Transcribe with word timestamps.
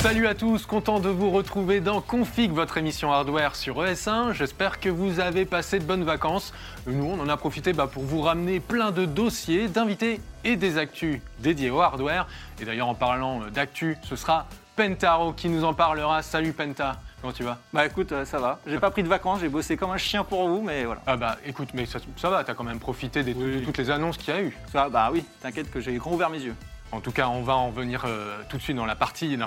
Salut 0.00 0.26
à 0.28 0.34
tous, 0.34 0.64
content 0.64 1.00
de 1.00 1.08
vous 1.08 1.30
retrouver 1.30 1.80
dans 1.80 2.00
Config, 2.00 2.52
votre 2.52 2.78
émission 2.78 3.12
hardware 3.12 3.56
sur 3.56 3.82
ES1. 3.82 4.32
J'espère 4.32 4.78
que 4.80 4.88
vous 4.88 5.18
avez 5.20 5.44
passé 5.44 5.78
de 5.80 5.84
bonnes 5.84 6.04
vacances. 6.04 6.54
Nous, 6.86 7.04
on 7.04 7.18
en 7.20 7.28
a 7.28 7.36
profité 7.36 7.72
bah, 7.72 7.88
pour 7.92 8.04
vous 8.04 8.22
ramener 8.22 8.60
plein 8.60 8.90
de 8.92 9.04
dossiers, 9.04 9.66
d'invités 9.68 10.20
et 10.44 10.56
des 10.56 10.78
actus 10.78 11.20
dédiés 11.40 11.70
au 11.70 11.80
hardware. 11.80 12.26
Et 12.60 12.64
d'ailleurs, 12.64 12.88
en 12.88 12.94
parlant 12.94 13.40
d'actu, 13.52 13.96
ce 14.02 14.14
sera 14.16 14.46
Pentaro 14.76 15.32
qui 15.32 15.48
nous 15.48 15.64
en 15.64 15.74
parlera. 15.74 16.22
Salut 16.22 16.52
Penta, 16.52 16.96
comment 17.20 17.32
tu 17.32 17.42
vas? 17.42 17.58
Bah 17.72 17.84
écoute, 17.84 18.12
euh, 18.12 18.24
ça 18.24 18.38
va. 18.38 18.60
J'ai 18.66 18.78
pas 18.78 18.90
pris 18.92 19.02
de 19.02 19.08
vacances, 19.08 19.40
j'ai 19.40 19.48
bossé 19.48 19.76
comme 19.76 19.90
un 19.90 19.98
chien 19.98 20.22
pour 20.22 20.48
vous, 20.48 20.62
mais 20.62 20.84
voilà. 20.84 21.02
Ah 21.08 21.16
bah 21.16 21.36
écoute, 21.44 21.70
mais 21.74 21.84
ça, 21.86 21.98
ça 22.16 22.30
va, 22.30 22.44
t'as 22.44 22.54
quand 22.54 22.64
même 22.64 22.78
profité 22.78 23.24
des- 23.24 23.34
de 23.34 23.60
toutes 23.64 23.78
les 23.78 23.90
annonces 23.90 24.16
qu'il 24.16 24.32
y 24.32 24.36
a 24.36 24.42
eu. 24.42 24.56
Ça, 24.72 24.88
bah 24.88 25.10
oui, 25.12 25.24
t'inquiète 25.42 25.70
que 25.72 25.80
j'ai 25.80 25.92
grand 25.96 26.12
ouvert 26.12 26.30
mes 26.30 26.38
yeux. 26.40 26.54
En 26.90 27.00
tout 27.00 27.12
cas, 27.12 27.28
on 27.28 27.42
va 27.42 27.54
en 27.54 27.70
venir 27.70 28.04
euh, 28.06 28.40
tout 28.48 28.56
de 28.56 28.62
suite 28.62 28.76
dans 28.76 28.86
la 28.86 28.96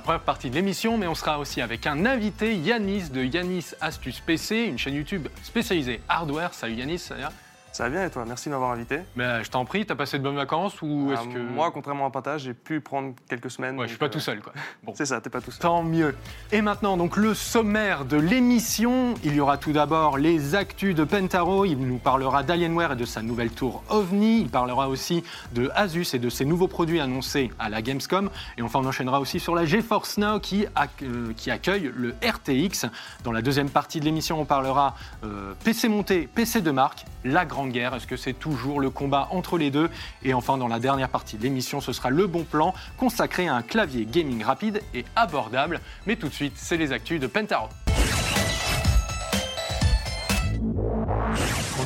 première 0.01 0.21
partie 0.21 0.51
de 0.51 0.55
l'émission, 0.55 0.97
mais 0.97 1.07
on 1.07 1.15
sera 1.15 1.39
aussi 1.39 1.59
avec 1.59 1.87
un 1.87 2.05
invité, 2.05 2.55
Yanis 2.55 3.09
de 3.09 3.23
Yanis 3.23 3.71
Astuce 3.81 4.19
PC, 4.19 4.65
une 4.65 4.77
chaîne 4.77 4.93
YouTube 4.93 5.27
spécialisée 5.41 6.01
hardware. 6.07 6.53
Salut 6.53 6.75
Yanis, 6.75 6.99
va? 7.09 7.31
Ça 7.73 7.85
va 7.85 7.89
bien 7.89 8.05
et 8.05 8.09
toi? 8.09 8.25
Merci 8.27 8.49
de 8.49 8.53
m'avoir 8.53 8.71
invité. 8.71 8.99
Mais 9.15 9.23
euh, 9.23 9.43
je 9.43 9.49
t'en 9.49 9.63
prie, 9.63 9.85
t'as 9.85 9.95
passé 9.95 10.17
de 10.19 10.23
bonnes 10.23 10.35
vacances 10.35 10.81
ou 10.81 11.09
Euh, 11.09 11.13
est-ce 11.13 11.23
que 11.33 11.39
Moi, 11.39 11.71
contrairement 11.71 12.05
à 12.05 12.09
Pata, 12.09 12.37
j'ai 12.37 12.53
pu 12.53 12.81
prendre 12.81 13.13
quelques 13.29 13.49
semaines. 13.49 13.77
ouais, 13.79 13.85
je 13.85 13.91
suis 13.91 13.97
pas 13.97 14.07
euh, 14.07 14.09
tout 14.09 14.19
seul 14.19 14.41
quoi. 14.41 14.51
Bon. 14.83 14.91
C'est 14.93 15.05
ça, 15.05 15.21
t'es 15.21 15.29
pas 15.29 15.39
tout 15.39 15.51
seul. 15.51 15.61
Tant 15.61 15.81
mieux. 15.81 16.13
Et 16.51 16.61
maintenant, 16.61 16.97
donc 16.97 17.15
le 17.15 17.33
sommaire 17.33 18.03
de 18.03 18.17
l'émission. 18.17 19.13
Il 19.23 19.35
y 19.35 19.39
aura 19.39 19.57
tout 19.57 19.71
d'abord 19.71 20.17
les 20.17 20.53
actus 20.55 20.93
de 20.95 21.05
Pentaro. 21.05 21.63
Il 21.63 21.77
nous 21.77 21.97
parlera 21.97 22.43
d'Alienware 22.43 22.91
et 22.93 22.95
de 22.97 23.05
sa 23.05 23.21
nouvelle 23.21 23.51
tour 23.51 23.83
OVNI. 23.89 24.41
Il 24.41 24.49
parlera 24.49 24.89
aussi 24.89 25.23
de 25.53 25.69
Asus 25.73 26.07
et 26.13 26.19
de 26.19 26.29
ses 26.29 26.43
nouveaux 26.43 26.67
produits 26.67 26.99
annoncés 26.99 27.51
à 27.57 27.69
la 27.69 27.81
Gamescom. 27.81 28.29
Et 28.57 28.61
enfin, 28.63 28.79
on 28.79 28.85
enchaînera 28.85 29.21
aussi 29.21 29.39
sur 29.39 29.55
la 29.55 29.63
GeForce 29.63 30.17
Now 30.17 30.39
qui, 30.41 30.65
euh, 31.03 31.31
qui 31.37 31.49
accueille 31.49 31.89
le 31.95 32.15
RTX. 32.21 32.87
Dans 33.23 33.31
la 33.31 33.41
deuxième 33.41 33.69
partie 33.69 34.01
de 34.01 34.05
l'émission, 34.05 34.41
on 34.41 34.45
parlera 34.45 34.95
euh, 35.23 35.53
PC 35.63 35.87
monté, 35.87 36.27
PC 36.27 36.59
de 36.61 36.71
marque, 36.71 37.05
la 37.23 37.45
grande 37.45 37.60
guerre. 37.67 37.95
Est-ce 37.95 38.07
que 38.07 38.17
c'est 38.17 38.33
toujours 38.33 38.79
le 38.79 38.89
combat 38.89 39.27
entre 39.31 39.57
les 39.57 39.71
deux? 39.71 39.89
Et 40.23 40.33
enfin, 40.33 40.57
dans 40.57 40.67
la 40.67 40.79
dernière 40.79 41.09
partie 41.09 41.37
de 41.37 41.43
l'émission, 41.43 41.81
ce 41.81 41.93
sera 41.93 42.09
le 42.09 42.27
bon 42.27 42.43
plan 42.43 42.73
consacré 42.97 43.47
à 43.47 43.55
un 43.55 43.61
clavier 43.61 44.05
gaming 44.05 44.43
rapide 44.43 44.81
et 44.93 45.05
abordable. 45.15 45.79
Mais 46.05 46.15
tout 46.15 46.27
de 46.27 46.33
suite, 46.33 46.53
c'est 46.55 46.77
les 46.77 46.91
actus 46.91 47.19
de 47.19 47.27
Pentaro. 47.27 47.69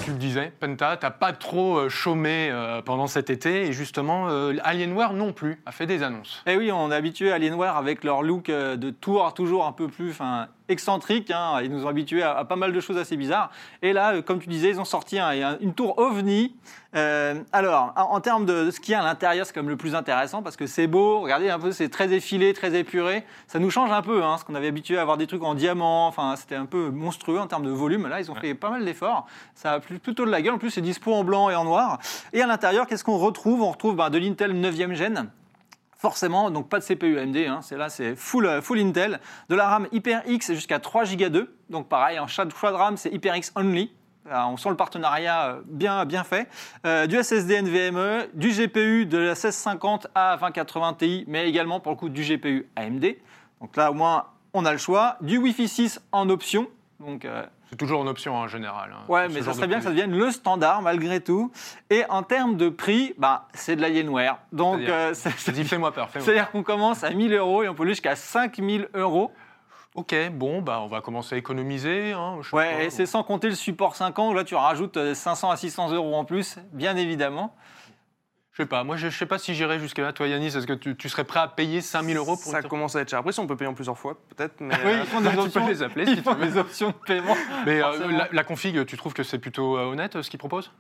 Tu 0.06 0.12
le 0.12 0.18
disais, 0.18 0.54
Penta, 0.60 0.98
t'as 0.98 1.10
pas 1.10 1.34
trop 1.34 1.80
euh, 1.80 1.90
chômé 1.90 2.50
euh, 2.52 2.80
pendant 2.84 3.08
cet 3.08 3.32
été 3.32 3.64
et 3.64 3.74
justement, 3.74 4.28
euh, 4.30 4.54
Alienware 4.64 5.14
non 5.14 5.34
plus 5.34 5.60
a 5.66 5.72
fait 5.72 5.88
des 5.88 6.04
annonces. 6.04 6.44
Et 6.46 6.56
oui, 6.56 6.72
on 6.72 6.92
est 6.92 6.96
habitué 6.96 7.32
à 7.32 7.36
Alienware 7.36 7.76
avec 7.76 8.04
leur 8.04 8.22
look 8.22 8.52
de 8.52 8.90
tour 8.92 9.34
toujours 9.34 9.66
un 9.66 9.72
peu 9.72 9.88
plus 9.88 10.12
enfin, 10.12 10.48
excentrique. 10.70 11.32
hein. 11.32 11.60
Ils 11.64 11.72
nous 11.72 11.86
ont 11.86 11.90
habitués 11.90 12.24
à, 12.24 12.38
à 12.38 12.46
pas 12.46 12.56
mal 12.56 12.74
de 12.74 12.80
choses 12.80 12.98
assez 12.98 13.18
bizarres. 13.18 13.50
Et 13.82 13.94
là, 13.94 14.16
euh, 14.16 14.22
comme 14.22 14.40
tu 14.40 14.50
disais, 14.50 14.70
ils 14.70 14.80
ont 14.80 14.86
sorti 14.86 15.20
un- 15.20 15.28
un- 15.30 15.58
une 15.60 15.74
tour 15.74 15.98
OVNI. 15.98 16.56
Euh, 16.96 17.36
alors, 17.52 17.94
en, 17.98 18.02
en 18.16 18.22
termes 18.22 18.46
de 18.46 18.72
ce 18.72 18.80
qu'il 18.80 18.94
y 18.94 18.96
a 18.96 19.02
à 19.02 19.04
l'intérieur, 19.06 19.46
c'est 19.46 19.54
comme 19.54 19.68
le 19.70 19.76
plus 19.78 19.96
intéressant 19.96 20.42
parce 20.42 20.56
que 20.56 20.66
c'est 20.66 20.88
beau. 20.88 21.20
Regardez 21.22 21.50
un 21.50 21.60
peu, 21.60 21.72
c'est 21.72 21.90
très 21.90 22.12
effilé, 22.14 22.54
très 22.54 22.74
épuré. 22.74 23.26
Ça 23.48 23.60
nous 23.60 23.70
change 23.70 23.92
un 23.92 24.02
peu, 24.02 24.24
hein, 24.24 24.30
parce 24.30 24.44
qu'on 24.46 24.56
avait 24.56 24.68
habitué 24.68 24.98
à 24.98 25.02
avoir 25.02 25.18
des 25.18 25.28
trucs 25.28 25.44
en 25.44 25.56
diamant. 25.56 26.08
Enfin, 26.08 26.36
c'était 26.38 26.56
un 26.56 26.66
peu 26.66 26.90
monstrueux 26.90 27.40
en 27.40 27.48
termes 27.48 27.66
de 27.66 27.72
volume. 27.72 28.08
Là, 28.08 28.20
ils 28.22 28.32
ont 28.32 28.36
fait 28.36 28.54
pas 28.54 28.70
mal 28.70 28.86
d'efforts. 28.86 29.28
Ça 29.56 29.74
a 29.74 29.80
plu- 29.80 30.00
plutôt 30.00 30.26
de 30.26 30.32
la 30.32 30.42
gueule. 30.42 30.54
En 30.54 30.58
plus, 30.58 30.72
c'est 30.72 30.82
dispo 30.82 31.14
en 31.14 31.24
blanc 31.24 31.50
et 31.50 31.56
en 31.56 31.66
noir. 31.66 32.00
Et 32.34 32.42
à 32.42 32.48
l'intérieur, 32.48 32.88
qu'est-ce 32.88 33.04
qu'on 33.04 33.18
retrouve? 33.18 33.62
On 33.62 33.72
retrouve 33.72 33.96
ben, 33.98 34.10
de 34.10 34.18
l'Intel 34.18 34.54
9e 34.54 34.94
gen. 34.96 35.30
Forcément, 35.98 36.52
donc 36.52 36.68
pas 36.68 36.80
de 36.80 36.84
CPU 36.84 37.18
AMD, 37.18 37.38
hein, 37.38 37.60
c'est 37.62 37.78
là 37.78 37.90
c'est 37.90 38.16
full, 38.16 38.46
euh, 38.46 38.62
full 38.62 38.80
Intel. 38.80 39.20
De 39.48 39.56
la 39.56 39.70
RAM 39.70 39.88
HyperX 39.94 40.54
jusqu'à 40.54 40.80
3 40.80 41.06
Go 41.16 41.30
2. 41.30 41.56
Donc 41.70 41.88
pareil, 41.88 42.20
en 42.20 42.28
choix 42.28 42.46
de 42.46 42.76
RAM, 42.76 42.98
c'est 42.98 43.10
HyperX 43.10 43.54
only. 43.56 43.92
Euh, 44.28 44.36
On 44.48 44.58
sent 44.58 44.70
le 44.70 44.76
partenariat 44.76 45.52
euh, 45.52 45.62
bien, 45.66 46.04
bien 46.06 46.24
fait. 46.24 46.50
Du 47.08 47.16
SSD 47.16 47.62
NVMe, 47.62 48.28
du 48.34 48.50
GPU 48.50 49.06
de 49.06 49.18
la 49.18 49.36
1650 49.36 50.08
à 50.14 50.38
2080 50.38 50.94
Ti, 50.96 51.24
mais 51.28 51.48
également 51.48 51.80
pour 51.80 51.94
le 51.94 51.98
coup 51.98 52.10
du 52.10 52.24
GPU 52.24 52.68
AMD. 52.76 53.16
Donc 53.62 53.78
là, 53.78 53.92
au 53.92 53.94
moins, 53.94 54.26
on 54.54 54.66
a 54.66 54.72
le 54.74 54.78
choix. 54.78 55.18
Du 55.22 55.38
Wi-Fi 55.38 55.68
6 55.68 56.02
en 56.12 56.30
option. 56.30 56.68
Donc, 57.00 57.26
C'est 57.70 57.76
toujours 57.78 58.02
une 58.02 58.08
option 58.08 58.36
en 58.36 58.48
général. 58.48 58.92
hein, 58.94 59.04
Ouais, 59.08 59.28
mais 59.30 59.42
ça 59.42 59.54
serait 59.54 59.68
bien 59.68 59.78
que 59.80 59.84
ça 59.84 59.90
devienne 59.90 60.16
le 60.18 60.32
standard 60.32 60.82
malgré 60.82 61.20
tout. 61.20 61.52
Et 61.90 62.04
en 62.10 62.24
termes 62.24 62.58
de 62.58 62.70
prix, 62.70 63.14
bah, 63.18 63.48
c'est 63.54 63.76
de 63.76 63.82
l'Alienware. 63.82 64.38
Donc, 64.52 64.82
C'est-à-dire 65.14 65.64
euh, 65.64 65.68
fais-moi 65.68 65.92
peur, 65.92 66.08
peur. 66.10 66.22
c'est-à-dire 66.22 66.52
qu'on 66.52 66.64
commence 66.64 67.04
à 67.04 67.10
1000 67.10 67.34
euros 67.34 67.64
et 67.64 67.70
on 67.70 67.74
peut 67.76 67.84
aller 67.84 67.92
jusqu'à 67.94 68.16
5000 68.16 68.90
euros. 68.94 69.32
Ok, 69.96 70.14
bon, 70.34 70.62
bah, 70.62 70.82
on 70.82 70.88
va 70.88 71.00
commencer 71.02 71.36
à 71.36 71.38
économiser. 71.38 72.12
hein, 72.12 72.40
Ouais, 72.52 72.86
et 72.86 72.90
c'est 72.90 73.06
sans 73.06 73.24
compter 73.24 73.48
le 73.48 73.56
support 73.56 73.96
5 73.96 74.20
ans. 74.20 74.30
où 74.32 74.34
Là, 74.34 74.44
tu 74.44 74.54
rajoutes 74.56 74.98
euh, 74.98 75.14
500 75.16 75.50
à 75.52 75.56
600 75.58 75.92
euros 75.94 76.16
en 76.16 76.26
plus, 76.26 76.58
bien 76.74 76.98
évidemment. 76.98 77.56
Je 78.58 78.64
sais 78.64 78.70
pas, 78.70 78.86
moi 78.86 78.96
je 78.96 79.10
sais 79.10 79.26
pas 79.26 79.38
si 79.38 79.54
j'irais 79.54 79.80
jusque 79.80 79.98
là. 79.98 80.14
Toi 80.14 80.28
Yanis, 80.30 80.48
est-ce 80.48 80.66
que 80.66 80.72
tu, 80.72 80.96
tu 80.96 81.10
serais 81.10 81.26
prêt 81.26 81.42
à 81.42 81.48
payer 81.50 81.82
5000 81.82 82.16
euros 82.16 82.38
pour 82.38 82.52
Ça 82.52 82.62
une- 82.62 82.68
commence 82.70 82.96
à 82.96 83.02
être 83.02 83.10
cher. 83.10 83.20
Après, 83.20 83.34
si 83.34 83.40
on 83.42 83.48
peut 83.48 83.58
payer 83.58 83.70
en 83.70 83.74
plusieurs 83.74 83.98
fois, 83.98 84.18
peut-être. 84.34 84.62
Mais 84.62 84.74
Oui, 84.86 84.92
euh, 84.92 85.00
ils 85.02 85.06
font 85.06 85.20
Bah, 85.20 85.32
tu 85.44 85.50
peux 85.50 85.68
les 85.68 85.84
appeler 85.84 86.06
si 86.06 86.14
Ils 86.14 86.24
tu 86.24 86.30
veux. 86.30 86.36
des 86.48 86.58
options 86.58 86.88
de 86.88 86.94
paiement. 87.06 87.36
Mais 87.66 87.84
euh, 87.84 88.08
la, 88.12 88.30
la 88.32 88.44
config, 88.46 88.86
tu 88.86 88.96
trouves 88.96 89.14
que 89.14 89.24
c'est 89.24 89.40
plutôt 89.40 89.78
euh, 89.78 89.84
honnête 89.92 90.22
ce 90.22 90.30
qu'ils 90.30 90.40
proposent 90.40 90.72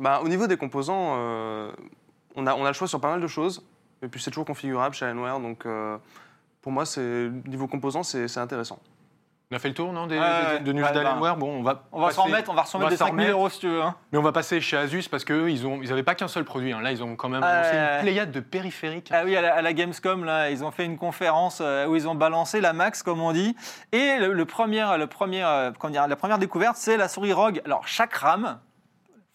bah, 0.00 0.20
au 0.24 0.28
niveau 0.28 0.48
des 0.48 0.56
composants, 0.56 1.14
euh, 1.18 1.70
on, 2.34 2.44
a, 2.48 2.54
on 2.56 2.64
a 2.64 2.68
le 2.68 2.72
choix 2.74 2.88
sur 2.88 3.00
pas 3.00 3.10
mal 3.10 3.20
de 3.20 3.26
choses. 3.28 3.64
Et 4.02 4.08
puis, 4.08 4.20
c'est 4.20 4.30
toujours 4.32 4.46
configurable 4.46 4.96
chez 4.96 5.04
Alienware. 5.04 5.38
Donc, 5.38 5.64
pour 6.60 6.72
moi, 6.72 6.84
c'est 6.86 7.30
niveau 7.46 7.68
composants, 7.68 8.02
c'est 8.02 8.26
c'est 8.26 8.40
intéressant. 8.40 8.80
On 9.52 9.54
a 9.54 9.58
fait 9.58 9.68
le 9.68 9.74
tour, 9.74 9.92
non, 9.92 10.06
des, 10.06 10.16
de 10.16 10.72
news 10.72 10.78
ouais, 10.82 10.88
bah, 10.88 10.92
d'Alienware 10.94 11.36
Bon, 11.36 11.58
on 11.58 11.62
va 11.62 11.84
On 11.92 12.00
va 12.00 12.06
passer- 12.06 12.16
s'en 12.16 12.22
remettre, 12.22 12.50
on 12.50 12.54
va 12.54 12.62
remettre 12.62 12.88
des 12.90 12.96
s'en 12.96 13.04
5000 13.08 13.20
remettre. 13.26 13.38
euros 13.38 13.48
si 13.50 13.58
tu 13.60 13.68
veux. 13.68 13.82
hein. 13.82 13.94
Mais 14.10 14.18
on 14.18 14.22
va 14.22 14.32
passer 14.32 14.62
chez 14.62 14.78
Asus 14.78 15.02
parce 15.10 15.24
qu'eux, 15.26 15.50
ils 15.50 15.66
ont, 15.66 15.80
ils 15.82 15.90
n'avaient 15.90 16.02
pas 16.02 16.14
qu'un 16.14 16.26
seul 16.28 16.44
produit. 16.44 16.72
hein. 16.72 16.80
Là, 16.80 16.90
ils 16.90 17.02
ont 17.04 17.16
quand 17.16 17.28
même 17.28 17.42
une 17.44 18.00
pléiade 18.00 18.30
de 18.30 18.40
périphériques. 18.40 19.10
Ah 19.12 19.22
oui, 19.26 19.36
à 19.36 19.42
la, 19.42 19.54
à 19.54 19.60
la 19.60 19.72
Gamescom, 19.74 20.24
là, 20.24 20.48
ils 20.50 20.64
ont 20.64 20.70
fait 20.70 20.86
une 20.86 20.96
conférence 20.96 21.58
euh, 21.60 21.86
où 21.86 21.96
ils 21.96 22.08
ont 22.08 22.14
balancé 22.14 22.62
la 22.62 22.72
Max, 22.72 23.02
comme 23.02 23.20
on 23.20 23.32
dit. 23.32 23.54
Et 23.92 24.16
le, 24.18 24.32
le 24.32 24.44
premier, 24.46 24.86
le 24.96 25.06
premier, 25.06 25.44
euh, 25.44 25.70
comment 25.78 25.92
dire, 25.92 26.08
la 26.08 26.16
première 26.16 26.38
découverte, 26.38 26.76
c'est 26.78 26.96
la 26.96 27.08
souris 27.08 27.34
ROG. 27.34 27.60
Alors, 27.66 27.86
chaque 27.86 28.14
RAM, 28.14 28.58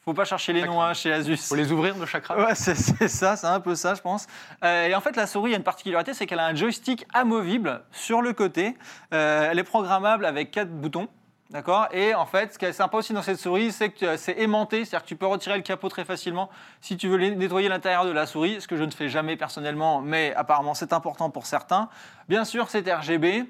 faut 0.08 0.14
pas 0.14 0.24
chercher 0.24 0.54
les 0.54 0.64
noms 0.64 0.82
hein, 0.82 0.94
chez 0.94 1.12
Asus. 1.12 1.36
Faut 1.36 1.56
les 1.56 1.70
ouvrir 1.70 1.94
de 1.96 2.06
chaque 2.06 2.28
RAM 2.28 2.40
Ouais, 2.40 2.56
c'est 2.56 2.76
ça, 3.10 3.36
c'est 3.36 3.48
un 3.48 3.60
peu 3.60 3.76
ça, 3.76 3.94
je 3.94 4.00
pense. 4.00 4.26
Euh, 4.64 4.88
et 4.88 4.96
en 4.96 5.02
fait, 5.02 5.18
la 5.18 5.28
souris 5.28 5.54
a 5.54 5.58
une 5.58 5.64
particularité, 5.64 6.14
c'est 6.14 6.26
qu'elle 6.26 6.40
a 6.40 6.46
un 6.46 6.56
joystick 6.56 7.06
amovible 7.14 7.82
sur 7.92 8.22
le 8.22 8.32
côté. 8.32 8.78
Euh, 9.14 9.50
elle 9.52 9.60
est 9.60 9.66
programmable 9.66 10.26
avec 10.26 10.52
quatre 10.52 10.72
boutons. 10.72 11.10
D'accord? 11.50 11.90
Et 11.92 12.16
en 12.16 12.26
fait, 12.26 12.54
ce 12.54 12.58
qui 12.58 12.64
est 12.64 12.72
sympa 12.72 12.96
aussi 12.96 13.12
dans 13.12 13.22
cette 13.22 13.38
souris, 13.38 13.74
c'est 13.74 13.90
que 13.90 14.06
euh, 14.06 14.18
c'est 14.18 14.40
aimanté, 14.40 14.86
c'est-à-dire 14.86 15.04
que 15.04 15.10
tu 15.10 15.18
peux 15.18 15.28
retirer 15.28 15.58
le 15.58 15.62
capot 15.62 15.90
très 15.90 16.06
facilement 16.06 16.50
si 16.80 16.96
tu 16.96 17.10
veux 17.10 17.18
nettoyer 17.18 17.68
l'intérieur 17.68 18.06
de 18.06 18.12
la 18.12 18.26
souris, 18.26 18.62
ce 18.62 18.68
que 18.70 18.78
je 18.78 18.86
ne 18.86 18.92
fais 18.92 19.10
jamais 19.10 19.36
personnellement, 19.36 20.02
mais 20.02 20.34
apparemment 20.36 20.74
c'est 20.74 20.94
important 20.94 21.30
pour 21.30 21.46
certains. 21.46 21.90
Bien 22.30 22.46
sûr, 22.46 22.70
c'est 22.70 22.90
RGB. 22.90 23.44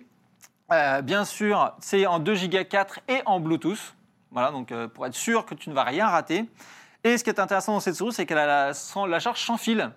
Euh, 0.72 1.04
bien 1.04 1.24
sûr, 1.24 1.76
c'est 1.80 2.08
en 2.08 2.18
2 2.18 2.48
Go 2.48 2.58
4 2.68 3.00
et 3.10 3.22
en 3.28 3.40
Bluetooth. 3.40 3.96
Voilà, 4.38 4.52
donc 4.52 4.72
euh, 4.72 4.88
pour 4.88 5.04
être 5.08 5.16
sûr 5.16 5.48
que 5.48 5.56
tu 5.56 5.68
ne 5.72 5.74
vas 5.74 5.84
rien 5.84 6.06
rater. 6.08 6.46
Et 7.04 7.18
ce 7.18 7.24
qui 7.24 7.32
est 7.32 7.40
intéressant 7.40 7.74
dans 7.74 7.80
cette 7.80 7.96
souris, 7.96 8.14
c'est 8.14 8.28
qu'elle 8.28 8.38
a 8.38 8.46
la, 8.46 8.74
sans- 8.76 9.08
la 9.08 9.20
charge 9.20 9.44
sans 9.44 9.58
fil. 9.58 9.90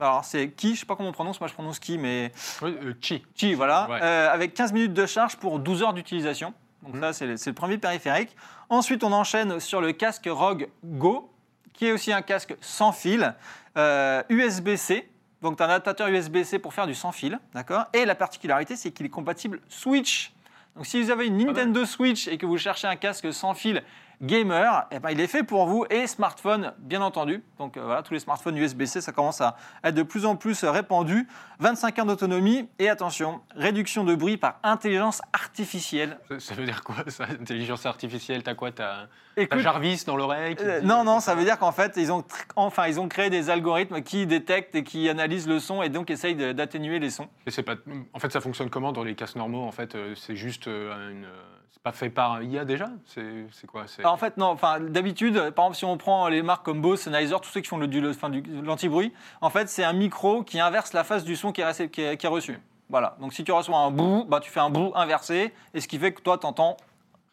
Alors, 0.00 0.24
c'est 0.24 0.48
Ki, 0.48 0.74
je 0.74 0.80
sais 0.80 0.86
pas 0.86 0.96
comment 0.96 1.10
on 1.10 1.12
prononce, 1.12 1.38
moi 1.40 1.46
je 1.46 1.52
prononce 1.52 1.78
Ki, 1.78 1.98
mais 1.98 2.32
Oui, 2.62 2.74
euh, 2.82 2.94
Qi. 2.98 3.22
Qi, 3.34 3.52
voilà. 3.52 3.90
Ouais. 3.90 3.98
Euh, 4.02 4.32
avec 4.32 4.54
15 4.54 4.72
minutes 4.72 4.94
de 4.94 5.04
charge 5.04 5.36
pour 5.36 5.58
12 5.58 5.82
heures 5.82 5.92
d'utilisation. 5.92 6.54
Donc, 6.82 6.94
Mhm. 6.94 7.00
ça, 7.02 7.12
c'est 7.12 7.26
le, 7.50 7.52
premier 7.52 7.76
périphérique. 7.76 8.34
Ensuite, 8.70 9.04
on 9.04 9.12
enchaîne 9.12 9.60
sur 9.60 9.82
le 9.82 9.92
casque 9.92 10.26
ROG 10.26 10.68
Go, 10.82 11.30
qui 11.74 11.86
est 11.88 11.92
aussi 11.92 12.14
un 12.14 12.22
casque 12.22 12.56
sans 12.62 12.92
fil, 12.92 13.34
euh, 13.76 14.22
USB-C. 14.30 15.06
Donc, 15.42 15.58
tu 15.58 15.62
as 15.62 15.66
un 15.66 15.68
adaptateur 15.68 16.08
USB-C 16.08 16.58
pour 16.60 16.72
faire 16.72 16.86
du 16.86 16.94
sans 16.94 17.12
fil, 17.12 17.38
d'accord? 17.52 17.84
Et 17.92 18.06
la 18.06 18.14
particularité, 18.14 18.74
c'est 18.74 18.90
qu'il 18.90 19.04
est 19.04 19.10
compatible 19.10 19.60
Switch. 19.68 20.31
Donc, 20.76 20.86
si 20.86 21.02
vous 21.02 21.10
avez 21.10 21.26
une 21.26 21.36
mal. 21.36 21.46
Nintendo 21.46 21.84
Switch 21.84 22.28
et 22.28 22.38
que 22.38 22.46
vous 22.46 22.58
cherchez 22.58 22.86
un 22.86 22.96
casque 22.96 23.32
sans 23.32 23.54
fil 23.54 23.82
gamer, 24.22 24.86
eh 24.92 25.00
ben, 25.00 25.10
il 25.10 25.20
est 25.20 25.26
fait 25.26 25.42
pour 25.42 25.66
vous 25.66 25.84
et 25.90 26.06
smartphone, 26.06 26.72
bien 26.78 27.02
entendu. 27.02 27.42
Donc 27.58 27.76
euh, 27.76 27.84
voilà, 27.84 28.02
tous 28.02 28.14
les 28.14 28.20
smartphones 28.20 28.56
USB-C, 28.56 29.00
ça 29.00 29.10
commence 29.10 29.40
à 29.40 29.56
être 29.82 29.94
de 29.94 30.04
plus 30.04 30.24
en 30.24 30.36
plus 30.36 30.64
répandu. 30.64 31.26
25 31.58 31.98
heures 31.98 32.06
d'autonomie 32.06 32.68
et 32.78 32.88
attention, 32.88 33.40
réduction 33.56 34.04
de 34.04 34.14
bruit 34.14 34.36
par 34.36 34.60
intelligence 34.62 35.22
artificielle. 35.32 36.18
Ça, 36.28 36.40
ça 36.40 36.54
veut 36.54 36.64
dire 36.64 36.84
quoi, 36.84 36.96
ça 37.08 37.24
Intelligence 37.24 37.84
artificielle, 37.84 38.42
t'as 38.44 38.54
quoi? 38.54 38.70
T'as 38.70 39.06
Écoute, 39.36 39.60
Jarvis 39.60 40.04
dans 40.06 40.16
l'oreille 40.16 40.56
qui 40.56 40.64
Euh, 40.64 40.80
non, 40.82 41.04
non, 41.04 41.20
ça 41.20 41.34
veut 41.34 41.44
dire 41.44 41.58
qu'en 41.58 41.72
fait, 41.72 41.94
ils 41.96 42.12
ont, 42.12 42.22
enfin, 42.56 42.86
ils 42.86 43.00
ont 43.00 43.08
créé 43.08 43.30
des 43.30 43.48
algorithmes 43.50 44.02
qui 44.02 44.26
détectent 44.26 44.74
et 44.74 44.84
qui 44.84 45.08
analysent 45.08 45.48
le 45.48 45.58
son 45.58 45.82
et 45.82 45.88
donc 45.88 46.10
essayent 46.10 46.34
d'atténuer 46.54 46.98
les 46.98 47.10
sons. 47.10 47.28
Et 47.46 47.50
c'est 47.50 47.62
pas... 47.62 47.76
En 48.12 48.18
fait, 48.18 48.30
ça 48.32 48.40
fonctionne 48.40 48.68
comment 48.70 48.92
dans 48.92 49.04
les 49.04 49.14
casques 49.14 49.36
normaux 49.36 49.62
En 49.64 49.72
fait, 49.72 49.94
euh, 49.94 50.14
c'est 50.14 50.36
juste 50.36 50.68
euh, 50.68 51.10
une... 51.10 51.26
C'est 51.70 51.82
pas 51.82 51.92
fait 51.92 52.10
par 52.10 52.42
IA 52.42 52.66
déjà? 52.66 52.90
C'est 53.06 53.46
c'est 53.50 53.66
quoi? 53.66 53.86
En 54.04 54.16
fait, 54.18 54.36
non, 54.36 54.48
enfin, 54.48 54.78
d'habitude, 54.78 55.34
par 55.52 55.64
exemple, 55.64 55.76
si 55.78 55.84
on 55.86 55.96
prend 55.96 56.28
les 56.28 56.42
marques 56.42 56.64
comme 56.66 56.82
Bose, 56.82 57.00
Sennheiser, 57.00 57.34
tous 57.40 57.48
ceux 57.48 57.60
qui 57.62 57.68
font 57.68 57.78
l'anti-bruit, 57.78 59.12
en 59.40 59.50
fait, 59.50 59.68
c'est 59.68 59.84
un 59.84 59.92
micro 59.92 60.42
qui 60.42 60.60
inverse 60.60 60.92
la 60.92 61.04
phase 61.04 61.24
du 61.24 61.34
son 61.36 61.52
qui 61.52 61.60
est, 61.60 61.64
récé- 61.64 61.88
qui 61.90 62.02
est- 62.02 62.16
qui 62.18 62.26
est 62.26 62.28
reçu. 62.28 62.58
Voilà. 62.90 63.16
Donc, 63.20 63.32
si 63.32 63.42
tu 63.42 63.52
reçois 63.52 63.78
un 63.78 63.90
bout, 63.90 64.26
bah, 64.28 64.40
tu 64.40 64.50
fais 64.50 64.60
un 64.60 64.68
bout 64.68 64.92
inversé, 64.94 65.52
et 65.72 65.80
ce 65.80 65.88
qui 65.88 65.98
fait 65.98 66.12
que 66.12 66.20
toi, 66.20 66.36
tu 66.36 66.46
entends 66.46 66.76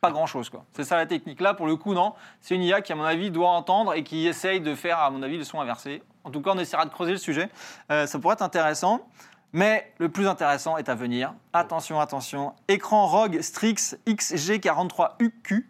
pas 0.01 0.11
grand-chose. 0.11 0.49
quoi. 0.49 0.65
C'est 0.73 0.83
ça 0.83 0.95
la 0.95 1.05
technique. 1.05 1.41
Là, 1.41 1.53
pour 1.53 1.67
le 1.67 1.75
coup, 1.75 1.93
non. 1.93 2.13
C'est 2.41 2.55
une 2.55 2.63
IA 2.63 2.81
qui, 2.81 2.91
à 2.91 2.95
mon 2.95 3.03
avis, 3.03 3.31
doit 3.31 3.49
entendre 3.49 3.93
et 3.93 4.03
qui 4.03 4.27
essaye 4.27 4.61
de 4.61 4.75
faire, 4.75 4.99
à 4.99 5.09
mon 5.09 5.21
avis, 5.23 5.37
le 5.37 5.43
son 5.43 5.59
inversé. 5.59 6.01
En 6.23 6.31
tout 6.31 6.41
cas, 6.41 6.51
on 6.53 6.59
essaiera 6.59 6.85
de 6.85 6.89
creuser 6.91 7.11
le 7.11 7.17
sujet. 7.17 7.49
Euh, 7.91 8.05
ça 8.07 8.19
pourrait 8.19 8.33
être 8.33 8.41
intéressant. 8.41 9.01
Mais 9.51 9.91
le 9.97 10.09
plus 10.09 10.27
intéressant 10.27 10.77
est 10.77 10.89
à 10.89 10.95
venir. 10.95 11.33
Attention, 11.53 11.99
attention. 11.99 12.53
Écran 12.67 13.07
ROG 13.07 13.41
Strix 13.41 13.95
XG43UQ. 14.05 15.65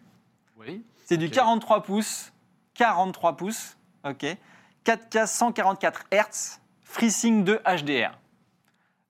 Oui. 0.58 0.84
C'est 1.06 1.16
du 1.16 1.26
Ok. 1.26 1.32
43 1.32 1.82
pouces. 1.82 2.32
43 2.74 3.36
pouces. 3.36 3.76
OK. 4.04 4.26
4K 4.84 5.26
144 5.26 6.04
Hz. 6.12 6.60
FreeSync 6.84 7.44
2 7.44 7.60
HDR. 7.64 8.10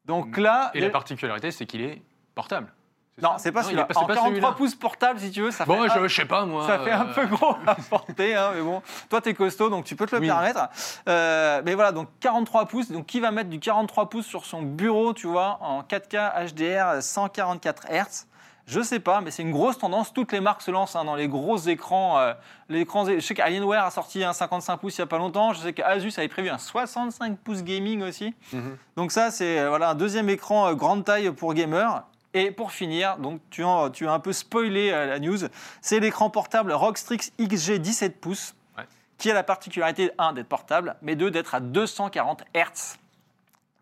Donc 0.05 0.37
là. 0.37 0.70
Et 0.75 0.81
la 0.81 0.90
particularité, 0.90 1.50
c'est 1.50 1.66
qu'il 1.66 1.81
est 1.81 2.02
portable. 2.34 2.73
Non, 3.22 3.32
c'est 3.38 3.52
pas 3.52 3.61
il 3.61 3.64
celui-là. 3.64 3.82
est 3.82 3.87
pas- 3.87 3.94
c'est 3.94 4.00
En 4.00 4.06
pas 4.06 4.14
43 4.14 4.28
celui-là. 4.31 4.52
pouces 4.56 4.75
portable, 4.75 5.20
si 5.20 5.31
tu 5.31 5.43
veux, 5.43 5.50
ça 5.50 5.64
fait, 5.64 5.70
Bon, 5.70 5.87
je, 5.88 6.08
sais 6.14 6.25
pas, 6.25 6.44
moi. 6.44 6.67
ça 6.67 6.78
fait 6.78 6.90
un 6.93 7.06
euh, 7.08 7.14
peu 7.14 7.26
gros 7.26 7.55
à 7.67 7.75
porter, 7.75 8.34
hein, 8.34 8.50
mais 8.55 8.62
bon. 8.62 8.82
Toi, 9.08 9.20
t'es 9.20 9.34
costaud, 9.34 9.69
donc 9.70 9.84
tu 9.84 9.96
peux 9.96 10.06
te 10.06 10.14
le 10.17 10.20
permettre. 10.22 10.69
Euh, 11.08 11.62
mais 11.64 11.75
voilà, 11.75 11.93
donc 11.93 12.08
43 12.20 12.67
pouces. 12.67 12.90
Donc, 12.90 13.06
qui 13.06 13.20
va 13.20 13.31
mettre 13.31 13.50
du 13.50 13.58
43 13.61 14.08
pouces 14.11 14.26
sur 14.26 14.44
son 14.44 14.62
bureau, 14.62 15.12
tu 15.12 15.26
vois, 15.26 15.58
en 15.61 15.82
4K 15.82 16.46
HDR 16.52 17.02
144 17.02 17.87
Hz 17.90 18.26
je 18.67 18.81
sais 18.82 19.00
pas, 19.00 19.20
mais 19.20 19.32
c'est 19.32 19.43
une 19.43 19.50
grosse 19.50 19.78
tendance. 19.78 20.12
Toutes 20.12 20.31
les 20.31 20.38
marques 20.38 20.62
se 20.62 20.70
lancent 20.70 20.94
hein, 20.94 21.05
dans 21.05 21.16
les 21.16 21.26
gros 21.26 21.56
écrans. 21.56 22.19
euh, 22.20 22.34
les 22.69 22.81
écrans 22.82 23.05
je 23.05 23.19
sais 23.19 23.34
qu'Alienware 23.34 23.82
a 23.84 23.90
sorti 23.90 24.23
un 24.23 24.32
55 24.32 24.76
pouces 24.76 24.96
il 24.96 25.00
y 25.00 25.02
a 25.02 25.06
pas 25.06 25.19
longtemps. 25.19 25.52
Je 25.52 25.58
sais 25.58 25.73
qu'Asus 25.73 26.12
avait 26.19 26.28
prévu 26.28 26.50
un 26.50 26.58
65 26.58 27.37
pouces 27.38 27.64
gaming 27.64 28.00
aussi. 28.02 28.32
Mhm. 28.52 28.76
Donc 28.96 29.11
ça, 29.11 29.32
c'est 29.32 29.66
voilà, 29.66 29.90
un 29.90 29.94
deuxième 29.96 30.28
écran 30.28 30.69
euh, 30.69 30.75
grande 30.75 31.05
taille 31.05 31.32
pour 31.32 31.52
gamer. 31.55 32.05
Et 32.34 32.50
pour 32.52 32.70
finir, 32.72 33.16
donc 33.18 33.40
tu, 33.50 33.64
en- 33.64 33.90
tu 33.90 34.06
as 34.06 34.12
un 34.12 34.20
peu 34.20 34.32
spoilé 34.32 34.90
euh, 34.92 35.06
la 35.06 35.18
news, 35.18 35.38
c'est 35.80 35.98
l'écran 36.00 36.30
portable 36.30 36.72
ROG 36.72 36.96
Strix 36.96 37.32
XG 37.40 37.78
17 37.80 38.20
pouces, 38.20 38.54
Ouais. 38.78 38.84
qui 39.18 39.30
a 39.30 39.34
la 39.34 39.42
particularité, 39.42 40.12
un, 40.18 40.32
d'être 40.32 40.48
portable, 40.48 40.94
mais 41.02 41.16
deux, 41.16 41.30
d'être 41.32 41.54
à 41.56 41.60
240 41.60 42.44
Hz. 42.54 42.96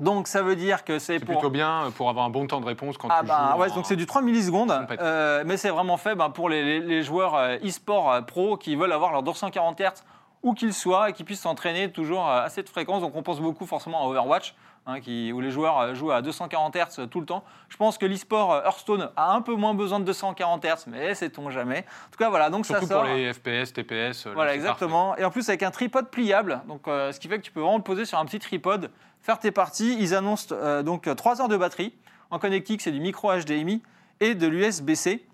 Donc 0.00 0.28
ça 0.28 0.42
veut 0.42 0.54
dire 0.56 0.84
que 0.84 0.98
c'est 1.00 1.18
pour... 1.18 1.34
plutôt 1.34 1.50
bien 1.50 1.90
pour 1.96 2.08
avoir 2.08 2.24
un 2.24 2.30
bon 2.30 2.46
temps 2.46 2.60
de 2.60 2.66
réponse 2.66 2.96
quand 2.96 3.08
Ah 3.10 3.18
tu 3.20 3.26
bah 3.26 3.50
joues. 3.54 3.60
ouais, 3.60 3.70
en- 3.70 3.74
donc 3.74 3.84
c'est 3.86 3.96
du 3.96 4.06
3 4.06 4.22
millisecondes, 4.22 4.72
euh, 5.00 5.42
mais 5.44 5.56
c'est 5.56 5.70
vraiment 5.70 5.96
fait 5.96 6.14
ben, 6.14 6.30
pour 6.30 6.48
les, 6.48 6.62
les- 6.62 6.80
les 6.80 7.02
joueurs 7.02 7.34
euh, 7.34 7.56
e-sport 7.64 8.12
euh, 8.12 8.20
pro 8.22 8.56
qui 8.56 8.76
veulent 8.76 8.92
avoir 8.92 9.10
leur 9.12 9.22
240 9.24 9.80
Hz 9.80 10.04
où 10.44 10.54
qu'ils 10.54 10.72
soient 10.72 11.10
et 11.10 11.12
qui 11.12 11.24
puissent 11.24 11.40
s'entraîner 11.40 11.90
toujours 11.90 12.28
euh, 12.28 12.44
à 12.44 12.48
cette 12.48 12.68
fréquence. 12.68 13.00
Donc 13.02 13.16
on 13.16 13.22
pense 13.24 13.40
beaucoup 13.40 13.66
forcément 13.66 14.04
à 14.04 14.06
Overwatch, 14.06 14.54
hein, 14.86 15.00
qui, 15.00 15.32
où 15.32 15.40
les 15.40 15.50
joueurs 15.50 15.78
euh, 15.78 15.94
jouent 15.94 16.10
à 16.12 16.22
240 16.22 16.76
Hz 16.76 17.08
tout 17.10 17.20
le 17.20 17.26
temps. 17.26 17.44
Je 17.68 17.76
pense 17.76 17.98
que 17.98 18.06
l'e-sport 18.06 18.52
euh, 18.52 18.62
Hearthstone 18.64 19.10
a 19.16 19.32
un 19.32 19.40
peu 19.42 19.54
moins 19.54 19.74
besoin 19.74 20.00
de 20.00 20.04
240 20.04 20.64
Hz, 20.64 20.84
mais 20.86 21.14
sait-on 21.14 21.50
jamais. 21.50 21.80
En 21.80 22.10
tout 22.10 22.18
cas 22.18 22.30
voilà, 22.30 22.50
donc 22.50 22.66
Surtout 22.66 22.82
ça 22.82 22.88
sort. 22.88 23.04
pour 23.04 23.14
les 23.14 23.32
FPS, 23.32 23.72
TPS. 23.72 24.26
euh, 24.26 24.30
là, 24.30 24.34
Voilà, 24.34 24.54
exactement. 24.54 25.16
Et 25.16 25.24
en 25.24 25.30
plus, 25.30 25.48
avec 25.48 25.62
un 25.62 25.70
tripode 25.70 26.08
pliable, 26.10 26.60
donc, 26.68 26.86
euh, 26.88 27.12
ce 27.12 27.20
qui 27.20 27.28
fait 27.28 27.38
que 27.38 27.44
tu 27.44 27.52
peux 27.52 27.60
vraiment 27.60 27.76
le 27.76 27.82
poser 27.82 28.04
sur 28.04 28.18
un 28.18 28.24
petit 28.24 28.38
tripode, 28.38 28.90
faire 29.22 29.38
tes 29.38 29.50
parties. 29.50 29.96
Ils 29.98 30.14
annoncent 30.14 30.54
euh, 30.54 30.82
donc 30.82 31.14
3 31.14 31.40
heures 31.40 31.48
de 31.48 31.56
batterie. 31.56 31.92
En 32.30 32.38
connectique, 32.38 32.82
c'est 32.82 32.92
du 32.92 33.00
micro 33.00 33.32
HDMI 33.32 33.82
et 34.20 34.34
de 34.34 34.46
l'USB-C. 34.46 35.24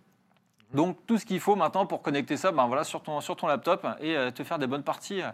Donc, 0.73 0.97
tout 1.07 1.19
ce 1.19 1.25
qu'il 1.25 1.39
faut 1.41 1.55
maintenant 1.55 1.87
pour 1.87 2.03
connecter 2.03 2.37
ça 2.37 2.51
ben, 2.51 2.67
voilà, 2.67 2.83
sur, 2.85 3.01
ton, 3.03 3.21
sur 3.21 3.37
ton 3.37 3.47
laptop 3.47 3.87
et 4.01 4.17
euh, 4.17 4.31
te 4.31 4.43
faire 4.43 4.59
des 4.59 4.67
bonnes 4.67 4.83
parties 4.83 5.23
euh, 5.23 5.29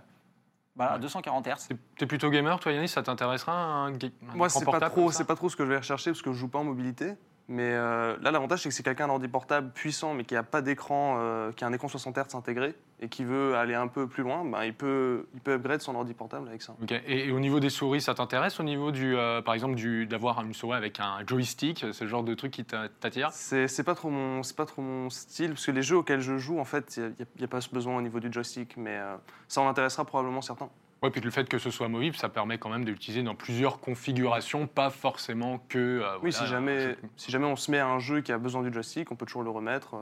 voilà, 0.77 0.93
à 0.93 0.99
240 0.99 1.47
Hz. 1.47 1.69
T'es- 1.97 2.07
plutôt 2.07 2.31
gamer, 2.31 2.59
toi, 2.61 2.73
Yannis? 2.73 2.89
Ça 2.89 3.03
t'intéressera 3.03 3.53
un, 3.53 3.95
un 3.95 3.99
Moi, 4.35 4.49
c'est 4.49 4.61
pas, 4.65 4.73
portable 4.73 4.93
trop, 4.95 5.11
pas 5.25 5.35
trop 5.37 5.49
ce 5.49 5.57
que 5.57 5.65
je 5.65 5.71
vais 5.71 5.79
rechercher 5.79 6.11
parce 6.11 6.23
que 6.23 6.33
je 6.33 6.39
joue 6.39 6.49
pas 6.49 6.59
en 6.59 6.65
mobilité. 6.65 7.15
Mais 7.51 7.73
euh, 7.73 8.17
là, 8.23 8.31
l'avantage, 8.31 8.61
c'est 8.61 8.69
que 8.69 8.75
c'est 8.77 8.85
quelqu'un 8.85 9.09
d'ordi 9.09 9.27
portable 9.27 9.73
puissant, 9.73 10.15
mais 10.15 10.23
qui 10.23 10.37
a 10.37 10.45
pas 10.45 10.63
d'écran, 10.63 11.17
euh, 11.19 11.51
qui 11.51 11.65
a 11.65 11.67
un 11.67 11.73
écran 11.73 11.89
60 11.89 12.17
Hz 12.17 12.37
intégré 12.37 12.77
et 13.01 13.09
qui 13.09 13.25
veut 13.25 13.57
aller 13.57 13.75
un 13.75 13.89
peu 13.89 14.07
plus 14.07 14.23
loin, 14.23 14.45
ben, 14.45 14.63
il, 14.63 14.73
peut, 14.73 15.27
il 15.35 15.41
peut 15.41 15.55
upgrade 15.55 15.81
son 15.81 15.97
ordi 15.97 16.15
portable 16.15 16.47
avec 16.47 16.63
ça. 16.63 16.77
Et, 17.09 17.27
et 17.27 17.33
au 17.33 17.41
niveau 17.41 17.59
des 17.59 17.69
souris, 17.69 18.03
ça 18.03 18.15
t'intéresse 18.15 18.61
Au 18.61 18.63
niveau 18.63 18.93
du, 18.93 19.17
euh, 19.17 19.43
par 19.43 19.55
exemple, 19.55 19.75
d'avoir 20.07 20.41
une 20.43 20.55
souris 20.55 20.77
avec 20.77 21.01
un 21.01 21.27
joystick, 21.27 21.85
c'est 21.93 22.05
le 22.05 22.11
genre 22.11 22.23
de 22.23 22.35
truc 22.35 22.53
qui 22.53 22.65
t'a- 22.65 22.89
t'attire? 22.89 23.31
C'est 23.33 23.83
pas 23.83 23.97
trop 23.97 24.11
mon, 24.11 24.43
pas 24.57 24.67
trop 24.67 24.83
mon 24.83 25.11
style 25.11 25.51
parce 25.51 25.67
que 25.67 25.73
les 25.73 25.83
jeux 25.83 25.97
auxquels 25.97 26.21
je 26.21 26.39
joue, 26.39 26.61
en 26.61 26.65
fait, 26.65 26.99
il 26.99 27.27
n'y 27.39 27.45
a, 27.45 27.49
pas 27.49 27.61
ce 27.61 27.71
besoin 27.71 27.97
au 27.97 28.03
niveau 28.03 28.21
du 28.21 28.33
joystick, 28.33 28.77
mais 28.77 29.01
ça 29.49 29.61
en 29.61 29.69
intéressera 29.69 30.05
probablement 30.05 30.41
certains. 30.41 30.71
Ouais, 31.03 31.11
puis 31.11 31.21
le 31.23 31.31
fait 31.31 31.49
que 31.49 31.59
ce 31.59 31.71
soit 31.71 31.89
mobile, 31.89 32.15
ça 32.15 32.29
permet 32.29 32.59
quand 32.59 32.69
même 32.69 32.85
de 32.85 32.91
l'utiliser 32.91 33.23
dans 33.23 33.35
plusieurs 33.35 33.81
configurations, 33.81 34.67
pas 34.67 34.91
forcément 34.91 35.59
que. 35.69 35.79
euh, 35.79 36.15
Oui, 36.23 36.31
voilà, 36.31 36.33
si 36.33 36.47
jamais, 36.47 36.97
si 37.17 37.31
jamais 37.31 37.47
on 37.47 37.57
se 37.57 37.71
met 37.71 37.79
à 37.79 37.89
un 37.89 37.99
jeu 37.99 38.21
qui 38.21 38.33
a 38.33 38.39
besoin 38.39 38.63
du 38.63 38.73
joystick, 38.73 39.11
on 39.11 39.17
peut 39.17 39.25
toujours 39.27 39.43
le 39.43 39.51
remettre. 39.51 39.95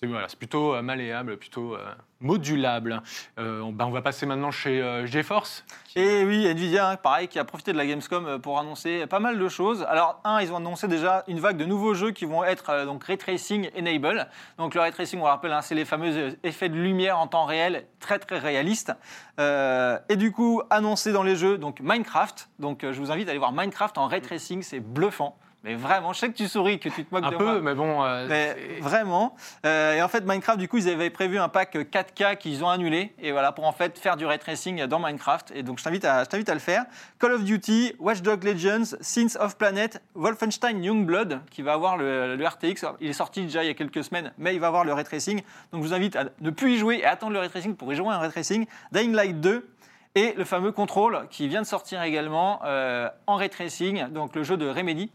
C'est 0.00 0.06
voilà, 0.06 0.28
plutôt 0.38 0.74
euh, 0.74 0.82
malléable, 0.82 1.36
plutôt 1.38 1.74
euh, 1.74 1.92
modulable. 2.20 3.02
Euh, 3.36 3.68
ben, 3.72 3.86
on 3.86 3.90
va 3.90 4.00
passer 4.00 4.26
maintenant 4.26 4.52
chez 4.52 4.80
euh, 4.80 5.06
GeForce. 5.06 5.64
Et 5.96 6.24
oui, 6.24 6.46
Nvidia, 6.46 6.90
hein, 6.90 6.96
pareil, 6.96 7.26
qui 7.26 7.40
a 7.40 7.44
profité 7.44 7.72
de 7.72 7.78
la 7.78 7.84
Gamescom 7.84 8.40
pour 8.40 8.60
annoncer 8.60 9.08
pas 9.08 9.18
mal 9.18 9.40
de 9.40 9.48
choses. 9.48 9.84
Alors, 9.88 10.20
un, 10.22 10.40
ils 10.40 10.52
ont 10.52 10.58
annoncé 10.58 10.86
déjà 10.86 11.24
une 11.26 11.40
vague 11.40 11.56
de 11.56 11.64
nouveaux 11.64 11.94
jeux 11.94 12.12
qui 12.12 12.26
vont 12.26 12.44
être 12.44 12.84
donc 12.84 13.02
ray 13.02 13.18
tracing 13.18 13.70
enable. 13.76 14.28
Donc, 14.56 14.76
le 14.76 14.82
ray 14.82 14.92
tracing, 14.92 15.18
on 15.18 15.24
le 15.24 15.30
rappelle, 15.30 15.52
hein, 15.52 15.62
c'est 15.62 15.74
les 15.74 15.84
fameux 15.84 16.38
effets 16.44 16.68
de 16.68 16.76
lumière 16.76 17.18
en 17.18 17.26
temps 17.26 17.44
réel, 17.44 17.84
très 17.98 18.20
très 18.20 18.38
réalistes. 18.38 18.92
Et 19.38 20.16
du 20.16 20.30
coup, 20.30 20.62
annoncé 20.70 21.10
dans 21.10 21.24
les 21.24 21.34
jeux, 21.34 21.58
donc 21.58 21.80
Minecraft. 21.80 22.50
Donc, 22.60 22.82
je 22.82 23.00
vous 23.00 23.10
invite 23.10 23.26
à 23.26 23.30
aller 23.30 23.38
voir 23.40 23.52
Minecraft 23.52 23.98
en 23.98 24.06
ray 24.06 24.20
tracing, 24.20 24.62
c'est 24.62 24.80
bluffant. 24.80 25.36
Mais 25.64 25.74
vraiment, 25.74 26.12
je 26.12 26.20
sais 26.20 26.28
que 26.28 26.36
tu 26.36 26.46
souris, 26.46 26.78
que 26.78 26.88
tu 26.88 27.04
te 27.04 27.12
moques 27.12 27.24
Un 27.24 27.30
de 27.32 27.36
peu, 27.36 27.44
moi. 27.44 27.60
mais 27.60 27.74
bon. 27.74 28.04
euh, 28.04 28.26
Mais 28.28 28.78
vraiment. 28.80 29.34
Euh, 29.66 29.94
et 29.94 30.02
en 30.02 30.06
fait, 30.08 30.24
Minecraft, 30.24 30.58
du 30.58 30.68
coup, 30.68 30.76
ils 30.78 30.88
avaient 30.88 31.10
prévu 31.10 31.36
un 31.38 31.48
pack 31.48 31.74
4K 31.74 32.36
qu'ils 32.36 32.62
ont 32.64 32.68
annulé. 32.68 33.12
Et 33.20 33.32
voilà, 33.32 33.50
pour 33.50 33.66
en 33.66 33.72
fait 33.72 33.98
faire 33.98 34.16
du 34.16 34.24
ray 34.24 34.38
tracing 34.38 34.86
dans 34.86 35.00
Minecraft. 35.00 35.50
Et 35.56 35.64
donc, 35.64 35.78
je 35.80 35.84
t'invite 35.84 36.04
à, 36.04 36.22
je 36.22 36.28
t'invite 36.28 36.48
à 36.48 36.54
le 36.54 36.60
faire. 36.60 36.84
Call 37.18 37.32
of 37.32 37.42
Duty, 37.44 37.94
Watch 37.98 38.22
Dogs 38.22 38.44
Legends, 38.44 38.96
Sins 39.00 39.36
of 39.40 39.56
Planet, 39.58 40.00
Wolfenstein 40.14 40.82
Youngblood, 40.84 41.40
qui 41.50 41.62
va 41.62 41.72
avoir 41.72 41.96
le, 41.96 42.36
le 42.36 42.46
RTX. 42.46 42.84
Il 43.00 43.08
est 43.08 43.12
sorti 43.12 43.42
déjà 43.42 43.64
il 43.64 43.66
y 43.66 43.70
a 43.70 43.74
quelques 43.74 44.04
semaines, 44.04 44.32
mais 44.38 44.54
il 44.54 44.60
va 44.60 44.68
avoir 44.68 44.84
le 44.84 44.92
ray 44.92 45.04
tracing. 45.04 45.42
Donc, 45.72 45.82
je 45.82 45.88
vous 45.88 45.94
invite 45.94 46.14
à 46.14 46.24
ne 46.40 46.50
plus 46.50 46.74
y 46.74 46.78
jouer 46.78 46.98
et 46.98 47.04
à 47.04 47.10
attendre 47.10 47.32
le 47.32 47.40
ray 47.40 47.48
tracing 47.48 47.74
pour 47.74 47.92
y 47.92 47.96
jouer 47.96 48.08
un 48.10 48.18
ray 48.18 48.30
tracing. 48.30 48.64
Dying 48.92 49.12
Light 49.12 49.40
2. 49.40 49.68
Et 50.14 50.34
le 50.36 50.44
fameux 50.44 50.72
Control 50.72 51.26
qui 51.30 51.46
vient 51.48 51.60
de 51.62 51.66
sortir 51.66 52.02
également 52.02 52.60
euh, 52.64 53.08
en 53.26 53.36
ray 53.36 53.50
tracing, 53.50 54.08
donc 54.08 54.34
le 54.34 54.42
jeu 54.42 54.56
de 54.56 54.68
Remedy. 54.68 55.12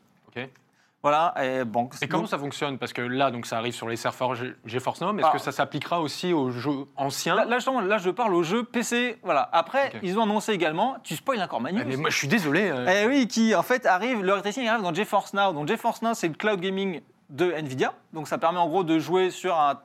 Voilà, 1.02 1.34
et 1.44 1.66
bon. 1.66 1.90
Et 2.02 2.08
comment 2.08 2.28
ça 2.28 2.38
fonctionne? 2.38 2.78
Parce 2.78 2.94
que 2.94 3.02
là, 3.02 3.30
donc, 3.30 3.46
ça 3.46 3.58
arrive 3.58 3.74
sur 3.74 3.90
les 3.90 3.98
serveurs 3.98 4.36
Ge- 4.36 4.56
GeForce 4.63 5.02
Now, 5.02 5.12
mais 5.12 5.22
est-ce 5.22 5.32
Ah. 5.32 5.34
que 5.34 5.42
ça 5.42 5.52
s'appliquera 5.52 6.00
aussi 6.00 6.32
aux 6.32 6.50
jeux 6.50 6.86
anciens? 6.96 7.36
Là, 7.36 7.44
là, 7.44 7.58
justement, 7.58 7.82
là, 7.82 7.98
je 7.98 8.10
parle 8.10 8.34
au 8.34 8.42
jeu 8.44 8.63
PC. 8.63 9.18
Voilà. 9.22 9.50
Après, 9.52 9.92
ils 10.02 10.18
ont 10.18 10.24
annoncé 10.24 10.54
également, 10.54 10.96
tu 11.04 11.18
spoil 11.18 11.42
encore 11.42 11.60
ma 11.60 11.74
news. 11.74 11.80
Ah, 11.82 11.86
mais 11.86 11.98
moi, 11.98 12.10
je 12.10 12.16
suis 12.16 12.30
désolé. 12.30 12.70
euh, 12.72 12.88
Eh 13.04 13.06
oui, 13.08 13.28
qui 13.28 13.54
en 13.54 13.63
fait 13.63 13.86
arrive, 13.86 14.24
le 14.24 14.32
ray 14.32 14.42
tracing 14.44 14.66
arrive 14.66 14.82
dans 14.84 14.94
GeForce 14.94 15.34
Now. 15.34 15.52
Donc 15.52 15.68
GeForce 15.68 16.02
Now, 16.04 16.13
c'est 16.13 16.30
le 16.30 16.36
cloud 16.36 16.62
gaming 16.62 17.02
de 17.30 17.52
Nvidia. 17.52 17.94
Donc 18.13 18.30
ça 18.30 18.38
permet 18.38 18.60
en 18.60 18.70
gros 18.70 18.86
de 18.86 18.98
jouer 18.98 19.30
sur 19.30 19.60
un, 19.60 19.82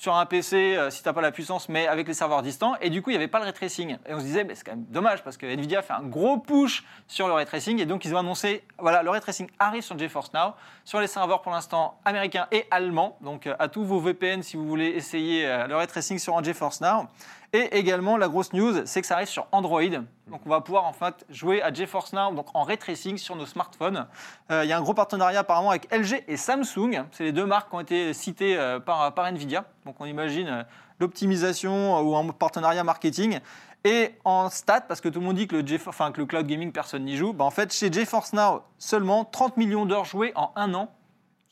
sur 0.00 0.16
un 0.16 0.24
PC 0.24 0.76
euh, 0.78 0.88
si 0.88 1.02
tu 1.02 1.08
n'as 1.10 1.12
pas 1.12 1.20
la 1.20 1.30
puissance, 1.30 1.68
mais 1.68 1.86
avec 1.86 2.08
les 2.08 2.14
serveurs 2.14 2.40
distants. 2.40 2.74
Et 2.80 2.88
du 2.88 3.02
coup, 3.02 3.10
il 3.10 3.12
n'y 3.12 3.18
avait 3.18 3.28
pas 3.28 3.38
le 3.38 3.44
ray 3.44 3.52
tracing. 3.52 3.98
Et 4.08 4.14
on 4.14 4.18
se 4.18 4.24
disait, 4.24 4.44
mais 4.44 4.54
c'est 4.54 4.64
quand 4.64 4.72
même 4.72 4.86
dommage 4.88 5.22
parce 5.22 5.36
que 5.36 5.44
Nvidia 5.44 5.82
fait 5.82 5.92
un 5.92 6.04
gros 6.04 6.38
push 6.38 6.84
sur 7.06 7.28
le 7.28 7.34
ray 7.34 7.44
tracing. 7.44 7.78
Et 7.80 7.84
donc 7.84 8.06
ils 8.06 8.14
ont 8.14 8.18
annoncé, 8.18 8.64
voilà, 8.78 9.02
le 9.02 9.10
ray 9.10 9.20
tracing 9.20 9.50
arrive 9.58 9.82
sur 9.82 9.98
GeForce 9.98 10.32
Now, 10.32 10.54
sur 10.86 11.00
les 11.00 11.06
serveurs 11.06 11.42
pour 11.42 11.52
l'instant 11.52 12.00
américains 12.06 12.46
et 12.50 12.64
allemands. 12.70 13.18
Donc 13.20 13.46
euh, 13.46 13.54
à 13.58 13.68
tous 13.68 13.84
vos 13.84 14.00
VPN 14.00 14.42
si 14.42 14.56
vous 14.56 14.66
voulez 14.66 14.86
essayer 14.86 15.46
euh, 15.46 15.66
le 15.66 15.76
ray 15.76 15.86
tracing 15.86 16.18
sur 16.18 16.34
un 16.38 16.42
GeForce 16.42 16.80
Now. 16.80 17.06
Et 17.52 17.78
également, 17.78 18.16
la 18.16 18.28
grosse 18.28 18.52
news, 18.52 18.82
c'est 18.84 19.00
que 19.00 19.06
ça 19.06 19.14
arrive 19.14 19.28
sur 19.28 19.48
Android. 19.50 19.82
Donc, 20.28 20.40
on 20.46 20.48
va 20.48 20.60
pouvoir 20.60 20.84
en 20.84 20.92
fait 20.92 21.26
jouer 21.30 21.60
à 21.62 21.72
GeForce 21.72 22.12
Now 22.12 22.32
donc 22.32 22.46
en 22.54 22.62
ray 22.62 22.78
tracing 22.78 23.18
sur 23.18 23.34
nos 23.34 23.46
smartphones. 23.46 24.06
Euh, 24.52 24.64
Il 24.64 24.70
y 24.70 24.72
a 24.72 24.78
un 24.78 24.82
gros 24.82 24.94
partenariat 24.94 25.40
apparemment 25.40 25.70
avec 25.70 25.92
LG 25.92 26.22
et 26.28 26.36
Samsung. 26.36 27.06
C'est 27.10 27.24
les 27.24 27.32
deux 27.32 27.46
marques 27.46 27.68
qui 27.70 27.74
ont 27.74 27.80
été 27.80 28.12
citées 28.12 28.56
euh, 28.56 28.78
par, 28.78 29.12
par 29.14 29.26
Nvidia. 29.26 29.64
Donc, 29.84 29.96
on 29.98 30.04
imagine 30.04 30.46
euh, 30.46 30.62
l'optimisation 31.00 32.00
ou 32.00 32.14
en 32.14 32.28
partenariat 32.28 32.84
marketing. 32.84 33.40
Et 33.82 34.14
en 34.24 34.48
stats, 34.48 34.82
parce 34.82 35.00
que 35.00 35.08
tout 35.08 35.18
le 35.18 35.26
monde 35.26 35.36
dit 35.36 35.48
que 35.48 35.56
le, 35.56 35.64
enfin, 35.86 36.12
que 36.12 36.20
le 36.20 36.26
cloud 36.26 36.46
gaming, 36.46 36.70
personne 36.70 37.04
n'y 37.04 37.16
joue, 37.16 37.32
bah, 37.32 37.44
en 37.44 37.50
fait, 37.50 37.72
chez 37.72 37.90
GeForce 37.90 38.32
Now, 38.32 38.62
seulement 38.78 39.24
30 39.24 39.56
millions 39.56 39.86
d'heures 39.86 40.04
jouées 40.04 40.32
en 40.36 40.52
un 40.54 40.72
an 40.74 40.92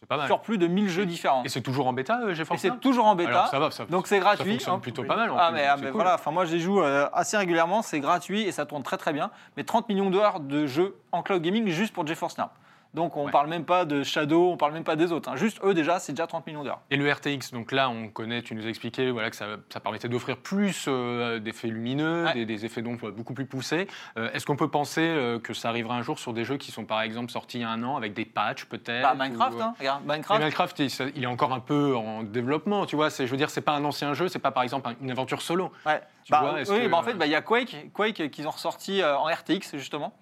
pas 0.09 0.17
mal. 0.17 0.27
sur 0.27 0.41
plus 0.41 0.59
de 0.59 0.67
1000 0.67 0.89
jeux 0.89 1.07
différents. 1.07 1.45
Et 1.45 1.49
c'est 1.49 1.61
toujours 1.61 1.87
en 1.87 1.93
bêta, 1.93 2.21
euh, 2.23 2.31
Et 2.31 2.35
GeForce 2.35 2.61
c'est 2.61 2.81
toujours 2.81 3.07
en 3.07 3.15
bêta. 3.15 3.31
Alors, 3.31 3.49
ça 3.49 3.59
va, 3.59 3.71
ça, 3.71 3.85
Donc 3.87 4.07
c'est 4.07 4.19
gratuit. 4.19 4.53
fonctionne 4.53 4.75
hein. 4.75 4.79
plutôt 4.79 5.05
pas 5.05 5.17
mal, 5.17 5.31
en 5.31 5.37
Ah 5.39 5.51
mais, 5.53 5.65
ah, 5.65 5.75
c'est 5.77 5.85
mais 5.85 5.91
cool. 5.91 6.01
voilà, 6.01 6.15
enfin 6.15 6.31
moi 6.31 6.45
j'y 6.45 6.61
joue 6.61 6.81
euh, 6.81 7.09
assez 7.13 7.37
régulièrement, 7.37 7.83
c'est 7.83 8.01
gratuit 8.01 8.43
et 8.43 8.53
ça 8.53 8.67
tourne 8.67 8.83
très 8.83 8.97
très 8.97 9.13
bien. 9.13 9.31
Mais 9.57 9.65
30 9.65 9.89
millions 9.89 10.11
d'heures 10.11 10.41
de 10.41 10.67
jeux 10.67 10.97
en 11.13 11.23
cloud 11.23 11.43
gaming 11.43 11.69
juste 11.69 11.93
pour 11.93 12.07
GeForce 12.07 12.39
Now. 12.39 12.47
Donc 12.95 13.17
on 13.17 13.27
Ouais. 13.27 13.31
parle 13.33 13.49
même 13.49 13.65
pas 13.65 13.85
de 13.85 14.03
Shadow, 14.03 14.51
on 14.51 14.57
parle 14.57 14.73
même 14.73 14.83
pas 14.85 14.97
des 14.97 15.13
autres. 15.13 15.29
hein. 15.29 15.37
Juste 15.37 15.61
eux 15.63 15.75
déjà, 15.75 15.99
c'est 15.99 16.13
déjà 16.13 16.27
30 16.27 16.47
millions 16.47 16.65
d'heures. 16.65 16.81
Et 16.91 16.97
le 16.97 17.11
RTX, 17.13 17.53
donc 17.53 17.71
là, 17.73 17.91
on 17.91 18.09
connaît, 18.09 18.41
tu 18.43 18.55
nous 18.55 18.65
as 18.65 18.69
expliqué 18.71 19.11
voilà, 19.11 19.29
que 19.31 19.37
ça, 19.37 19.47
ça 19.69 19.79
permettait 19.81 20.09
d'offrir 20.09 20.37
plus 20.39 20.87
euh, 20.89 21.39
d'effets 21.39 21.69
lumineux, 21.69 22.25
Ouais. 22.25 22.33
des, 22.35 22.47
des 22.47 22.65
effets 22.65 22.81
d'ombre 22.83 23.11
beaucoup 23.11 23.35
plus 23.35 23.45
poussés. 23.47 23.87
Euh, 24.17 24.31
Est-ce 24.33 24.47
qu'on 24.47 24.57
peut 24.57 24.69
penser 24.71 25.03
euh, 25.03 25.39
que 25.39 25.53
ça 25.53 25.69
arrivera 25.69 25.95
un 25.97 26.03
jour 26.03 26.19
sur 26.19 26.33
des 26.33 26.45
jeux 26.45 26.57
qui 26.57 26.73
sont 26.73 26.85
par 26.87 27.03
exemple 27.03 27.31
sortis 27.31 27.59
il 27.59 27.61
y 27.61 27.65
a 27.65 27.71
un 27.71 27.83
an 27.83 27.97
avec 27.97 28.15
des 28.15 28.25
patchs 28.25 28.65
peut-être 28.65 29.03
Bah, 29.03 29.15
Minecraft, 29.15 29.57
ou, 29.59 29.63
hein, 29.63 29.75
regarde, 29.79 30.05
Minecraft. 30.07 30.41
Minecraft, 30.41 30.79
il, 30.79 30.91
ça- 30.91 31.05
il 31.15 31.23
est 31.23 31.27
encore 31.27 31.53
un 31.53 31.61
peu 31.61 31.95
en 31.95 32.23
développement, 32.23 32.87
tu 32.87 32.97
vois. 32.97 33.11
Je 33.11 33.25
veux 33.25 33.37
dire, 33.37 33.51
c'est 33.51 33.61
pas 33.61 33.73
un 33.73 33.85
ancien 33.85 34.15
jeu, 34.15 34.29
c'est 34.29 34.39
pas 34.39 34.51
par 34.51 34.63
exemple 34.63 34.89
un- 34.89 34.95
une 35.03 35.11
aventure 35.11 35.43
solo. 35.43 35.71
Ouais. 35.85 36.01
Tu 36.25 36.33
Bah, 36.33 36.41
vois, 36.41 36.55
oui, 36.55 36.65
que- 36.65 36.89
bah, 36.89 36.97
en 36.97 37.03
fait, 37.03 37.15
bah, 37.15 37.27
il 37.27 37.33
y 37.33 37.35
a 37.35 37.43
Quake, 37.43 37.91
Quake 37.93 38.31
qu'ils 38.31 38.47
ont 38.47 38.51
ressorti 38.51 39.03
en 39.05 39.25
RTX 39.25 39.77
justement. 39.77 40.15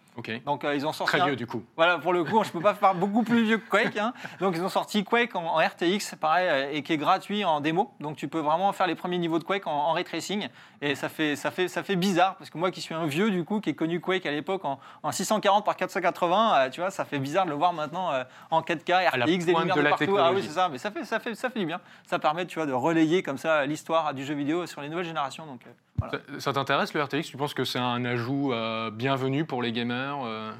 Donc 0.45 0.65
euh, 0.65 0.75
ils 0.75 0.87
ont 0.87 0.93
sorti 0.93 1.13
Très 1.13 1.21
un- 1.21 1.27
vieux 1.27 1.37
du 1.37 1.47
coup. 1.47 1.63
Voilà, 1.77 1.99
pour 1.99 2.13
le 2.13 2.25
coup, 2.25 2.43
je 2.45 2.51
peux 2.51 2.61
pas 2.61 2.75
faire 2.75 2.95
beaucoup 2.95 3.23
plus 3.23 3.45
vieux 3.45 3.59
que 3.59 3.69
Quake. 3.69 3.97
hein. 3.97 4.13
Donc, 4.41 4.55
ils 4.57 4.63
ont 4.63 4.69
sorti 4.69 5.05
Quake 5.05 5.35
en, 5.37 5.45
en 5.45 5.57
RTX, 5.59 6.17
pareil, 6.21 6.49
euh, 6.49 6.71
et 6.73 6.83
qui 6.83 6.93
est 6.93 6.97
gratuit 6.97 7.45
en 7.45 7.61
démo. 7.61 7.93
Donc, 8.01 8.17
tu 8.17 8.29
peux 8.29 8.39
vraiment 8.41 8.73
faire 8.73 8.87
les 8.87 8.95
premiers 8.95 9.19
niveaux 9.19 9.39
de 9.39 9.45
Quake 9.45 9.67
en, 9.67 9.71
en 9.73 9.93
ray 9.93 10.05
tracing. 10.05 10.49
Et 10.81 10.95
ça 10.95 11.09
fait, 11.09 11.37
ça, 11.37 11.51
fait, 11.51 11.69
ça 11.69 11.83
fait 11.83 11.97
bizarre, 11.97 12.37
parce 12.37 12.51
que 12.51 12.59
moi 12.59 12.71
qui 12.71 12.81
suis 12.81 12.95
un 12.95 13.07
vieux, 13.07 13.31
du 13.31 13.45
coup, 13.45 13.61
qui 13.61 13.71
ai 13.71 13.75
connu 13.75 14.01
Quake 14.01 14.27
à 14.27 14.31
l'époque 14.31 14.65
en, 14.65 14.79
en 15.03 15.13
640 15.13 15.65
par 15.65 15.77
480, 15.77 16.55
euh, 16.67 16.71
tu 16.71 16.81
vois, 16.81 16.91
ça 16.91 17.05
fait 17.05 17.19
bizarre 17.19 17.45
de 17.45 17.51
le 17.51 17.57
voir 17.57 17.73
maintenant 17.73 18.11
en 18.51 18.61
4K, 18.63 18.93
À 19.13 19.17
la 19.17 19.25
RTX, 19.27 19.45
des 19.45 19.53
lumières 19.55 19.77
de 19.77 19.81
de, 19.81 19.85
la 19.85 19.91
partout. 19.91 20.17
Ah 20.19 20.33
oui, 20.33 20.43
c'est 20.43 20.53
ça, 20.55 20.69
mais 20.71 20.79
ça 20.79 20.91
fait, 20.91 21.05
ça, 21.05 21.21
fait, 21.21 21.35
ça 21.35 21.51
fait 21.51 21.59
du 21.61 21.67
bien. 21.67 21.81
Ça 22.07 22.19
permet, 22.19 22.47
tu 22.47 22.59
vois, 22.59 22.67
de 22.67 22.73
relayer 22.73 23.23
comme 23.23 23.39
ça 23.39 23.67
l'histoire 23.67 24.15
du 24.15 24.25
jeu 24.25 24.35
vidéo 24.35 24.67
sur 24.67 24.81
les 24.81 24.89
nouvelles 24.89 25.05
générations. 25.07 25.47
Donc, 25.47 25.61
voilà. 25.99 26.13
Ça, 26.35 26.41
ça 26.41 26.53
t'intéresse 26.53 26.93
le 26.95 27.03
RTX? 27.03 27.23
Tu 27.23 27.37
penses 27.39 27.55
que 27.55 27.65
c'est 27.65 27.79
un 27.79 28.05
ajout 28.05 28.53
bienvenu 28.93 29.45
pour 29.45 29.63
les 29.63 29.73
gamers? 29.73 30.06
Euh 30.15 30.53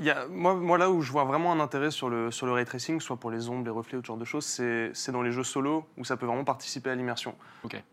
y 0.00 0.10
a- 0.10 0.26
moi, 0.28 0.54
moi, 0.54 0.76
là 0.76 0.90
où 0.90 1.00
je 1.00 1.10
vois 1.10 1.24
vraiment 1.24 1.50
un 1.52 1.60
intérêt 1.60 1.90
sur 1.90 2.10
le, 2.10 2.30
sur 2.30 2.44
le 2.46 2.52
ray 2.52 2.66
tracing, 2.66 3.00
soit 3.00 3.16
pour 3.16 3.30
les 3.30 3.48
ombres, 3.48 3.64
les 3.64 3.70
reflets, 3.70 3.96
ou 3.96 4.02
ce 4.02 4.06
genre 4.06 4.16
de 4.18 4.24
choses, 4.26 4.44
c'est 4.44 5.10
dans 5.12 5.22
les 5.22 5.32
jeux 5.32 5.42
solo 5.42 5.86
où 5.96 6.04
ça 6.04 6.16
peut 6.18 6.26
vraiment 6.26 6.44
participer 6.44 6.90
à 6.90 6.94
l'immersion. 6.94 7.34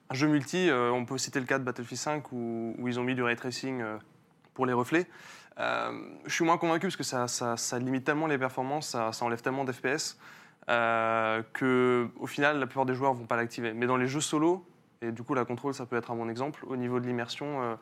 Un 0.10 0.13
jeu 0.15 0.27
multi, 0.27 0.70
euh, 0.70 0.91
on 0.91 1.06
peut 1.06 1.18
citer 1.18 1.39
le 1.39 1.46
cas 1.46 1.60
de 1.60 1.63
Battlefield 1.63 1.98
5 2.00 2.32
où, 2.34 2.75
où 2.77 2.88
ils 2.89 3.00
ont 3.00 3.03
mis 3.03 3.15
du 3.15 3.24
ray 3.24 3.38
tracing 3.38 3.82
euh, 3.82 3.98
pour 4.53 4.65
les 4.65 4.74
reflets. 4.74 5.08
Euh, 5.60 5.91
je 6.25 6.34
suis 6.34 6.44
moins 6.44 6.58
convaincu 6.58 6.88
parce 6.88 6.98
que 6.98 7.03
ça, 7.03 7.27
ça- 7.30 7.56
ça 7.56 7.80
limite 7.80 8.03
tellement 8.03 8.27
les 8.27 8.38
performances, 8.38 8.89
ça, 8.89 9.12
ça 9.13 9.24
enlève 9.25 9.41
tellement 9.41 9.63
d'FPS 9.63 10.18
que 11.53 12.10
au 12.20 12.27
final 12.27 12.60
la 12.60 12.68
plupart 12.68 12.86
des 12.86 12.96
joueurs 12.96 13.13
vont 13.13 13.25
pas 13.25 13.36
l'activer. 13.38 13.74
Mais 13.74 13.86
dans 13.88 13.98
les 13.98 14.08
jeux 14.08 14.22
solo, 14.22 14.65
et 15.01 15.12
du 15.12 15.24
coup 15.24 15.34
la 15.34 15.46
contrôle 15.46 15.74
ça 15.74 15.86
peut 15.86 15.96
être 15.96 16.12
un 16.12 16.15
bon 16.15 16.30
exemple, 16.30 16.63
au 16.68 16.75
niveau 16.75 17.00
de 17.00 17.08
l'immersion, 17.08 17.77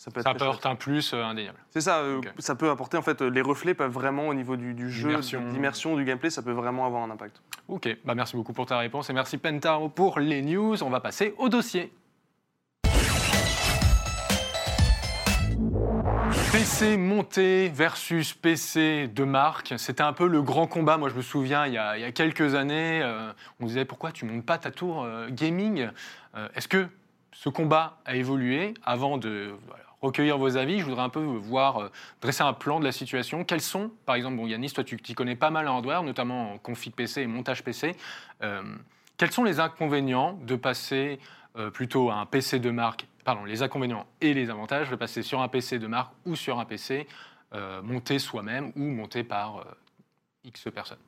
ça 0.00 0.10
peut 0.10 0.20
être 0.20 0.24
Ça 0.24 0.30
apporte 0.30 0.64
un 0.64 0.76
plus 0.76 1.12
euh, 1.12 1.22
indéniable. 1.22 1.58
C'est 1.68 1.82
ça, 1.82 1.98
euh, 1.98 2.22
ça 2.38 2.54
peut 2.54 2.70
apporter 2.70 2.96
en 2.96 3.02
fait, 3.02 3.20
euh, 3.20 3.28
les 3.28 3.42
reflets 3.42 3.74
peuvent 3.74 3.92
vraiment 3.92 4.28
au 4.28 4.34
niveau 4.34 4.56
du, 4.56 4.72
du 4.72 4.90
jeu, 4.90 5.14
l'immersion, 5.52 5.94
du 5.94 6.04
gameplay, 6.06 6.30
ça 6.30 6.40
peut 6.40 6.52
vraiment 6.52 6.86
avoir 6.86 7.02
un 7.02 7.10
impact. 7.10 7.42
Ok, 7.68 7.86
bah 8.06 8.14
merci 8.14 8.34
beaucoup 8.34 8.54
pour 8.54 8.64
ta 8.64 8.78
réponse 8.78 9.10
et 9.10 9.12
merci 9.12 9.36
Pentaro 9.36 9.90
pour 9.90 10.18
les 10.18 10.40
news. 10.40 10.82
On 10.82 10.88
va 10.88 11.00
passer 11.00 11.34
au 11.36 11.50
dossier. 11.50 11.92
PC 16.52 16.96
monté 16.96 17.68
versus 17.68 18.32
PC 18.32 19.06
de 19.06 19.24
marque, 19.24 19.74
c'était 19.76 20.02
un 20.02 20.12
peu 20.12 20.26
le 20.26 20.42
grand 20.42 20.66
combat. 20.66 20.96
Moi, 20.96 21.08
je 21.08 21.14
me 21.14 21.22
souviens, 21.22 21.66
il 21.66 21.74
y 21.74 21.78
a, 21.78 21.98
il 21.98 22.00
y 22.00 22.04
a 22.04 22.10
quelques 22.10 22.54
années, 22.54 23.02
euh, 23.02 23.32
on 23.60 23.66
disait 23.66 23.84
pourquoi 23.84 24.12
tu 24.12 24.24
montes 24.24 24.46
pas 24.46 24.58
ta 24.58 24.70
tour 24.70 25.04
euh, 25.04 25.28
gaming? 25.30 25.90
Euh, 26.36 26.48
Est-ce 26.54 26.68
que 26.68 26.88
ce 27.32 27.48
combat 27.48 27.98
a 28.04 28.16
évolué 28.16 28.74
Avant 28.84 29.18
de 29.18 29.54
recueillir 30.00 30.38
vos 30.38 30.56
avis, 30.56 30.80
je 30.80 30.84
voudrais 30.84 31.02
un 31.02 31.08
peu 31.10 31.20
voir, 31.20 31.78
euh, 31.78 31.88
dresser 32.20 32.42
un 32.42 32.52
plan 32.54 32.80
de 32.80 32.84
la 32.84 32.92
situation. 32.92 33.44
Quels 33.44 33.60
sont, 33.60 33.90
par 34.06 34.14
exemple, 34.14 34.36
bon, 34.36 34.46
Yanis, 34.46 34.72
toi, 34.72 34.84
tu 34.84 34.98
connais 35.14 35.36
pas 35.36 35.50
mal 35.50 35.68
en 35.68 35.76
hardware, 35.76 36.02
notamment 36.02 36.54
en 36.54 36.58
config 36.58 36.94
PC 36.94 37.22
et 37.22 37.26
montage 37.26 37.62
PC. 37.62 37.94
Euh, 38.42 38.62
quels 39.18 39.30
sont 39.30 39.44
les 39.44 39.60
inconvénients 39.60 40.38
de 40.42 40.56
passer 40.56 41.18
euh, 41.56 41.70
plutôt 41.70 42.10
à 42.10 42.14
un 42.14 42.26
PC 42.26 42.58
de 42.58 42.70
marque 42.70 43.06
Pardon, 43.24 43.44
les 43.44 43.62
inconvénients 43.62 44.06
et 44.22 44.32
les 44.32 44.48
avantages 44.48 44.88
de 44.88 44.96
passer 44.96 45.22
sur 45.22 45.42
un 45.42 45.48
PC 45.48 45.78
de 45.78 45.86
marque 45.86 46.12
ou 46.24 46.34
sur 46.36 46.58
un 46.58 46.64
PC 46.64 47.06
monté 47.82 48.18
soi-même 48.20 48.72
ou 48.76 48.84
monté 48.84 49.24
par 49.24 49.64
X 50.44 50.68
personnes? 50.72 50.98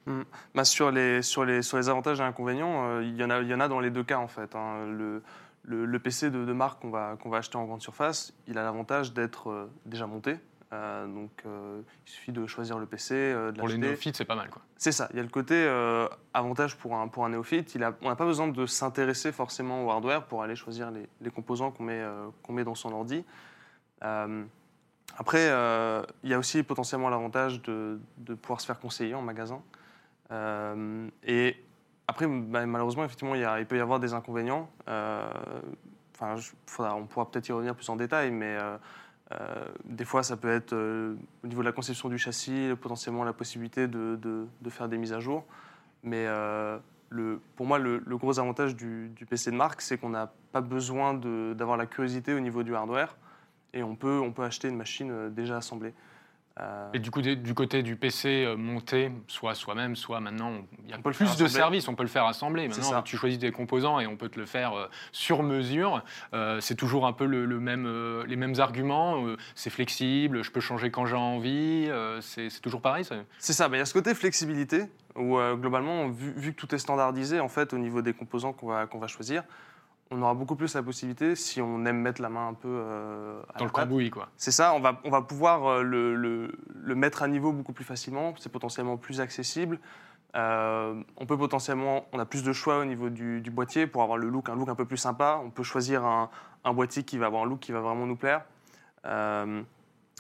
Bah, 0.55 0.64
sur, 0.64 0.91
les, 0.91 1.23
sur, 1.23 1.45
les, 1.45 1.62
sur 1.62 1.79
les 1.79 1.88
avantages 1.88 2.21
et 2.21 2.23
inconvénients, 2.25 3.00
il 3.00 3.17
y, 3.17 3.25
en 3.25 3.31
a- 3.31 3.41
y 3.41 3.55
en 3.55 3.61
a 3.61 3.69
dans 3.69 3.81
les 3.81 3.91
deux 3.91 4.02
cas 4.05 4.19
en 4.19 4.29
fait. 4.29 4.55
hein. 4.55 5.21
Le- 5.64 5.85
le 5.85 5.99
PC 5.99 6.31
de, 6.31 6.45
de 6.45 6.52
marque 6.52 6.81
qu'on 6.83 6.90
va, 6.90 7.16
qu'on 7.23 7.28
va 7.31 7.38
acheter 7.38 7.57
en 7.57 7.64
grande 7.64 7.83
surface, 7.83 8.35
il 8.47 8.59
a 8.59 8.62
l'avantage 8.62 9.12
d'être 9.12 9.50
euh, 9.50 9.71
déjà 9.87 10.07
monté. 10.07 10.37
Euh, 10.73 11.07
donc 11.07 11.31
euh, 11.45 11.83
il 12.07 12.11
suffit 12.11 12.33
de 12.33 12.47
choisir 12.47 12.78
le 12.78 12.87
PC, 12.87 13.14
euh, 13.14 13.52
de 13.52 13.59
Pour 13.59 13.69
les 13.69 13.76
néophytes, 13.76 14.16
c'est 14.16 14.25
pas 14.25 14.35
mal. 14.35 14.49
Quoi. 14.49 14.62
C'est 14.76 14.90
ça, 14.92 15.07
il 15.11 15.16
y 15.16 15.21
a 15.21 15.23
le 15.23 15.28
côté 15.28 15.54
avantage 16.33 16.76
pour 16.78 16.97
un, 16.97 17.09
pour 17.09 17.25
un 17.26 17.28
néophyte. 17.28 17.75
Il 17.75 17.85
a, 17.85 17.95
on 18.00 18.09
n'a 18.09 18.16
pas 18.16 18.25
besoin 18.25 18.49
de 18.49 18.66
s'intéresser 18.66 19.33
forcément 19.33 19.85
au 19.87 19.90
hardware 19.90 20.25
pour 20.25 20.42
aller 20.42 20.57
choisir 20.57 20.90
les, 20.90 21.07
les 21.21 21.31
composants 21.31 21.71
qu'on 21.73 21.83
met, 21.85 22.02
qu'on 22.42 22.52
met 22.54 22.64
dans 22.64 22.75
son 22.75 22.90
ordi. 22.92 23.23
Après, 25.19 25.45
il 26.25 26.31
y 26.31 26.35
a 26.35 26.38
aussi 26.38 26.62
potentiellement 26.62 27.11
l'avantage 27.11 27.61
de, 27.62 28.00
de 28.19 28.35
pouvoir 28.35 28.61
se 28.61 28.66
faire 28.66 28.81
conseiller 28.81 29.14
en 29.14 29.23
magasin. 29.23 29.62
Et 31.25 31.57
après, 32.12 32.26
malheureusement, 32.26 33.04
effectivement, 33.04 33.35
il, 33.35 33.66
peut 33.66 33.78
y 33.78 33.81
avoir 33.81 33.99
des 33.99 34.12
inconvénients. 34.12 34.69
Euh, 34.88 35.26
Enfin, 36.14 36.95
on 36.95 37.07
pourra 37.07 37.28
peut-être 37.28 37.49
y 37.49 37.52
revenir 37.52 37.75
plus 37.75 37.88
en 37.88 37.97
détail, 37.97 38.31
mais 38.31 38.57
euh, 38.57 38.76
euh, 39.33 39.64
des 39.85 40.04
fois, 40.04 40.23
ça 40.23 40.37
peut 40.37 40.50
être 40.50 40.73
au 40.73 41.47
niveau 41.49 41.62
de 41.62 41.66
la 41.66 41.73
conception 41.73 42.09
du 42.09 42.16
châssis, 42.16 42.69
potentiellement 42.81 43.25
la 43.25 43.33
possibilité 43.33 43.88
de, 43.88 44.47
faire 44.69 44.88
des 44.88 44.99
mises 44.99 45.12
à 45.12 45.19
jour. 45.19 45.45
Mais 46.04 46.28
pour 47.57 47.66
moi, 47.66 47.81
le, 47.81 47.99
gros 48.11 48.38
avantage 48.38 48.76
du, 48.76 49.11
PC 49.28 49.50
de 49.50 49.57
marque, 49.57 49.81
c'est 49.81 49.99
qu'on 49.99 50.11
n'a 50.11 50.33
pas 50.52 50.61
besoin 50.61 51.14
d'avoir 51.14 51.76
la 51.76 51.87
curiosité 51.87 52.35
au 52.35 52.40
niveau 52.40 52.62
du 52.62 52.76
hardware 52.76 53.16
et 53.73 53.83
on 53.83 53.97
peut, 53.97 54.23
acheter 54.45 54.69
une 54.69 54.76
machine 54.76 55.28
déjà 55.31 55.57
assemblée. 55.57 55.92
Euh, 56.61 56.90
Et 56.92 56.99
du, 56.99 57.11
coup, 57.11 57.23
des- 57.23 57.35
du 57.37 57.54
côté 57.54 57.82
du 57.82 57.97
PC 57.97 58.44
euh, 58.44 58.56
monté, 58.56 59.11
soit 59.26 59.54
soi-même, 59.54 59.97
soit 59.97 60.21
maintenant, 60.21 60.52
il 60.85 60.90
y 60.90 60.92
a 60.92 60.99
plus 60.99 61.18
de 61.18 61.25
assembler. 61.25 61.49
services, 61.49 61.88
on 61.88 61.94
peut 61.94 62.02
le 62.02 62.11
faire 62.11 62.26
assembler. 62.26 62.68
Maintenant, 62.68 63.00
tu 63.02 63.16
choisis 63.16 63.38
des 63.38 63.52
composants 63.52 64.00
et 64.00 64.06
on 64.06 64.16
peut 64.18 64.28
te 64.28 64.38
le 64.38 64.44
faire 64.44 64.75
euh, 64.75 64.87
sur 65.12 65.42
mesure. 65.42 66.04
Euh, 66.35 66.61
c'est 66.61 66.75
toujours 66.75 67.06
un 67.06 67.14
peu 67.14 67.25
le, 67.25 67.47
le 67.47 67.59
même, 67.59 67.87
euh, 67.87 68.26
les 68.26 68.37
mêmes 68.37 68.54
arguments. 68.59 69.25
euh, 69.26 69.37
c'est 69.54 69.71
flexible, 69.71 70.44
je 70.44 70.50
peux 70.50 70.61
changer 70.61 70.90
quand 70.90 71.06
j'ai 71.06 71.16
envie. 71.16 71.87
euh, 71.88 72.21
c'est 72.21 72.49
toujours 72.61 72.82
pareil. 72.82 73.06
C'est 73.38 73.52
ça, 73.54 73.68
mais 73.71 73.78
il 73.78 73.80
y 73.80 73.82
a 73.82 73.87
ce 73.87 73.94
côté 73.94 74.14
flexibilité 74.14 74.82
où 75.16 75.38
euh, 75.38 75.56
globalement, 75.56 76.09
vu, 76.09 76.32
vu 76.37 76.52
que 76.52 76.61
tout 76.61 76.75
est 76.75 76.78
standardisé 76.78 77.40
en 77.40 77.49
fait 77.49 77.73
au 77.73 77.78
niveau 77.78 78.02
des 78.02 78.12
composants 78.12 78.52
qu'on 78.52 78.66
va, 78.68 78.87
qu'on 78.87 78.99
va 78.99 79.06
choisir, 79.06 79.42
on 80.12 80.21
aura 80.23 80.35
beaucoup 80.35 80.57
plus 80.57 80.75
la 80.75 80.83
possibilité, 80.83 81.35
si 81.35 81.61
on 81.62 81.85
aime 81.87 81.99
mettre 81.99 82.21
la 82.21 82.28
main 82.28 82.49
un 82.49 82.54
peu 82.54 82.69
euh, 82.69 83.40
à 83.54 83.59
Dans 83.59 83.64
la 83.64 83.64
le 83.66 83.71
cambouis, 83.73 84.11
quoi. 84.11 84.28
C'est 84.37 84.50
ça, 84.50 84.75
on 84.75 84.81
va, 84.81 85.00
on 85.04 85.11
va 85.11 85.23
pouvoir 85.23 85.66
euh, 85.66 85.83
le, 85.83 86.14
le- 86.14 86.52
le 86.75 86.95
mettre 86.95 87.23
à 87.23 87.28
niveau 87.28 87.52
beaucoup 87.52 87.73
plus 87.73 87.85
facilement, 87.85 88.35
c'est 88.38 88.52
potentiellement 88.52 88.97
plus 88.99 89.21
accessible. 89.21 89.78
Euh, 90.35 91.02
on 91.19 91.26
peut 91.26 91.37
potentiellement, 91.37 92.07
on 92.12 92.19
a 92.19 92.25
plus 92.25 92.42
de 92.42 92.52
choix 92.52 92.78
au 92.78 92.85
niveau 92.85 93.11
du, 93.11 93.40
du 93.40 93.50
boîtier 93.50 93.87
pour 93.87 94.02
avoir 94.02 94.19
le 94.19 94.28
look, 94.28 94.49
un 94.49 94.54
look 94.57 94.69
un 94.69 94.75
peu 94.75 94.87
plus 94.87 94.97
sympa. 94.97 95.40
On 95.45 95.50
peut 95.50 95.62
choisir 95.62 96.04
un, 96.04 96.31
un 96.64 96.73
boîtier 96.73 97.02
qui 97.02 97.19
va 97.19 97.26
avoir 97.26 97.42
un 97.42 97.47
look 97.47 97.61
qui 97.61 97.73
va 97.73 97.81
vraiment 97.81 98.07
nous 98.07 98.16
plaire. 98.16 98.42
Euh, 99.04 99.62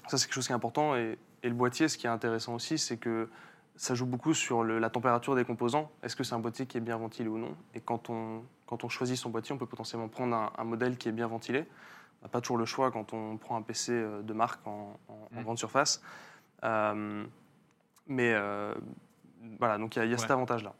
ça, 0.08 0.18
c'est 0.18 0.26
quelque 0.26 0.34
chose 0.34 0.46
qui 0.46 0.52
est 0.52 0.56
important. 0.56 0.96
Et, 0.96 1.18
et 1.42 1.48
le 1.48 1.54
boîtier, 1.54 1.88
ce 1.88 1.96
qui 1.96 2.06
est 2.06 2.10
intéressant 2.10 2.54
aussi, 2.54 2.76
c'est 2.78 2.96
que 2.98 3.28
ça 3.76 3.94
joue 3.94 4.04
beaucoup 4.06 4.34
sur 4.34 4.62
le- 4.64 4.78
la 4.78 4.90
température 4.90 5.34
des 5.34 5.44
composants. 5.44 5.90
Est-ce 6.02 6.14
que 6.14 6.24
c'est 6.24 6.34
un 6.34 6.40
boîtier 6.40 6.66
qui 6.66 6.76
est 6.76 6.82
bien 6.82 6.98
ventilé 6.98 7.28
ou 7.28 7.38
non? 7.38 7.56
Et 7.74 7.80
quand 7.80 8.10
on, 8.10 8.42
quand 8.72 8.84
on 8.84 8.88
choisit 8.88 9.18
son 9.18 9.28
boîtier, 9.28 9.54
on 9.54 9.58
peut 9.58 9.66
potentiellement 9.66 10.08
prendre 10.08 10.34
un, 10.34 10.50
un 10.56 10.64
modèle 10.64 10.96
qui 10.96 11.06
est 11.10 11.12
bien 11.12 11.26
ventilé. 11.26 11.66
On 12.22 12.24
n'a 12.24 12.28
pas 12.30 12.40
toujours 12.40 12.56
le 12.56 12.64
choix 12.64 12.90
quand 12.90 13.12
on 13.12 13.36
prend 13.36 13.56
un 13.56 13.60
PC 13.60 13.92
euh, 13.92 14.22
de 14.22 14.32
marque 14.32 14.66
en, 14.66 14.98
en- 15.08 15.28
en 15.36 15.40
Mm. 15.40 15.44
grande 15.44 15.58
surface. 15.58 16.02
Euh, 16.64 17.26
mais 18.06 18.32
euh, 18.32 18.74
voilà, 19.58 19.76
donc 19.76 19.94
il 19.96 19.98
y 19.98 20.02
a, 20.02 20.06
y 20.06 20.14
a 20.14 20.16
cet 20.16 20.30
avantage-là. 20.30 20.72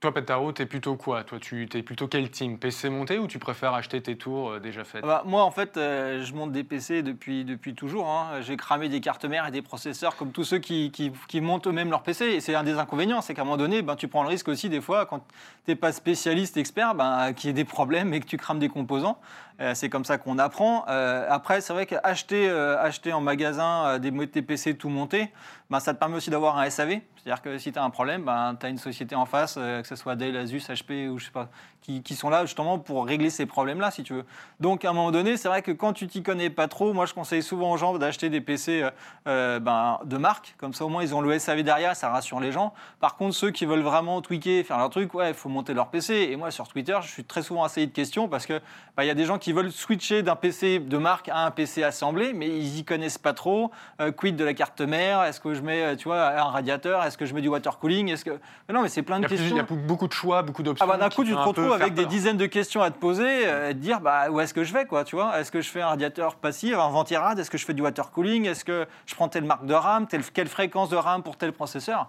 Toi, 0.00 0.14
Petaro, 0.14 0.50
t'es 0.52 0.64
plutôt 0.64 0.96
quoi 0.96 1.24
Toi, 1.24 1.38
tu 1.38 1.68
es 1.74 1.82
plutôt 1.82 2.08
quel 2.08 2.30
team 2.30 2.56
PC 2.58 2.88
monté 2.88 3.18
ou 3.18 3.26
tu 3.26 3.38
préfères 3.38 3.74
acheter 3.74 4.00
tes 4.00 4.16
tours 4.16 4.52
euh, 4.52 4.58
déjà 4.58 4.82
faites 4.82 5.02
Bah, 5.02 5.22
moi, 5.26 5.42
en 5.44 5.50
fait, 5.50 5.76
euh, 5.76 6.24
je 6.24 6.32
monte 6.32 6.52
des 6.52 6.64
PC 6.64 7.02
depuis, 7.02 7.44
depuis 7.44 7.74
toujours. 7.74 8.08
hein. 8.08 8.40
J'ai 8.40 8.56
cramé 8.56 8.88
des 8.88 9.02
cartes 9.02 9.26
mères 9.26 9.46
et 9.46 9.50
des 9.50 9.60
processeurs 9.60 10.16
comme 10.16 10.32
tous 10.32 10.44
ceux 10.44 10.58
qui, 10.58 11.12
montent 11.34 11.66
eux-mêmes 11.66 11.90
leur 11.90 12.02
PC. 12.02 12.24
Et 12.24 12.40
c'est 12.40 12.54
un 12.54 12.62
des 12.62 12.78
inconvénients, 12.78 13.20
c'est 13.20 13.34
qu'à 13.34 13.42
un 13.42 13.44
moment 13.44 13.58
donné, 13.58 13.82
ben, 13.82 13.94
tu 13.94 14.08
prends 14.08 14.22
le 14.22 14.30
risque 14.30 14.48
aussi, 14.48 14.70
des 14.70 14.80
fois, 14.80 15.04
quand 15.04 15.18
tu 15.18 15.34
n'es 15.68 15.76
pas 15.76 15.92
spécialiste, 15.92 16.56
expert, 16.56 16.94
ben, 16.94 17.34
qu'il 17.34 17.48
y 17.48 17.50
ait 17.50 17.54
des 17.54 17.66
problèmes 17.66 18.14
et 18.14 18.20
que 18.20 18.26
tu 18.26 18.38
crames 18.38 18.58
des 18.58 18.70
composants. 18.70 19.18
Euh, 19.60 19.74
c'est 19.74 19.90
comme 19.90 20.06
ça 20.06 20.16
qu'on 20.16 20.38
apprend. 20.38 20.84
Après, 20.86 21.60
c'est 21.60 21.74
vrai 21.74 21.84
qu'acheter 21.84 22.48
acheter 22.48 23.12
en 23.12 23.20
magasin 23.20 23.98
des, 23.98 24.10
des 24.10 24.40
PC 24.40 24.78
tout 24.78 24.88
montés, 24.88 25.28
ben, 25.68 25.78
ça 25.78 25.92
te 25.92 25.98
permet 25.98 26.16
aussi 26.16 26.30
d'avoir 26.30 26.56
un 26.56 26.70
SAV. 26.70 27.00
C'est-à-dire 27.22 27.42
que 27.42 27.58
si 27.58 27.70
tu 27.70 27.78
as 27.78 27.84
un 27.84 27.90
problème, 27.90 28.24
ben, 28.24 28.56
tu 28.58 28.64
as 28.64 28.70
une 28.70 28.78
société 28.78 29.14
en 29.14 29.26
face, 29.26 29.56
euh, 29.58 29.82
que 29.82 29.88
ce 29.88 29.96
soit 29.96 30.16
Dell, 30.16 30.36
Asus, 30.36 30.60
HP 30.60 31.08
ou 31.08 31.18
je 31.18 31.26
sais 31.26 31.30
pas, 31.30 31.48
qui, 31.82 32.02
qui 32.02 32.14
sont 32.14 32.30
là 32.30 32.44
justement 32.44 32.78
pour 32.78 33.06
régler 33.06 33.30
ces 33.30 33.46
problèmes-là, 33.46 33.90
si 33.90 34.02
tu 34.02 34.14
veux. 34.14 34.24
Donc, 34.58 34.84
à 34.84 34.90
un 34.90 34.92
moment 34.92 35.10
donné, 35.10 35.36
c'est 35.36 35.48
vrai 35.48 35.60
que 35.62 35.70
quand 35.70 35.92
tu 35.92 36.06
t'y 36.06 36.22
connais 36.22 36.48
pas 36.48 36.68
trop, 36.68 36.92
moi, 36.92 37.06
je 37.06 37.12
conseille 37.12 37.42
souvent 37.42 37.72
aux 37.72 37.76
gens 37.76 37.96
d'acheter 37.98 38.30
des 38.30 38.40
PC 38.40 38.82
euh, 38.82 38.90
euh, 39.28 39.60
ben, 39.60 39.98
de 40.04 40.16
marque. 40.16 40.54
Comme 40.58 40.72
ça, 40.72 40.84
au 40.84 40.88
moins, 40.88 41.02
ils 41.02 41.14
ont 41.14 41.20
le 41.20 41.38
SAV 41.38 41.62
derrière, 41.62 41.94
ça 41.94 42.08
rassure 42.08 42.40
les 42.40 42.52
gens. 42.52 42.72
Par 43.00 43.16
contre, 43.16 43.34
ceux 43.34 43.50
qui 43.50 43.66
veulent 43.66 43.80
vraiment 43.80 44.22
tweaker, 44.22 44.64
faire 44.64 44.78
leur 44.78 44.88
truc, 44.88 45.12
ouais, 45.14 45.28
il 45.28 45.34
faut 45.34 45.50
monter 45.50 45.74
leur 45.74 45.88
PC. 45.88 46.28
Et 46.30 46.36
moi, 46.36 46.50
sur 46.50 46.68
Twitter, 46.68 46.98
je 47.02 47.08
suis 47.08 47.24
très 47.24 47.42
souvent 47.42 47.64
assailli 47.64 47.86
de 47.86 47.92
questions 47.92 48.28
parce 48.28 48.46
que 48.46 48.60
ben, 48.96 49.04
il 49.04 49.06
y 49.06 49.10
a 49.10 49.14
des 49.14 49.26
gens 49.26 49.38
qui 49.38 49.52
veulent 49.52 49.72
switcher 49.72 50.22
d'un 50.22 50.36
PC 50.36 50.78
de 50.78 50.96
marque 50.96 51.28
à 51.28 51.44
un 51.44 51.50
PC 51.50 51.82
assemblé, 51.82 52.32
mais 52.32 52.48
ils 52.48 52.78
y 52.78 52.84
connaissent 52.84 53.18
pas 53.18 53.34
trop. 53.34 53.70
Quid 54.16 54.36
de 54.36 54.44
la 54.44 54.54
carte 54.54 54.80
mère? 54.80 55.22
Est-ce 55.24 55.40
que 55.40 55.52
je 55.54 55.60
mets, 55.60 55.96
tu 55.96 56.08
vois, 56.08 56.28
un 56.28 56.50
radiateur? 56.50 57.04
Est-ce 57.10 57.18
que 57.18 57.26
je 57.26 57.34
mets 57.34 57.40
du 57.40 57.48
water 57.48 57.78
cooling? 57.78 58.08
Est-ce 58.08 58.24
que 58.24 58.30
mais 58.68 58.74
non, 58.74 58.82
mais 58.82 58.88
c'est 58.88 59.02
plein 59.02 59.18
Il 59.18 59.22
de 59.22 59.26
plus- 59.26 59.36
questions. 59.36 59.56
il 59.56 59.58
y 59.58 59.60
a 59.60 59.66
beaucoup 59.86 60.06
de 60.06 60.12
choix, 60.12 60.42
beaucoup 60.42 60.62
d'options. 60.62 60.86
Ah 60.88 60.90
bah 60.92 60.96
d'un 60.96 61.08
coup, 61.10 61.24
tu 61.24 61.32
te 61.32 61.36
retrouves 61.36 61.72
avec 61.72 61.92
des 61.94 62.06
dizaines 62.06 62.36
de 62.36 62.46
questions 62.46 62.80
à 62.82 62.90
te 62.90 62.98
poser, 62.98 63.46
euh, 63.46 63.70
et 63.70 63.74
te 63.74 63.78
dire 63.80 64.00
bah, 64.00 64.30
où 64.30 64.38
est-ce 64.40 64.54
que 64.54 64.62
je 64.64 64.72
vais, 64.72 64.84
quoi, 64.86 65.02
tu 65.04 65.16
vois? 65.16 65.38
Est-ce 65.40 65.50
que 65.50 65.60
je 65.60 65.68
fais 65.68 65.80
un 65.82 65.88
radiateur 65.88 66.36
passif, 66.36 66.74
un 66.78 66.88
ventirad 66.88 67.38
Est-ce 67.38 67.50
que 67.50 67.58
je 67.58 67.64
fais 67.66 67.74
du 67.74 67.82
water 67.82 68.10
cooling? 68.12 68.46
Est-ce 68.46 68.64
que 68.64 68.86
je 69.06 69.14
prends 69.14 69.28
telle 69.28 69.44
marque 69.44 69.66
de 69.66 69.74
RAM 69.74 70.06
telle, 70.06 70.22
Quelle 70.24 70.48
fréquence 70.48 70.88
de 70.88 70.96
RAM 70.96 71.22
pour 71.22 71.36
tel 71.36 71.52
processeur? 71.52 72.08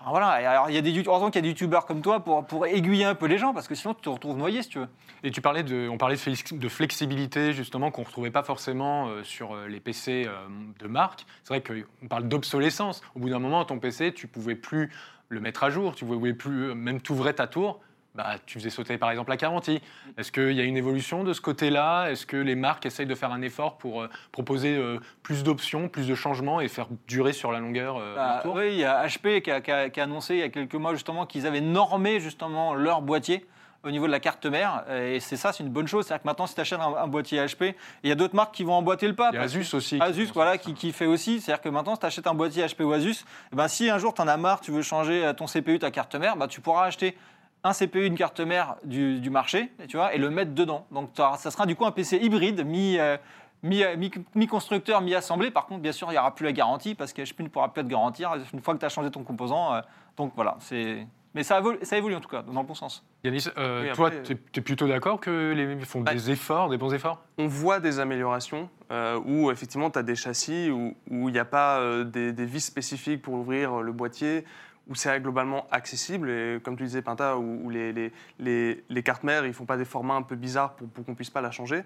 Enfin, 0.00 0.10
voilà, 0.10 0.40
et 0.40 0.46
alors 0.46 0.70
il 0.70 0.74
y 0.74 0.78
a 0.78 0.80
des 0.80 0.96
heureusement 1.06 1.30
qu'il 1.30 1.36
y 1.36 1.38
a 1.40 1.42
des 1.42 1.48
youtubeurs 1.50 1.84
comme 1.84 2.00
toi 2.00 2.20
pour, 2.20 2.46
pour 2.46 2.66
aiguiller 2.66 3.04
un 3.04 3.14
peu 3.14 3.26
les 3.26 3.36
gens, 3.36 3.52
parce 3.52 3.68
que 3.68 3.74
sinon 3.74 3.92
tu 3.92 4.00
te 4.00 4.08
retrouves 4.08 4.36
noyé 4.38 4.62
si 4.62 4.70
tu 4.70 4.78
veux. 4.78 4.88
Et 5.24 5.30
tu 5.30 5.42
parlais 5.42 5.62
de, 5.62 5.88
on 5.90 5.98
parlait 5.98 6.14
de, 6.16 6.20
flex- 6.20 6.54
de 6.54 6.68
flexibilité 6.68 7.52
justement 7.52 7.90
qu'on 7.90 8.04
retrouvait 8.04 8.30
pas 8.30 8.42
forcément 8.42 9.08
euh, 9.08 9.22
sur 9.24 9.54
euh, 9.54 9.66
les 9.68 9.78
PC 9.78 10.24
euh, 10.26 10.32
de 10.78 10.88
marque. 10.88 11.26
C'est 11.44 11.54
vrai 11.54 11.62
qu'on 11.62 12.08
parle 12.08 12.28
d'obsolescence. 12.28 13.02
Au 13.14 13.18
bout 13.20 13.28
d'un 13.28 13.38
moment, 13.40 13.62
ton 13.66 13.78
PC, 13.78 14.14
tu 14.14 14.26
pouvais 14.26 14.54
plus 14.54 14.90
le 15.28 15.40
mettre 15.40 15.64
à 15.64 15.70
jour, 15.70 15.94
tu 15.94 16.06
pouvais 16.06 16.32
plus 16.32 16.74
même 16.74 17.02
t'ouvrir 17.02 17.34
ta 17.34 17.46
tour. 17.46 17.80
Bah, 18.16 18.34
tu 18.44 18.58
faisais 18.58 18.70
sauter 18.70 18.98
par 18.98 19.10
exemple 19.12 19.30
la 19.30 19.36
garantie. 19.36 19.80
Est-ce 20.18 20.32
qu'il 20.32 20.52
y 20.52 20.60
a 20.60 20.64
une 20.64 20.76
évolution 20.76 21.22
de 21.22 21.32
ce 21.32 21.40
côté-là? 21.40 22.08
Est-ce 22.10 22.26
que 22.26 22.36
les 22.36 22.56
marques 22.56 22.84
essayent 22.84 23.06
de 23.06 23.14
faire 23.14 23.30
un 23.30 23.40
effort 23.40 23.78
pour 23.78 24.02
euh, 24.02 24.08
proposer 24.32 24.76
euh, 24.76 24.98
plus 25.22 25.44
d'options, 25.44 25.88
plus 25.88 26.08
de 26.08 26.14
changements 26.16 26.60
et 26.60 26.66
faire 26.66 26.88
durer 27.06 27.32
sur 27.32 27.52
la 27.52 27.60
longueur 27.60 27.98
euh, 27.98 28.16
Bah, 28.16 28.42
oui, 28.46 28.70
il 28.72 28.78
y 28.78 28.84
a 28.84 29.06
HP 29.06 29.42
qui 29.42 29.50
a, 29.52 29.60
qui 29.60 29.70
a- 29.70 29.90
qui 29.90 30.00
a 30.00 30.04
annoncé 30.04 30.34
il 30.34 30.40
y 30.40 30.42
a 30.42 30.48
quelques 30.48 30.74
mois 30.74 30.92
justement 30.92 31.24
qu'ils 31.24 31.46
avaient 31.46 31.60
normé 31.60 32.18
justement 32.18 32.74
leur 32.74 33.00
boîtier 33.00 33.46
au 33.84 33.92
niveau 33.92 34.06
de 34.08 34.12
la 34.12 34.20
carte 34.20 34.44
mère. 34.44 34.84
Et 34.92 35.20
c'est 35.20 35.36
ça, 35.36 35.52
c'est 35.52 35.62
une 35.62 35.70
bonne 35.70 35.86
chose. 35.86 36.04
C'est-à-dire 36.04 36.22
que 36.24 36.28
maintenant, 36.28 36.46
si 36.48 36.54
tu 36.56 36.60
achètes 36.60 36.80
un, 36.80 36.92
un 36.96 37.06
boîtier 37.06 37.38
HP, 37.46 37.74
il 38.02 38.08
y 38.08 38.12
a 38.12 38.16
d'autres 38.16 38.34
marques 38.34 38.52
qui 38.54 38.64
vont 38.64 38.74
emboîter 38.74 39.06
le 39.06 39.14
pas. 39.14 39.30
Il 39.32 39.36
y 39.36 39.38
a 39.38 39.42
Asus 39.42 39.72
aussi. 39.72 39.96
qui 39.98 40.02
Asus, 40.02 40.22
commence 40.22 40.34
voilà, 40.34 40.58
qui, 40.58 40.74
qui 40.74 40.92
fait 40.92 41.06
aussi. 41.06 41.40
C'est-à-dire 41.40 41.62
que 41.62 41.68
maintenant, 41.70 41.94
si 41.94 42.00
tu 42.00 42.06
achètes 42.06 42.26
un 42.26 42.34
boîtier 42.34 42.66
HP 42.66 42.82
ou 42.82 42.92
Asus, 42.92 43.24
eh 43.52 43.56
ben, 43.56 43.68
si 43.68 43.88
un 43.88 43.96
jour 43.98 44.12
tu 44.12 44.20
en 44.20 44.26
as 44.28 44.36
marre, 44.36 44.60
tu 44.60 44.72
veux 44.72 44.82
changer 44.82 45.30
ton 45.36 45.46
CPU, 45.46 45.78
ta 45.78 45.90
carte 45.92 46.14
mère, 46.16 46.36
bah, 46.36 46.48
tu 46.48 46.60
pourras 46.60 46.84
acheter 46.86 47.16
un 47.64 47.72
CPU, 47.72 48.06
une 48.06 48.16
carte 48.16 48.40
mère 48.40 48.76
du, 48.84 49.20
du 49.20 49.30
marché, 49.30 49.70
tu 49.88 49.96
vois, 49.96 50.14
et 50.14 50.18
le 50.18 50.30
mettre 50.30 50.52
dedans. 50.54 50.86
Donc 50.90 51.10
ça 51.14 51.50
sera 51.50 51.66
du 51.66 51.76
coup 51.76 51.84
un 51.86 51.90
PC 51.92 52.16
hybride, 52.18 52.64
mi, 52.66 52.98
euh, 52.98 53.16
mi, 53.62 53.82
euh, 53.84 53.96
mi- 53.96 54.10
mi-constructeur, 54.34 55.00
mi-assemblé. 55.02 55.50
Par 55.50 55.66
contre, 55.66 55.82
bien 55.82 55.92
sûr, 55.92 56.08
il 56.08 56.12
n'y 56.12 56.18
aura 56.18 56.34
plus 56.34 56.44
la 56.46 56.52
garantie 56.52 56.94
parce 56.94 57.12
que 57.12 57.22
HP 57.22 57.42
ne 57.42 57.48
pourra 57.48 57.72
plus 57.72 57.82
te 57.82 57.88
garantir 57.88 58.32
une 58.54 58.60
fois 58.62 58.74
que 58.74 58.80
tu 58.80 58.86
as 58.86 58.88
changé 58.88 59.10
ton 59.10 59.22
composant. 59.24 59.74
euh, 59.74 59.80
donc 60.16 60.32
voilà, 60.34 60.56
c'est. 60.60 61.06
Mais 61.32 61.44
ça 61.44 61.58
évolue, 61.58 61.78
ça 61.82 61.96
évolue 61.96 62.16
en 62.16 62.20
tout 62.20 62.28
cas, 62.28 62.42
dans 62.42 62.60
le 62.60 62.66
bon 62.66 62.74
sens. 62.74 63.04
Yanis, 63.22 63.46
euh, 63.56 63.84
Oui, 63.86 63.92
toi, 63.94 64.10
tu 64.10 64.32
es, 64.32 64.60
plutôt 64.60 64.88
d'accord 64.88 65.20
que 65.20 65.52
les 65.54 65.78
font 65.84 66.00
Bah, 66.00 66.12
des 66.12 66.32
efforts, 66.32 66.68
des 66.70 66.76
bons 66.76 66.92
efforts? 66.92 67.22
On 67.38 67.46
voit 67.46 67.78
des 67.78 68.00
améliorations 68.00 68.68
euh, 68.90 69.20
où 69.24 69.48
effectivement 69.52 69.90
tu 69.90 69.98
as 70.00 70.02
des 70.02 70.16
châssis 70.16 70.70
où 70.70 70.96
où 71.08 71.28
il 71.28 71.32
n'y 71.32 71.38
a 71.38 71.44
pas 71.44 71.78
euh, 71.78 72.02
des, 72.02 72.32
des 72.32 72.44
vis 72.46 72.60
spécifiques 72.62 73.22
pour 73.22 73.34
ouvrir 73.34 73.76
le 73.80 73.92
boîtier, 73.92 74.44
où 74.90 74.94
c'est 74.96 75.20
globalement 75.20 75.66
accessible. 75.70 76.28
Et 76.28 76.60
comme 76.62 76.76
tu 76.76 76.82
disais, 76.82 77.00
Pinta, 77.00 77.38
où, 77.38 77.70
les, 77.70 77.92
les, 78.38 78.84
les, 78.88 79.02
cartes 79.02 79.22
mères, 79.22 79.46
ils 79.46 79.54
font 79.54 79.64
pas 79.64 79.76
des 79.76 79.84
formats 79.84 80.14
un 80.14 80.22
peu 80.22 80.34
bizarres 80.36 80.74
pour, 80.74 80.88
pour 80.88 81.06
qu'on 81.06 81.14
puisse 81.14 81.30
pas 81.30 81.40
la 81.40 81.52
changer. 81.52 81.84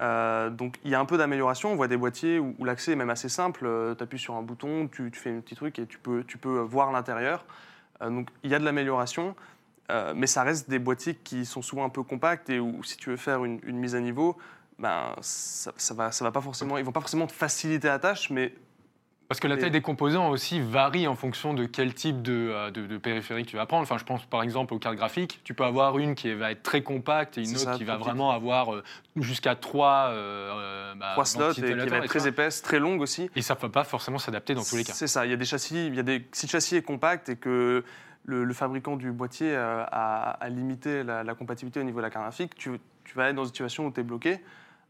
Euh, 0.00 0.48
donc 0.48 0.78
il 0.82 0.90
y 0.90 0.94
a 0.94 1.00
un 1.00 1.04
peu 1.04 1.16
d'amélioration. 1.16 1.72
On 1.72 1.76
voit 1.76 1.88
des 1.88 1.96
boîtiers 1.96 2.38
où, 2.38 2.64
l'accès 2.64 2.92
est 2.92 2.96
même 2.96 3.10
assez 3.10 3.28
simple. 3.28 3.94
tu 3.96 4.02
appuies 4.02 4.18
sur 4.18 4.34
un 4.34 4.42
bouton, 4.42 4.88
tu, 4.88 5.10
fais 5.12 5.30
un 5.30 5.40
petit 5.40 5.54
truc 5.54 5.78
et 5.78 5.86
tu 5.86 5.98
peux, 5.98 6.24
tu 6.24 6.38
peux 6.38 6.58
voir 6.58 6.90
l'intérieur. 6.90 7.46
Euh, 8.02 8.10
donc 8.10 8.28
il 8.42 8.50
y 8.50 8.54
a 8.54 8.58
de 8.58 8.64
l'amélioration. 8.64 9.34
Euh, 9.90 10.12
mais 10.14 10.28
ça 10.28 10.44
reste 10.44 10.70
des 10.70 10.78
boîtiers 10.78 11.16
qui 11.16 11.44
sont 11.44 11.62
souvent 11.62 11.84
un 11.84 11.88
peu 11.88 12.04
compacts 12.04 12.48
et 12.48 12.60
où 12.60 12.82
si 12.84 12.96
tu 12.96 13.10
veux 13.10 13.16
faire 13.16 13.44
une, 13.44 13.58
une 13.64 13.76
mise 13.76 13.96
à 13.96 14.00
niveau, 14.00 14.36
ben, 14.78 15.14
ça, 15.20 15.72
ça 15.76 15.94
va, 15.94 16.12
ça 16.12 16.24
va 16.24 16.30
pas 16.30 16.40
forcément, 16.40 16.78
ils 16.78 16.84
vont 16.84 16.92
pas 16.92 17.00
forcément 17.00 17.26
te 17.26 17.32
faciliter 17.32 17.88
la 17.88 17.98
tâche, 17.98 18.30
mais 18.30 18.54
Parce 19.30 19.38
que 19.38 19.46
la 19.46 19.56
taille 19.56 19.70
des 19.70 19.80
composants 19.80 20.28
aussi 20.30 20.58
varie 20.58 21.06
en 21.06 21.14
fonction 21.14 21.54
de 21.54 21.64
quel 21.64 21.94
type 21.94 22.20
de, 22.20 22.50
euh, 22.50 22.72
de, 22.72 22.84
de 22.84 22.98
périphérique 22.98 23.46
tu 23.46 23.54
vas 23.54 23.64
prendre. 23.64 23.84
Enfin, 23.84 23.96
je 23.96 24.02
pense 24.02 24.24
par 24.26 24.42
exemple 24.42 24.74
aux 24.74 24.80
cartes 24.80 24.96
graphiques. 24.96 25.40
Tu 25.44 25.54
peux 25.54 25.62
avoir 25.62 26.00
une 26.00 26.16
qui 26.16 26.34
va 26.34 26.50
être 26.50 26.64
très 26.64 26.82
compacte 26.82 27.38
et 27.38 27.42
une 27.42 27.50
autre 27.50 27.60
ça, 27.60 27.74
qui 27.74 27.84
va 27.84 27.96
vraiment 27.96 28.32
avoir 28.32 28.74
euh, 28.74 28.82
jusqu'à 29.14 29.54
trois, 29.54 30.08
euh, 30.08 30.96
bah, 30.96 31.10
trois 31.12 31.24
slots 31.26 31.52
et 31.52 31.62
qui 31.62 31.62
va 31.62 31.98
être 31.98 32.06
très 32.06 32.26
épaisse, 32.26 32.60
très 32.60 32.80
longue 32.80 33.00
aussi. 33.00 33.30
Et 33.36 33.42
ça 33.42 33.54
ne 33.54 33.60
va 33.60 33.68
pas 33.68 33.84
forcément 33.84 34.18
s'adapter 34.18 34.54
dans 34.54 34.64
tous 34.64 34.74
les 34.74 34.82
cas. 34.82 34.94
C'est 34.94 35.06
ça, 35.06 35.24
il 35.24 35.30
y 35.30 35.32
a 35.32 35.36
des 35.36 35.44
châssis, 35.44 35.86
il 35.86 35.94
y 35.94 36.00
a 36.00 36.02
des, 36.02 36.26
si 36.32 36.46
le 36.46 36.50
châssis 36.50 36.74
est 36.74 36.82
compact 36.82 37.28
et 37.28 37.36
que 37.36 37.84
le, 38.24 38.42
le 38.42 38.52
fabricant 38.52 38.96
du 38.96 39.12
boîtier 39.12 39.54
a, 39.54 39.84
a 40.40 40.48
limité 40.48 41.04
la, 41.04 41.22
la 41.22 41.34
compatibilité 41.36 41.78
au 41.78 41.84
niveau 41.84 41.98
de 41.98 42.02
la 42.02 42.10
carte 42.10 42.24
graphique, 42.24 42.56
tu, 42.56 42.72
tu 43.04 43.14
vas 43.14 43.28
être 43.28 43.36
dans 43.36 43.44
une 43.44 43.50
situation 43.50 43.86
où 43.86 43.92
tu 43.92 44.00
es 44.00 44.02
bloqué, 44.02 44.40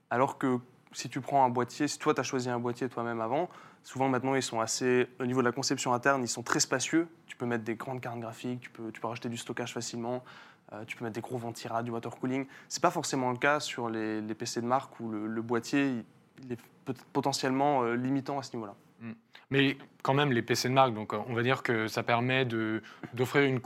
alors 0.09 0.39
que 0.39 0.61
si 0.93 1.09
tu 1.09 1.21
prends 1.21 1.45
un 1.45 1.49
boîtier, 1.49 1.89
si 1.89 1.99
toi 1.99 2.15
tu 2.15 2.21
as 2.21 2.25
choisi 2.25 2.51
un 2.51 2.59
boîtier 2.59 2.89
toi-même 2.89 3.21
avant, 3.21 3.49
souvent 3.85 4.09
maintenant 4.09 4.35
ils 4.35 4.43
sont 4.43 4.61
assez, 4.61 5.09
au 5.21 5.27
niveau 5.27 5.41
de 5.41 5.47
la 5.47 5.53
conception 5.53 5.93
interne, 5.93 6.23
ils 6.23 6.29
sont 6.29 6.43
très 6.43 6.61
spacieux, 6.61 7.09
tu 7.27 7.37
peux 7.37 7.47
mettre 7.47 7.65
des 7.65 7.77
grandes 7.77 8.01
cartes 8.01 8.19
graphiques, 8.19 8.61
tu 8.61 8.71
peux, 8.71 8.91
tu 8.91 9.01
peux 9.01 9.07
rajouter 9.07 9.29
du 9.29 9.37
stockage 9.37 9.73
facilement, 9.73 10.25
euh, 10.73 10.85
tu 10.87 10.97
peux 10.97 11.05
mettre 11.05 11.15
des 11.15 11.21
gros 11.21 11.39
ventirats, 11.39 11.83
du 11.83 11.91
water 11.91 12.15
cooling. 12.17 12.47
C'est 12.69 12.83
pas 12.83 12.91
forcément 12.91 13.31
le 13.31 13.39
cas 13.39 13.61
sur 13.61 13.89
les, 13.89 14.23
PC 14.35 14.61
de 14.61 14.67
marque 14.67 14.99
où 15.01 15.11
le, 15.11 15.43
boîtier 15.43 16.05
est 16.51 16.59
potentiellement 17.13 17.83
euh, 17.83 17.95
limitant 17.95 18.39
à 18.39 18.43
ce 18.43 18.55
niveau-là. 18.55 18.75
Mais 19.53 19.77
quand 20.03 20.15
même, 20.15 20.31
les 20.31 20.43
PC 20.43 20.69
de 20.69 20.75
marque, 20.75 20.95
donc 20.95 21.13
euh, 21.13 21.19
on 21.27 21.35
va 21.35 21.43
dire 21.43 21.65
que 21.65 21.89
ça 21.89 22.05
permet 22.05 22.45
d'offrir 22.45 23.43
une, 23.43 23.61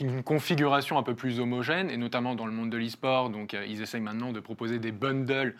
une 0.00 0.22
configuration 0.22 0.98
un 0.98 1.02
peu 1.02 1.14
plus 1.14 1.40
homogène, 1.40 1.88
et 1.88 1.96
notamment 1.96 2.34
dans 2.34 2.44
le 2.44 2.52
monde 2.52 2.68
de 2.68 2.76
l'e-sport. 2.76 3.30
Donc 3.30 3.54
ils 3.54 3.80
essayent 3.80 4.02
maintenant 4.02 4.32
de 4.32 4.40
proposer 4.40 4.78
des 4.78 4.92
bundles 4.92 5.54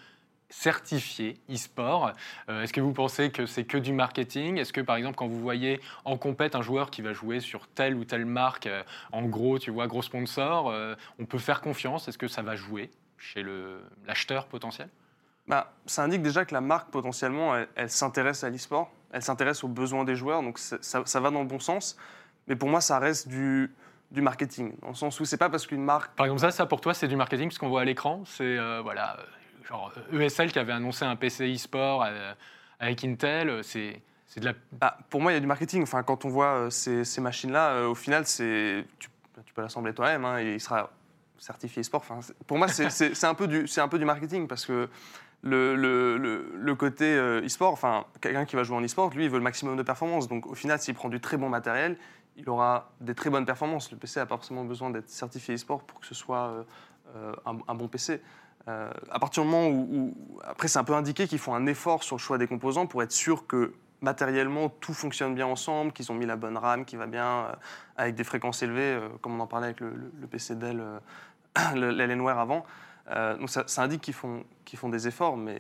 certifiés 0.51 1.41
e-sport. 1.51 2.13
Euh, 2.49 2.63
Est-ce 2.63 2.73
que 2.73 2.81
vous 2.81 2.93
pensez 2.93 3.31
que 3.31 3.47
c'est 3.47 3.65
que 3.65 3.79
du 3.79 3.93
marketing? 3.93 4.59
Est-ce 4.59 4.73
que 4.73 4.81
par 4.81 4.97
exemple, 4.97 5.17
quand 5.17 5.29
vous 5.29 5.41
voyez 5.41 5.81
en 6.05 6.19
compète 6.19 6.55
un 6.55 6.63
joueur 6.63 6.91
qui 6.91 7.01
va 7.01 7.13
jouer 7.13 7.41
sur 7.41 7.69
telle 7.69 7.95
ou 7.95 8.05
telle 8.05 8.27
marque, 8.27 8.67
euh, 8.67 8.83
en 9.13 9.23
gros, 9.23 9.59
tu 9.59 9.71
vois, 9.71 9.87
gros 9.87 10.03
sponsor, 10.03 10.69
euh, 10.69 10.95
on 11.19 11.25
peut 11.25 11.39
faire 11.39 11.61
confiance? 11.61 12.09
Est-ce 12.09 12.19
que 12.19 12.29
ça 12.29 12.43
va 12.43 12.57
jouer 12.57 12.91
chez 13.17 13.45
l'acheteur 14.07 14.47
potentiel? 14.47 14.89
Bah, 15.47 15.73
ça 15.87 16.03
indique 16.03 16.23
déjà 16.23 16.45
que 16.45 16.53
la 16.53 16.61
marque, 16.61 16.91
potentiellement, 16.91 17.57
elle, 17.57 17.69
elle 17.75 17.91
s'intéresse 17.91 18.45
à 18.45 18.51
l'e-sport, 18.51 18.91
elle 19.13 19.23
s'intéresse 19.23 19.65
aux 19.65 19.69
besoins 19.69 20.05
des 20.05 20.15
joueurs, 20.15 20.43
donc 20.43 20.59
ça, 20.59 21.21
va 21.21 21.31
dans 21.31 21.41
le 21.41 21.49
bon 21.49 21.59
sens. 21.59 21.97
Mais 22.47 22.57
pour 22.57 22.69
moi, 22.69 22.81
ça 22.81 22.99
reste 22.99 23.29
du, 23.29 23.73
du 24.11 24.21
marketing, 24.21 24.75
dans 24.83 24.89
le 24.89 24.95
sens 24.95 25.19
où 25.19 25.25
c'est 25.25 25.37
pas 25.37 25.51
parce 25.51 25.67
qu'une 25.67 25.83
marque. 25.83 26.15
Par 26.15 26.27
exemple, 26.27 26.41
ça, 26.41 26.51
ça 26.51 26.67
pour 26.67 26.81
toi, 26.81 26.95
c'est 26.95 27.09
du 27.09 27.17
marketing, 27.17 27.49
parce 27.49 27.59
qu'on 27.59 27.69
voit 27.69 27.81
à 27.81 27.85
l'écran, 27.85 28.23
c'est 28.27 28.59
voilà, 28.83 29.17
genre 29.71 29.93
euh, 30.13 30.21
ESL 30.21 30.53
qui 30.53 30.59
avait 30.59 30.73
annoncé 30.73 31.05
un 31.05 31.17
PC 31.17 31.55
e-sport 31.55 32.05
euh, 32.07 32.35
avec 32.79 33.03
Intel, 33.05 33.49
euh, 33.49 33.63
c'est 33.63 34.03
de 34.37 34.45
la. 34.45 34.53
Ah, 34.81 34.99
pour 35.09 35.21
moi, 35.21 35.33
il 35.33 35.37
y 35.37 35.39
a 35.39 35.41
du 35.41 35.47
marketing. 35.47 35.83
Enfin, 35.83 36.03
quand 36.03 36.25
on 36.25 36.29
voit 36.29 36.71
ces, 36.71 37.05
ces 37.05 37.21
machines-là, 37.21 37.89
au 37.89 37.95
final, 37.95 38.25
tu, 38.25 38.85
tu 38.99 39.55
peux 39.55 39.63
l'assembler 39.63 39.93
toi-même 39.95 40.25
hein, 40.25 40.39
et 40.39 40.55
il 40.55 40.61
sera 40.61 40.91
certifié 41.39 41.81
e-sport. 41.83 42.03
Enfin, 42.09 42.21
pour 42.47 42.59
moi, 42.59 42.69
c'est- 42.91 43.25
un, 43.25 43.35
peu 43.35 43.49
du- 43.49 43.67
un 43.79 43.89
peu 43.89 43.99
du 43.99 44.05
marketing 44.05 44.47
parce 44.47 44.67
que 44.67 44.89
le, 45.43 45.75
le, 45.75 46.17
le, 46.19 46.53
le 46.55 46.75
côté 46.75 47.17
e-sport, 47.17 47.73
enfin, 47.73 48.05
quelqu'un 48.21 48.45
qui 48.45 48.55
va 48.57 48.63
jouer 48.63 48.77
en 48.77 48.83
e-sport, 48.85 49.11
lui, 49.15 49.25
il 49.25 49.31
veut 49.31 49.39
le 49.39 49.43
maximum 49.45 49.77
de 49.77 49.83
performance. 49.83 50.29
Donc, 50.29 50.47
au 50.47 50.55
final, 50.55 50.79
s'il 50.79 50.95
prend 50.95 51.09
du 51.09 51.19
très 51.21 51.37
bon 51.37 51.49
matériel, 51.49 51.97
il 52.37 52.49
aura 52.49 52.93
des 53.01 53.15
très 53.15 53.31
bonnes 53.31 53.47
performances. 53.47 53.91
Le 53.91 53.97
PC 53.99 54.21
n'a 54.21 54.27
pas 54.27 54.37
forcément 54.37 54.65
besoin 54.65 54.91
d'être 54.91 55.09
certifié 55.09 55.55
e-sport 55.57 55.83
pour 55.83 55.99
que 56.01 56.07
ce 56.07 56.15
soit 56.15 56.53
euh, 57.17 57.33
un, 57.47 57.59
un 57.67 57.75
bon 57.75 57.89
PC. 57.89 58.21
Euh, 58.71 58.91
à 59.11 59.19
partir 59.19 59.43
du 59.43 59.49
moment 59.49 59.69
où, 59.69 60.15
après, 60.45 60.69
c'est 60.69 60.79
un 60.79 60.85
peu 60.85 60.95
indiqué 60.95 61.27
qu'ils 61.27 61.39
font 61.39 61.55
un 61.55 61.67
effort 61.67 62.03
sur 62.03 62.17
le 62.17 62.21
choix 62.21 62.39
des 62.39 62.47
composants 62.47 62.87
pour 62.87 63.03
être 63.03 63.13
sûr 63.13 63.47
que 63.47 63.73
matériellement 64.01 64.69
tout 64.69 64.95
fonctionne 64.95 65.35
bien 65.35 65.47
ensemble, 65.47 65.93
qu'ils 65.93 66.11
ont 66.11 66.15
mis 66.15 66.27
la 66.27 66.37
bonne 66.37 66.57
RAM 66.57 66.85
qui 66.85 66.97
va 66.97 67.07
bien 67.07 67.27
euh, 67.27 67.53
avec 67.97 68.15
des 68.15 68.25
fréquences 68.25 68.63
élevées, 68.63 68.95
euh, 68.95 69.09
comme 69.21 69.37
on 69.37 69.41
en 69.41 69.47
parlait 69.47 69.67
avec 69.67 69.81
le, 69.81 70.11
PC 70.31 70.57
Dell, 70.57 70.81
euh, 70.81 71.75
l'Alienware 71.75 72.39
avant. 72.39 72.65
Donc 73.41 73.51
ça, 73.51 73.65
ça 73.67 73.83
indique 73.83 74.03
qu'ils 74.03 74.15
font, 74.15 74.45
qu'ils 74.65 74.79
font 74.79 74.89
des 74.89 75.09
efforts, 75.09 75.37
mais 75.37 75.59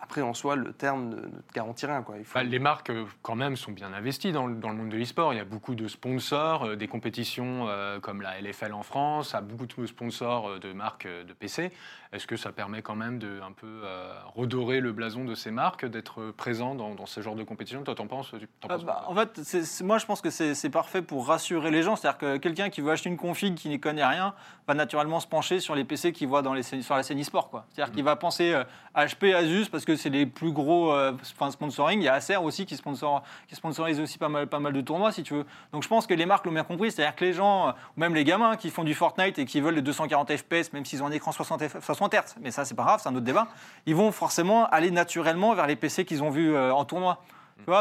après 0.00 0.22
en 0.22 0.32
soi, 0.34 0.54
le 0.56 0.72
terme 0.72 1.08
ne, 1.08 1.16
ne 1.16 1.20
te 1.40 1.52
garantit 1.54 1.86
rien. 1.86 2.02
Quoi. 2.02 2.16
Il 2.18 2.24
faut- 2.24 2.34
Bah, 2.38 2.44
les 2.44 2.58
marques, 2.58 2.90
euh, 2.90 3.04
quand 3.22 3.34
même, 3.34 3.56
sont 3.56 3.72
bien 3.72 3.92
investies 3.92 4.32
dans, 4.32 4.46
le- 4.46 4.54
dans 4.54 4.70
le 4.70 4.76
monde 4.76 4.88
de 4.90 4.96
l'e-sport. 4.96 5.32
Il 5.34 5.36
y 5.36 5.40
a 5.40 5.44
beaucoup 5.44 5.74
de 5.74 5.88
sponsors, 5.88 6.64
euh, 6.64 6.76
des 6.76 6.86
compétitions 6.88 7.66
euh, 7.68 7.98
comme 8.00 8.22
la 8.22 8.38
LFL 8.40 8.72
en 8.72 8.82
France, 8.82 9.34
a 9.34 9.40
beaucoup 9.40 9.66
de 9.82 9.86
sponsors 9.86 10.48
euh, 10.48 10.58
de 10.58 10.72
marques 10.72 11.06
euh, 11.06 11.24
de 11.24 11.32
PC. 11.32 11.72
Est-ce 12.12 12.26
que 12.26 12.36
ça 12.36 12.52
permet 12.52 12.80
quand 12.80 12.94
même 12.94 13.18
de 13.18 13.40
un 13.42 13.52
peu 13.52 13.66
euh, 13.84 14.14
redorer 14.34 14.80
le 14.80 14.92
blason 14.92 15.24
de 15.26 15.34
ces 15.34 15.50
marques, 15.50 15.84
d'être 15.84 16.30
présent 16.30 16.74
dans, 16.74 16.94
dans 16.94 17.04
ce 17.04 17.20
genre 17.20 17.34
de 17.34 17.42
compétition? 17.42 17.82
Toi, 17.82 17.94
t'en 17.94 18.06
penses, 18.06 18.30
tu- 18.30 18.48
t'en 18.60 18.68
Ah 18.70 18.74
penses 18.76 18.84
bah, 18.84 19.02
quoi 19.04 19.10
en 19.10 19.14
fait, 19.14 19.40
c'est- 19.44 19.64
c'est- 19.64 19.84
moi 19.84 19.98
je 19.98 20.06
pense 20.06 20.22
que 20.22 20.30
c'est 20.30 20.54
c'est 20.54 20.70
parfait 20.70 21.02
pour 21.02 21.26
rassurer 21.26 21.70
les 21.70 21.82
gens. 21.82 21.96
C'est-à-dire 21.96 22.18
que 22.18 22.36
quelqu'un 22.38 22.70
qui 22.70 22.80
veut 22.80 22.92
acheter 22.92 23.10
une 23.10 23.18
config 23.18 23.54
qui 23.56 23.68
n'y 23.68 23.78
connaît 23.80 24.06
rien 24.06 24.32
va 24.66 24.74
naturellement 24.74 25.20
se 25.20 25.26
pencher 25.26 25.60
sur 25.60 25.74
les 25.74 25.84
PC 25.84 26.12
qu'il 26.12 26.28
voit 26.28 26.40
dans 26.42 26.54
les, 26.54 26.62
sur 26.62 26.94
la 26.96 27.02
scène 27.02 27.20
e-sport. 27.20 27.50
quoi. 27.50 27.66
C'est-à-dire 27.70 27.92
qu'il 27.92 28.04
va 28.04 28.16
penser 28.16 28.54
euh, 28.54 28.64
HP, 28.94 29.34
Asus 29.34 29.66
parce 29.70 29.84
que 29.84 29.87
c'est 29.96 30.10
les 30.10 30.26
plus 30.26 30.52
gros 30.52 30.92
euh, 30.92 31.12
sponsoring. 31.22 32.00
Il 32.00 32.04
y 32.04 32.08
a 32.08 32.14
Acer 32.14 32.36
aussi 32.36 32.66
qui, 32.66 32.76
sponsor, 32.76 33.22
qui 33.48 33.54
sponsorise 33.54 34.00
aussi 34.00 34.18
pas 34.18 34.28
mal, 34.28 34.46
de 34.72 34.80
tournois 34.80 35.12
si 35.12 35.22
tu 35.22 35.34
veux. 35.34 35.46
Donc 35.72 35.82
je 35.82 35.88
pense 35.88 36.06
que 36.06 36.14
les 36.14 36.26
marques 36.26 36.44
l'ont 36.46 36.52
bien 36.52 36.64
compris. 36.64 36.90
C'est-à-dire 36.90 37.14
que 37.16 37.24
les 37.24 37.32
gens, 37.32 37.68
euh, 37.68 37.72
ou 37.96 38.00
même 38.00 38.14
les 38.14 38.24
gamins 38.24 38.56
qui 38.56 38.70
font 38.70 38.84
du 38.84 38.94
Fortnite 38.94 39.38
et 39.38 39.44
qui 39.44 39.60
veulent 39.60 39.74
les 39.74 39.82
240 39.82 40.36
FPS, 40.36 40.72
même 40.72 40.84
s'ils 40.84 41.02
ont 41.02 41.06
un 41.06 41.12
écran 41.12 41.32
60, 41.32 41.62
F- 41.62 41.80
60 41.82 42.14
Hz, 42.14 42.34
mais 42.40 42.50
ça 42.50 42.64
c'est 42.64 42.74
pas 42.74 42.84
grave, 42.84 43.00
c'est 43.02 43.08
un 43.08 43.14
autre 43.14 43.24
débat, 43.24 43.48
ils 43.86 43.94
vont 43.94 44.12
forcément 44.12 44.66
aller 44.66 44.90
naturellement 44.90 45.54
vers 45.54 45.66
les 45.66 45.76
PC 45.76 46.04
qu'ils 46.04 46.22
ont 46.22 46.30
vus 46.30 46.54
euh, 46.54 46.72
en 46.72 46.84
tournoi. 46.84 47.20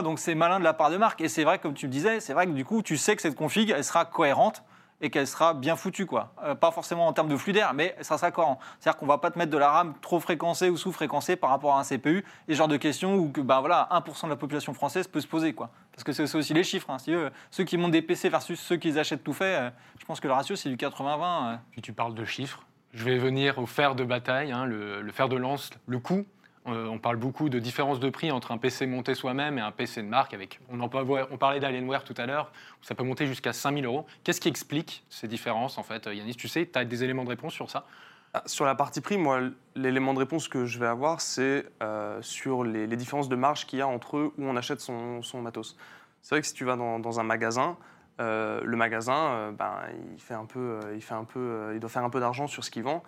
Donc 0.03 0.19
c'est 0.19 0.35
malin 0.35 0.59
de 0.59 0.63
la 0.63 0.73
part 0.73 0.89
de 0.89 0.97
marque. 0.97 1.21
Et 1.21 1.29
c'est 1.29 1.43
vrai, 1.43 1.59
comme 1.59 1.73
tu 1.75 1.85
le 1.85 1.91
disais, 1.91 2.19
c'est 2.19 2.33
vrai 2.33 2.45
que 2.47 2.51
du 2.51 2.65
coup, 2.65 2.81
tu 2.81 2.97
sais 2.97 3.15
que 3.15 3.21
cette 3.21 3.35
config, 3.35 3.69
elle 3.69 3.83
sera 3.83 4.05
cohérente 4.05 4.63
et 5.01 5.09
qu'elle 5.09 5.27
sera 5.27 5.53
bien 5.53 5.75
foutue. 5.75 6.05
Quoi. 6.05 6.33
Euh, 6.43 6.55
pas 6.55 6.71
forcément 6.71 7.07
en 7.07 7.13
termes 7.13 7.27
de 7.29 7.37
flux 7.37 7.53
d'air, 7.53 7.73
mais 7.73 7.95
ça 8.01 8.17
sera 8.17 8.31
cohérent. 8.31 8.59
C'est-à-dire 8.79 8.97
qu'on 8.99 9.05
va 9.05 9.17
pas 9.19 9.29
te 9.31 9.37
mettre 9.37 9.51
de 9.51 9.57
la 9.57 9.69
RAM 9.69 9.93
trop 10.01 10.19
fréquencée 10.19 10.69
ou 10.69 10.77
sous-fréquencée 10.77 11.35
par 11.35 11.49
rapport 11.51 11.75
à 11.75 11.79
un 11.79 11.83
CPU. 11.83 12.25
Et 12.47 12.53
ce 12.53 12.57
genre 12.57 12.67
de 12.67 12.77
questions 12.77 13.15
où 13.15 13.29
que, 13.31 13.41
bah, 13.41 13.59
voilà, 13.59 13.87
1% 13.91 14.25
de 14.25 14.29
la 14.31 14.35
population 14.35 14.73
française 14.73 15.07
peut 15.07 15.21
se 15.21 15.27
poser. 15.27 15.53
Quoi. 15.53 15.69
Parce 15.91 16.03
que 16.03 16.11
c'est 16.13 16.35
aussi 16.35 16.53
les 16.53 16.63
chiffres. 16.63 16.89
hein. 16.89 16.97
Si 16.97 17.11
eux, 17.11 17.29
ceux 17.51 17.63
qui 17.63 17.77
montent 17.77 17.91
des 17.91 18.01
PC 18.01 18.29
versus 18.29 18.59
ceux 18.59 18.77
qui 18.77 18.97
achètent 18.97 19.23
tout 19.23 19.33
fait, 19.33 19.55
euh, 19.55 19.69
je 19.99 20.05
pense 20.05 20.19
que 20.19 20.27
le 20.27 20.33
ratio, 20.33 20.55
c'est 20.55 20.69
du 20.69 20.77
80-20. 20.77 21.53
euh. 21.53 21.57
Puis 21.71 21.81
tu 21.81 21.93
parles 21.93 22.15
de 22.15 22.25
chiffres. 22.25 22.63
Je 22.93 23.03
vais 23.03 23.17
venir 23.17 23.59
au 23.59 23.65
fer 23.65 23.93
de 23.95 24.03
bataille, 24.03 24.51
hein, 24.51 24.65
le, 24.65 25.01
le 25.01 25.11
fer 25.11 25.29
de 25.29 25.35
lance, 25.35 25.69
le 25.85 25.99
coût. 25.99 26.25
Euh, 26.67 26.87
on 26.87 26.99
parle 26.99 27.15
beaucoup 27.15 27.49
de 27.49 27.59
différence 27.59 27.99
de 27.99 28.09
prix 28.09 28.29
entre 28.31 28.51
un 28.51 28.57
PC 28.57 28.85
monté 28.87 29.15
soi-même 29.15 29.57
et 29.57 29.61
un 29.61 29.71
PC 29.71 30.01
de 30.01 30.07
marque. 30.07 30.33
Avec, 30.33 30.59
on, 30.69 31.37
parlait 31.37 31.59
d'Alienware 31.59 32.03
tout 32.03 32.15
à 32.17 32.25
l'heure, 32.25 32.51
ça 32.81 32.95
peut 32.95 33.03
monter 33.03 33.25
jusqu'à 33.25 33.53
5000 33.53 33.85
euros. 33.85 34.05
Qu'est-ce 34.23 34.41
qui 34.41 34.49
explique 34.49 35.05
ces 35.09 35.27
différences, 35.27 35.77
en 35.77 35.83
fait 35.83 36.05
Yanis, 36.05 36.35
tu 36.35 36.47
sais, 36.47 36.65
tu 36.71 36.77
as 36.77 36.85
des 36.85 37.03
éléments 37.03 37.23
de 37.23 37.29
réponse 37.29 37.53
sur 37.53 37.69
ça? 37.69 37.85
Ah, 38.33 38.43
Sur 38.45 38.65
la 38.65 38.75
partie 38.75 38.99
prix, 38.99 39.17
moi, 39.17 39.39
l'élément 39.75 40.13
de 40.13 40.19
réponse 40.19 40.49
que 40.49 40.65
je 40.65 40.77
vais 40.79 40.87
avoir, 40.87 41.21
c'est 41.21 41.65
euh, 41.81 42.21
sur 42.21 42.63
les, 42.65 42.87
différences 42.97 43.29
de 43.29 43.35
marge 43.37 43.65
qu'il 43.65 43.79
y 43.79 43.81
a 43.81 43.87
entre 43.87 44.17
eux 44.17 44.33
où 44.37 44.43
on 44.43 44.57
achète 44.57 44.81
son, 44.81 45.21
matos. 45.41 45.77
C'est 46.21 46.35
vrai 46.35 46.41
que 46.41 46.47
si 46.47 46.53
tu 46.53 46.65
vas 46.65 46.75
dans, 46.75 47.19
un 47.19 47.23
magasin, 47.23 47.77
euh, 48.19 48.61
le 48.65 48.75
magasin, 48.75 49.53
ben, 49.57 49.75
il, 50.13 50.19
fait 50.19 50.33
un 50.33 50.45
peu, 50.45 50.79
il, 50.93 51.01
fait 51.01 51.13
un 51.13 51.23
peu, 51.23 51.71
il 51.73 51.79
doit 51.79 51.89
faire 51.89 52.03
un 52.03 52.09
peu 52.09 52.19
d'argent 52.19 52.47
sur 52.47 52.65
ce 52.65 52.71
qu'il 52.71 52.83
vend. 52.83 53.03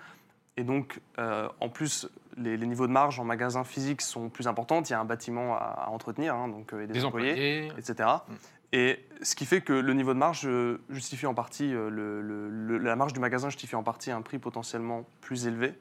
Et 0.56 0.64
donc, 0.64 1.02
en 1.18 1.70
plus, 1.70 2.10
les, 2.40 2.58
les 2.58 2.66
niveaux 2.66 2.88
de 2.88 2.92
marge 2.92 3.20
en 3.20 3.24
magasin 3.24 3.64
physique 3.64 4.02
sont 4.02 4.30
plus 4.30 4.48
importants. 4.48 4.82
Il 4.82 4.90
y 4.90 4.94
a 4.94 5.00
un 5.00 5.06
bâtiment 5.06 5.56
à, 5.56 5.86
à 5.86 5.90
entretenir, 5.90 6.36
hein, 6.36 6.48
donc 6.48 6.74
euh, 6.74 6.82
et 6.84 6.88
des, 6.88 6.94
Des 6.94 7.06
employés 7.06 7.32
employés 7.32 7.72
etc. 7.78 8.10
Mm. 8.28 8.34
Et 8.72 9.06
ce 9.24 9.36
qui 9.36 9.46
fait 9.46 9.62
que 9.62 9.74
le 9.74 9.94
niveau 9.94 10.14
de 10.14 10.20
marge 10.20 10.44
euh, 10.46 10.80
justifie 10.90 11.26
en 11.26 11.34
partie, 11.34 11.74
euh, 11.74 11.90
le- 11.90 12.22
le- 12.22 12.50
le- 12.50 12.78
la 12.78 12.96
marge 12.96 13.14
du 13.14 13.20
magasin 13.20 13.50
justifie 13.50 13.76
en 13.76 13.84
partie 13.84 14.12
un 14.12 14.22
prix 14.22 14.38
potentiellement 14.40 15.06
plus 15.22 15.48
élevé. 15.48 15.74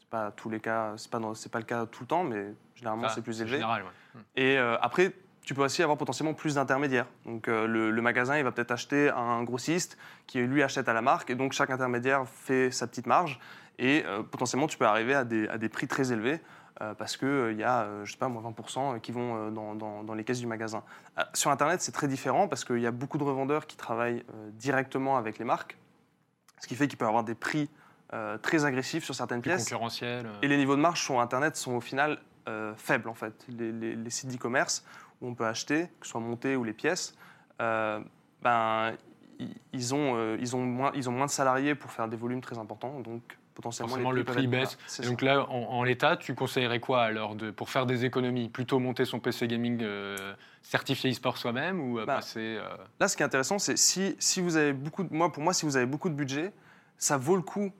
C'est 0.00 0.08
pas 0.10 0.30
tous 0.32 0.50
les 0.50 0.58
cas, 0.60 0.92
c'est 0.96 1.10
pas, 1.10 1.18
dans- 1.20 1.34
c'est 1.34 1.52
pas 1.52 1.58
le 1.60 1.64
cas 1.64 1.86
tout 1.86 2.02
le 2.02 2.08
temps, 2.08 2.24
mais 2.24 2.52
généralement 2.74 3.08
c'est 3.08 3.22
plus 3.22 3.40
élevé. 3.40 3.56
général, 3.56 3.82
ouais. 3.82 3.88
Mm. 4.14 4.18
Et 4.36 4.58
euh, 4.58 4.76
après, 4.80 5.12
tu 5.44 5.54
peux 5.54 5.62
aussi 5.64 5.82
avoir 5.82 5.98
potentiellement 5.98 6.34
plus 6.34 6.54
d'intermédiaires. 6.56 7.06
Donc 7.26 7.46
euh, 7.48 7.66
le, 7.66 7.90
le 7.90 8.02
magasin, 8.02 8.36
il 8.38 8.44
va 8.44 8.52
peut-être 8.52 8.70
acheter 8.72 9.08
à 9.08 9.18
un 9.18 9.42
grossiste 9.44 9.96
qui 10.26 10.38
lui 10.40 10.62
achète 10.62 10.88
à 10.88 10.92
la 10.92 11.02
marque, 11.02 11.30
et 11.30 11.34
donc 11.36 11.52
chaque 11.52 11.70
intermédiaire 11.70 12.28
fait 12.28 12.70
sa 12.72 12.86
petite 12.88 13.06
marge. 13.06 13.38
Et 13.78 14.04
euh, 14.06 14.22
potentiellement, 14.22 14.66
tu 14.66 14.78
peux 14.78 14.86
arriver 14.86 15.14
à 15.14 15.24
des, 15.24 15.48
à 15.48 15.58
des 15.58 15.68
prix 15.68 15.88
très 15.88 16.12
élevés 16.12 16.40
euh, 16.80 16.94
parce 16.94 17.16
qu'il 17.16 17.56
y 17.58 17.62
a, 17.64 17.82
euh, 17.82 18.04
je 18.04 18.12
sais 18.12 18.18
pas, 18.18 18.28
moi, 18.28 18.42
20% 18.42 19.00
qui 19.00 19.12
vont 19.12 19.36
euh, 19.36 19.50
dans, 19.50 19.74
dans- 19.74 20.02
dans 20.04 20.14
les 20.14 20.24
caisses 20.24 20.40
du 20.40 20.46
magasin. 20.46 20.82
Euh, 21.18 21.22
sur 21.34 21.50
Internet, 21.50 21.80
c'est 21.82 21.92
très 21.92 22.08
différent 22.08 22.48
parce 22.48 22.64
qu'il 22.64 22.78
y 22.80 22.86
a 22.86 22.90
beaucoup 22.90 23.18
de 23.18 23.24
revendeurs 23.24 23.66
qui 23.66 23.76
travaillent 23.76 24.24
euh, 24.34 24.50
directement 24.52 25.16
avec 25.16 25.38
les 25.38 25.44
marques, 25.44 25.76
ce 26.60 26.66
qui 26.66 26.74
fait 26.76 26.88
qu'il 26.88 26.98
peut 26.98 27.04
y 27.04 27.08
avoir 27.08 27.24
des 27.24 27.34
prix 27.34 27.68
euh, 28.14 28.36
très 28.38 28.64
agressifs 28.64 29.04
sur 29.04 29.14
certaines 29.14 29.40
Plus 29.40 29.50
pièces. 29.50 29.64
euh. 30.26 30.40
Et 30.42 30.48
les 30.48 30.56
niveaux 30.58 30.76
de 30.76 30.80
marge 30.80 31.02
sur 31.02 31.18
Internet 31.20 31.56
sont 31.56 31.72
au 31.74 31.80
final 31.80 32.18
euh, 32.48 32.74
faibles, 32.76 33.08
en 33.08 33.14
fait. 33.14 33.32
Les, 33.48 33.72
les- 33.72 33.94
les 33.96 34.10
sites 34.10 34.28
d'e-commerce 34.30 34.84
où 35.20 35.28
on 35.28 35.34
peut 35.34 35.46
acheter, 35.46 35.86
que 36.00 36.06
ce 36.06 36.10
soit 36.12 36.20
monté 36.20 36.56
ou 36.56 36.64
les 36.64 36.72
pièces, 36.72 37.14
euh, 37.60 38.00
ben, 38.42 38.92
i- 39.38 39.54
ils, 39.72 39.94
ont, 39.94 40.14
euh, 40.16 40.36
ils, 40.40 40.56
ont 40.56 40.64
moins, 40.64 40.90
ils 40.94 41.08
ont 41.08 41.12
moins 41.12 41.26
de 41.26 41.30
salariés 41.30 41.74
pour 41.74 41.90
faire 41.92 42.08
des 42.08 42.16
volumes 42.16 42.40
très 42.40 42.58
importants, 42.58 42.98
donc 43.00 43.22
potentiellement 43.54 43.88
Forcément, 43.88 44.10
le 44.12 44.24
prix 44.24 44.46
baisse. 44.46 44.78
ça. 44.86 45.02
donc 45.04 45.22
là, 45.22 45.46
en, 45.50 45.62
en 45.78 45.82
l'état, 45.84 46.16
tu 46.16 46.34
conseillerais 46.34 46.80
quoi 46.80 47.02
alors 47.02 47.34
de, 47.34 47.50
pour 47.50 47.70
faire 47.70 47.86
des 47.86 48.04
économies 48.04 48.48
Plutôt 48.48 48.78
monter 48.78 49.04
son 49.04 49.20
PC 49.20 49.46
gaming 49.48 49.80
euh, 49.82 50.16
certifié 50.62 51.10
e-sport 51.10 51.36
soi-même 51.38 51.80
ou 51.80 51.98
euh, 51.98 52.06
Bah, 52.06 52.16
passer 52.16 52.56
euh, 52.58 52.76
Là, 53.00 53.08
ce 53.08 53.16
qui 53.16 53.22
est 53.22 53.26
intéressant, 53.26 53.58
c'est 53.58 53.76
si, 53.76 54.16
si 54.18 54.40
vous 54.40 54.56
avez 54.56 54.72
beaucoup 54.72 55.04
de, 55.04 55.12
moi, 55.14 55.30
pour 55.32 55.42
moi, 55.42 55.52
si 55.52 55.66
vous 55.66 55.76
avez 55.76 55.86
beaucoup 55.86 56.08
de 56.08 56.14
budget, 56.14 56.52
ça 56.98 57.16
vaut 57.16 57.36
le 57.36 57.42
coup, 57.42 57.72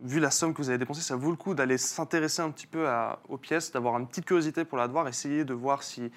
vu 0.00 0.20
la 0.20 0.30
somme 0.30 0.54
que 0.54 0.62
vous 0.62 0.68
avez 0.70 0.78
dépensée, 0.78 1.02
ça 1.02 1.16
vaut 1.16 1.30
le 1.30 1.36
coup 1.36 1.54
d'aller 1.54 1.76
s'intéresser 1.76 2.40
un 2.42 2.50
petit 2.50 2.66
peu 2.66 2.88
à- 2.88 3.18
aux 3.28 3.36
pièces, 3.36 3.70
d'avoir 3.72 3.98
une 3.98 4.06
petite 4.06 4.24
curiosité 4.24 4.64
pour 4.64 4.78
la 4.78 4.86
voir, 4.86 5.06
essayer 5.08 5.44
de 5.44 5.52
voir 5.54 5.82
si, 5.82 6.10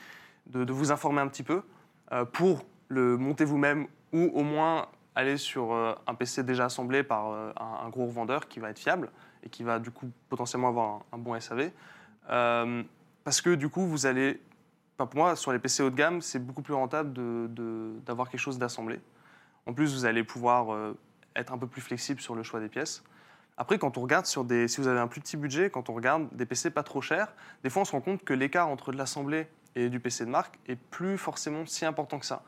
de, 0.48 0.64
de 0.64 0.72
vous 0.74 0.92
informer 0.92 1.22
un 1.22 1.28
petit 1.28 1.44
peu 1.44 1.62
euh, 2.12 2.24
pour 2.26 2.64
le 2.90 3.18
monter 3.18 3.44
vous-même 3.44 3.88
ou 4.14 4.32
au 4.36 4.44
moins 4.44 4.88
aller 5.16 5.38
sur 5.38 5.74
euh, 5.74 5.94
un 6.08 6.16
PC 6.16 6.44
déjà 6.44 6.66
assemblé 6.66 7.04
par 7.04 7.32
euh, 7.32 7.52
un, 7.58 7.90
gros 7.90 8.06
revendeur 8.06 8.48
qui 8.48 8.60
va 8.60 8.70
être 8.70 8.80
fiable 8.80 9.12
et 9.44 9.50
qui 9.50 9.64
va 9.64 9.80
du 9.80 9.92
coup 9.92 10.10
potentiellement 10.30 10.70
avoir 10.70 11.02
un, 11.12 11.18
bon 11.18 11.40
SAV. 11.40 11.72
Euh, 12.30 12.84
parce 13.24 13.42
que 13.42 13.56
du 13.56 13.70
coup, 13.70 13.86
vous 13.86 14.06
allez 14.06 14.42
pour 14.98 15.10
moi, 15.16 15.36
sur 15.36 15.52
les 15.52 15.60
PC 15.60 15.84
haut 15.84 15.90
de 15.90 15.96
gamme, 15.96 16.22
c'est 16.22 16.40
beaucoup 16.40 16.62
plus 16.62 16.76
rentable 16.76 17.12
d'avoir 18.06 18.30
quelque 18.30 18.40
chose 18.40 18.58
d'assemblé. 18.58 19.02
En 19.66 19.74
plus, 19.74 19.94
vous 19.94 20.06
allez 20.06 20.24
pouvoir 20.24 20.94
être 21.36 21.52
un 21.52 21.58
peu 21.58 21.68
plus 21.68 21.82
flexible 21.82 22.22
sur 22.22 22.36
le 22.36 22.44
choix 22.44 22.62
des 22.62 22.70
pièces. 22.70 23.04
Après, 23.58 23.78
quand 23.78 23.98
on 23.98 24.02
regarde 24.02 24.28
sur 24.28 24.46
des, 24.46 24.68
si 24.70 24.80
vous 24.80 24.88
avez 24.88 25.00
un 25.00 25.08
plus 25.08 25.20
petit 25.20 25.36
budget, 25.36 25.70
quand 25.70 25.90
on 25.90 25.94
regarde 25.94 26.30
des 26.32 26.46
PC 26.46 26.70
pas 26.70 26.84
trop 26.84 27.02
chers, 27.02 27.34
des 27.64 27.70
fois 27.70 27.82
on 27.82 27.86
se 27.86 27.92
rend 27.92 28.02
compte 28.02 28.24
que 28.24 28.34
l'écart 28.34 28.70
entre 28.70 28.94
de 28.94 28.98
l'assemblée 28.98 29.48
et 29.76 29.90
du 29.90 30.00
PC 30.00 30.26
de 30.26 30.30
marque 30.30 30.58
est 30.68 30.76
plus 30.76 31.18
forcément 31.18 31.66
si 31.66 31.86
important 31.86 32.20
que 32.20 32.26
ça. 32.26 32.44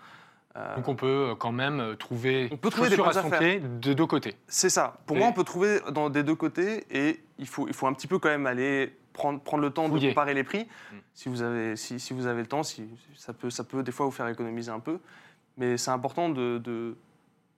Euh, 0.58 0.76
Donc 0.78 0.88
on 0.88 0.96
peut 0.96 1.32
euh, 1.32 1.36
quand 1.36 1.52
même 1.52 1.80
euh, 1.82 1.96
trouver, 1.96 2.48
On 2.52 2.58
peut 2.58 2.70
trouver 2.70 2.88
des 2.90 2.96
à 2.96 2.98
bonnes 3.04 3.12
son 3.14 3.20
affaires. 3.20 3.40
pied 3.40 3.60
de 3.60 3.94
deux 3.94 4.06
côtés. 4.06 4.36
C'est 4.48 4.70
ça. 4.70 4.98
Pour 5.06 5.18
Et- 5.18 5.20
moi, 5.20 5.28
on 5.28 5.34
peut 5.34 5.44
trouver 5.44 5.80
dans 5.92 6.10
des 6.10 6.24
deux 6.24 6.36
côtés 6.36 6.86
et 6.90 7.20
il 7.40 7.48
faut, 7.48 7.68
il 7.68 7.74
faut 7.74 7.88
un 7.88 7.94
petit 7.94 8.08
peu 8.08 8.20
quand 8.20 8.30
même 8.30 8.46
aller 8.48 8.96
prendre, 9.12 9.42
prendre 9.42 9.64
le 9.64 9.70
temps 9.72 9.88
Fouiller. 9.90 10.08
de 10.08 10.12
comparer 10.14 10.34
les 10.34 10.44
prix. 10.46 10.64
Mm. 10.64 10.96
Si, 11.14 11.30
vous 11.30 11.42
avez, 11.42 11.76
si, 11.76 12.00
si 12.00 12.14
vous 12.14 12.26
avez 12.26 12.42
le 12.42 12.48
temps, 12.48 12.64
si, 12.64 12.88
ça, 13.18 13.34
peut, 13.34 13.50
ça 13.50 13.64
peut 13.66 13.84
des 13.84 13.92
fois 13.92 14.06
vous 14.06 14.12
faire 14.14 14.28
économiser 14.30 14.72
un 14.72 14.80
peu. 14.80 15.00
Mais 15.58 15.78
c'est 15.78 15.92
important 15.92 16.30
de, 16.30 16.58
de, 16.58 16.96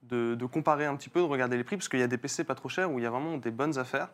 de- 0.04 0.34
de 0.34 0.46
comparer 0.46 0.86
un 0.86 0.96
petit 0.96 1.08
peu, 1.08 1.20
de 1.20 1.24
regarder 1.26 1.56
les 1.56 1.64
prix, 1.64 1.76
parce 1.76 1.88
qu'il 1.88 2.00
y 2.00 2.02
a 2.04 2.06
des 2.08 2.18
PC 2.18 2.42
pas 2.44 2.54
trop 2.56 2.68
chers 2.68 2.90
où 2.90 2.98
il 2.98 3.02
y 3.02 3.06
a 3.06 3.10
vraiment 3.10 3.36
des 3.36 3.50
bonnes 3.52 3.78
affaires 3.78 4.08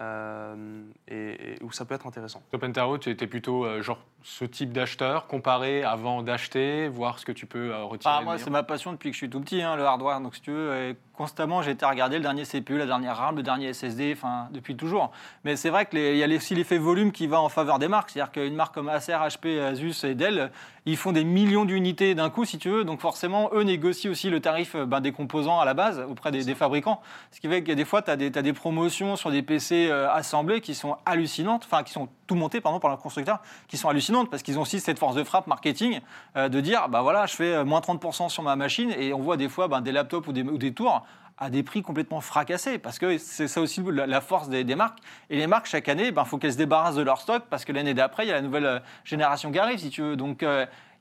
euh, 0.00 0.82
et, 1.08 1.54
et 1.54 1.62
où 1.62 1.70
ça 1.72 1.84
peut 1.84 1.94
être 1.94 2.06
intéressant. 2.06 2.42
Top 2.50 2.64
tu 3.00 3.10
étais 3.10 3.26
plutôt 3.26 3.64
euh, 3.64 3.82
genre 3.82 4.04
ce 4.24 4.44
type 4.44 4.72
d'acheteur, 4.72 5.26
comparer 5.26 5.82
avant 5.82 6.22
d'acheter, 6.22 6.88
voir 6.88 7.18
ce 7.18 7.24
que 7.24 7.32
tu 7.32 7.46
peux 7.46 7.72
euh, 7.72 7.84
retirer. 7.84 8.14
Ah, 8.14 8.20
de 8.20 8.24
moi, 8.24 8.38
c'est 8.38 8.50
ma 8.50 8.62
passion 8.62 8.92
depuis 8.92 9.10
que 9.10 9.14
je 9.14 9.18
suis 9.18 9.30
tout 9.30 9.40
petit, 9.40 9.62
hein, 9.62 9.76
le 9.76 9.84
hardware. 9.84 10.20
Donc, 10.20 10.34
si 10.34 10.40
tu 10.40 10.52
veux, 10.52 10.94
constamment, 11.12 11.62
j'ai 11.62 11.72
été 11.72 11.84
regarder 11.86 12.16
le 12.16 12.22
dernier 12.22 12.44
CPU, 12.44 12.78
la 12.78 12.86
dernière 12.86 13.16
RAM, 13.16 13.36
le 13.36 13.42
dernier 13.42 13.72
SSD, 13.72 14.14
enfin, 14.16 14.48
depuis 14.52 14.76
toujours. 14.76 15.12
Mais 15.44 15.56
c'est 15.56 15.70
vrai 15.70 15.86
qu'il 15.86 16.16
y 16.16 16.24
a 16.24 16.36
aussi 16.36 16.54
l'effet 16.54 16.78
volume 16.78 17.12
qui 17.12 17.26
va 17.26 17.40
en 17.40 17.48
faveur 17.48 17.78
des 17.78 17.88
marques. 17.88 18.10
C'est-à-dire 18.10 18.32
qu'une 18.32 18.54
marque 18.54 18.74
comme 18.74 18.88
Acer, 18.88 19.12
HP, 19.12 19.60
Asus 19.60 20.04
et 20.04 20.14
Dell, 20.14 20.50
ils 20.86 20.96
font 20.96 21.12
des 21.12 21.24
millions 21.24 21.64
d'unités 21.64 22.14
d'un 22.14 22.30
coup, 22.30 22.44
si 22.44 22.58
tu 22.58 22.70
veux. 22.70 22.84
Donc, 22.84 23.00
forcément, 23.00 23.50
eux 23.52 23.62
négocient 23.62 24.10
aussi 24.10 24.30
le 24.30 24.40
tarif 24.40 24.74
euh, 24.74 24.86
ben, 24.86 25.00
des 25.00 25.12
composants 25.12 25.60
à 25.60 25.64
la 25.64 25.74
base 25.74 26.04
auprès 26.08 26.32
des, 26.32 26.44
des 26.44 26.54
fabricants. 26.54 27.00
Ce 27.30 27.40
qui 27.40 27.48
fait 27.48 27.62
que 27.62 27.72
des 27.72 27.84
fois, 27.84 28.02
tu 28.02 28.10
as, 28.10 28.16
des 28.16 28.52
promotions 28.52 29.16
sur 29.16 29.30
des 29.30 29.42
PC 29.42 29.88
euh, 29.90 30.10
assemblés 30.10 30.60
qui 30.60 30.74
sont 30.74 30.96
hallucinantes, 31.06 31.64
enfin, 31.64 31.82
qui 31.82 31.92
sont 31.92 32.08
tout 32.32 32.38
montés 32.38 32.60
pardon, 32.62 32.80
par 32.80 32.90
le 32.90 32.96
constructeur, 32.96 33.40
qui 33.68 33.76
sont 33.76 33.88
hallucinantes 33.90 34.30
parce 34.30 34.42
qu'ils 34.42 34.58
ont 34.58 34.62
aussi 34.62 34.80
cette 34.80 34.98
force 34.98 35.14
de 35.14 35.22
frappe 35.24 35.46
marketing 35.46 36.00
euh, 36.36 36.48
de 36.48 36.60
dire 36.60 36.88
bah 36.88 37.02
voilà, 37.02 37.26
je 37.26 37.34
fais 37.34 37.54
euh, 37.54 37.64
moins 37.64 37.80
30% 37.80 38.30
sur 38.30 38.42
ma 38.42 38.56
machine 38.56 38.90
et 38.98 39.12
on 39.12 39.20
voit 39.20 39.36
des 39.36 39.48
fois 39.50 39.68
ben, 39.68 39.82
des 39.82 39.92
laptops 39.92 40.26
ou 40.28 40.32
des, 40.32 40.42
ou 40.42 40.56
des 40.56 40.72
tours 40.72 41.04
à 41.36 41.50
des 41.50 41.62
prix 41.62 41.82
complètement 41.82 42.20
fracassés 42.20 42.78
parce 42.78 42.98
que 42.98 43.18
c'est 43.18 43.48
ça 43.48 43.60
aussi 43.60 43.82
la, 43.86 44.20
force 44.20 44.48
des, 44.48 44.64
des 44.64 44.76
marques. 44.76 44.98
Et 45.28 45.36
les 45.36 45.46
marques, 45.46 45.66
chaque 45.66 45.88
année, 45.88 46.12
il 46.16 46.24
faut 46.24 46.38
qu'elles 46.38 46.52
se 46.52 46.58
débarrassent 46.58 46.94
de 46.94 47.02
leur 47.02 47.20
stock 47.20 47.44
parce 47.50 47.64
que 47.64 47.72
l'année 47.72 47.94
d'après, 47.94 48.24
il 48.24 48.28
y 48.28 48.32
a 48.32 48.36
la 48.36 48.42
nouvelle 48.42 48.66
euh, 48.66 48.78
génération 49.04 49.50
qui 49.52 49.58
arrive, 49.58 49.78
si 49.78 49.90
tu 49.90 50.02
veux. 50.02 50.16
Donc, 50.16 50.44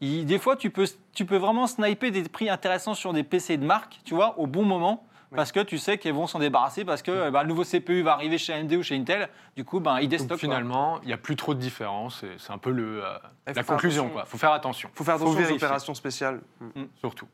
Il- 0.02 0.26
des 0.26 0.40
fois, 0.40 0.56
tu 0.56 0.70
peux, 0.72 0.88
tu 1.14 1.26
peux 1.26 1.38
vraiment 1.38 1.68
sniper 1.68 2.12
des 2.12 2.24
prix 2.24 2.50
intéressants 2.50 2.96
sur 2.96 3.14
des 3.14 3.24
PC 3.24 3.58
de 3.58 3.66
marque, 3.66 4.00
tu 4.04 4.16
vois, 4.16 4.38
au 4.40 4.48
bon 4.48 4.64
moment. 4.64 5.04
Parce 5.34 5.52
que 5.54 5.62
tu 5.62 5.78
sais 5.78 5.98
qu'ils 5.98 6.14
vont 6.14 6.28
s'en 6.28 6.40
débarrasser 6.40 6.84
parce 6.84 7.02
que 7.02 7.30
bah, 7.30 7.44
le 7.44 7.48
nouveau 7.50 7.64
CPU 7.64 8.02
va 8.02 8.14
arriver 8.14 8.38
chez 8.38 8.54
AMD 8.54 8.74
ou 8.74 8.84
chez 8.84 8.96
Intel. 8.98 9.30
Du 9.56 9.64
coup, 9.64 9.80
ben, 9.80 9.98
ils 10.00 10.10
Donc, 10.10 10.10
déstockent. 10.10 10.40
finalement, 10.40 11.00
il 11.04 11.08
n'y 11.08 11.14
a 11.14 11.18
plus 11.18 11.38
trop 11.38 11.54
de 11.54 11.60
différence. 11.60 12.24
et 12.24 12.32
C'est 12.38 12.52
un 12.52 12.58
peu 12.58 12.72
le, 12.72 13.04
euh, 13.06 13.08
Il 13.14 13.20
faut 13.22 13.30
la 13.48 13.54
faire 13.54 13.66
conclusion. 13.66 14.06
attention. 14.08 14.22
Il 14.26 14.30
faut 14.30 14.38
faire 14.38 14.52
attention, 14.52 14.90
faut 14.94 15.04
faire 15.06 15.16
Faut 15.18 15.22
attention 15.24 15.34
aux 15.40 15.42
vérifier. 15.42 15.66
opérations 15.66 15.94
spéciales. 15.94 16.42
Mm. 16.60 16.84
surtout. 17.00 17.28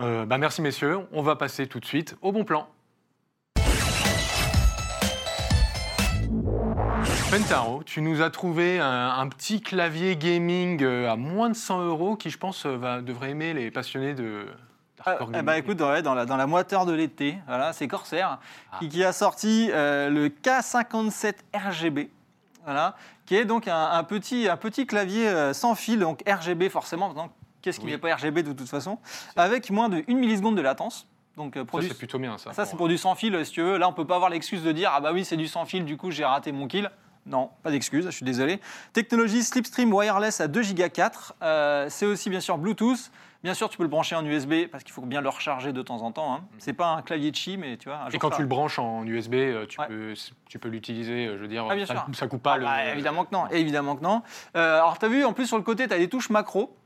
Euh, 0.00 0.24
bah, 0.24 0.38
merci, 0.38 0.62
messieurs. 0.62 1.00
On 1.12 1.22
va 1.22 1.34
passer 1.36 1.66
tout 1.66 1.80
de 1.80 1.84
suite 1.84 2.16
au 2.22 2.30
bon 2.32 2.44
plan. 2.44 2.68
Pentaro, 7.30 7.82
tu 7.84 8.02
nous 8.02 8.20
as 8.22 8.30
trouvé 8.30 8.78
un, 8.78 9.08
un 9.18 9.26
petit 9.28 9.60
clavier 9.62 10.16
gaming 10.16 10.82
euh, 10.82 11.10
à 11.10 11.16
moins 11.16 11.48
de 11.48 11.54
100 11.56 11.82
euros 11.86 12.14
qui, 12.16 12.30
je 12.30 12.36
pense, 12.38 12.66
euh, 12.66 12.76
va, 12.76 13.00
devrait 13.00 13.30
aimer 13.30 13.54
les 13.54 13.70
passionnés 13.70 14.14
de. 14.14 14.46
Ah, 15.04 15.18
eh 15.34 15.42
ben, 15.42 15.54
écoute, 15.54 15.80
ouais, 15.80 16.02
dans, 16.02 16.14
la, 16.14 16.26
dans 16.26 16.36
la 16.36 16.46
moiteur 16.46 16.86
de 16.86 16.92
l'été, 16.92 17.38
voilà, 17.46 17.72
c'est 17.72 17.88
Corsair 17.88 18.38
Ah. 18.72 18.76
qui, 18.78 18.88
qui 18.88 19.02
a 19.04 19.12
sorti 19.12 19.68
euh, 19.72 20.08
le 20.10 20.28
K57 20.28 21.34
RGB, 21.54 22.10
voilà, 22.64 22.94
qui 23.26 23.36
est 23.36 23.44
donc 23.44 23.68
un, 23.68 23.90
un 23.92 24.04
petit, 24.04 24.48
un 24.48 24.56
petit 24.56 24.86
clavier 24.86 25.28
euh, 25.28 25.52
sans 25.52 25.74
fil, 25.74 25.98
donc 26.00 26.22
RGB 26.28 26.68
forcément. 26.68 27.12
Qu'est-ce 27.62 27.78
qui 27.78 27.86
Oui. 27.86 27.92
n'est 27.92 27.98
pas 27.98 28.14
RGB 28.14 28.42
de 28.42 28.52
toute 28.52 28.68
façon 28.68 28.98
Avec 29.36 29.70
moins 29.70 29.88
de 29.88 30.04
1 30.08 30.14
milliseconde 30.14 30.56
de 30.56 30.62
latence. 30.62 31.06
Donc, 31.36 31.56
euh, 31.56 31.60
Ça, 31.60 31.64
produit- 31.66 31.88
c'est 31.88 31.96
plutôt 31.98 32.18
bien, 32.18 32.36
ça. 32.38 32.52
ça, 32.52 32.66
c'est 32.66 32.76
pour 32.76 32.88
du 32.88 32.98
sans 32.98 33.14
fil, 33.14 33.44
si 33.46 33.52
tu 33.52 33.62
veux. 33.62 33.78
Là, 33.78 33.88
on 33.88 33.92
peut 33.92 34.04
pas 34.06 34.16
avoir 34.16 34.30
l'excuse 34.30 34.62
de 34.62 34.72
dire 34.72 34.90
Ah 34.94 35.00
bah 35.00 35.12
oui, 35.12 35.24
c'est 35.24 35.36
du 35.36 35.48
sans 35.48 35.64
fil, 35.64 35.84
du 35.84 35.96
coup, 35.96 36.10
j'ai 36.10 36.24
raté 36.24 36.52
mon 36.52 36.66
kill. 36.66 36.90
Non, 37.24 37.50
pas 37.62 37.70
d'excuse, 37.70 38.04
je 38.06 38.10
suis 38.10 38.24
désolé. 38.24 38.60
Technologie 38.92 39.42
Slipstream 39.44 39.92
Wireless 39.94 40.40
à 40.40 40.48
2 40.48 40.60
Go 40.74 40.82
4. 40.92 41.34
Euh, 41.40 41.86
c'est 41.88 42.04
aussi, 42.04 42.28
bien 42.30 42.40
sûr, 42.40 42.58
Bluetooth. 42.58 43.10
Bien 43.42 43.54
sûr, 43.54 43.68
tu 43.68 43.76
peux 43.76 43.82
le 43.82 43.88
brancher 43.88 44.14
en 44.14 44.24
USB 44.24 44.66
parce 44.70 44.84
qu'il 44.84 44.92
faut 44.92 45.02
bien 45.02 45.20
le 45.20 45.28
recharger 45.28 45.72
de 45.72 45.82
temps 45.82 46.02
en 46.02 46.12
temps. 46.12 46.32
Hein. 46.34 46.44
C'est 46.58 46.72
pas 46.74 46.86
un 46.88 47.02
clavier 47.02 47.30
de 47.32 47.36
chi, 47.36 47.56
mais 47.56 47.76
tu 47.76 47.88
vois. 47.88 47.98
un 47.98 48.08
Et 48.10 48.18
quand 48.18 48.30
ça- 48.30 48.36
tu 48.36 48.42
le 48.42 48.48
branches 48.48 48.78
en 48.78 49.04
USB, 49.04 49.34
euh, 49.34 49.66
tu 49.66 49.80
Ouais. 49.80 49.86
peux, 49.88 50.14
tu 50.48 50.58
peux 50.60 50.68
l'utiliser, 50.68 51.26
euh, 51.26 51.36
je 51.36 51.42
veux 51.42 51.48
dire, 51.48 51.66
Ah, 51.68 51.74
bien 51.74 51.84
ça, 51.86 51.94
sûr. 51.94 52.06
ça 52.14 52.28
coupe 52.28 52.42
pas 52.42 52.52
Ah 52.52 52.58
le. 52.58 52.64
bah, 52.64 52.84
évidemment 52.92 53.24
que 53.24 53.34
non, 53.34 53.48
évidemment 53.50 53.96
que 53.96 54.02
non. 54.02 54.22
Euh, 54.56 54.76
alors, 54.76 54.96
tu 54.98 55.06
as 55.06 55.08
vu, 55.08 55.24
en 55.24 55.32
plus, 55.32 55.46
sur 55.46 55.56
le 55.56 55.64
côté, 55.64 55.88
tu 55.88 55.94
as 55.94 55.98
des 55.98 56.08
touches 56.08 56.30
macro. 56.30 56.76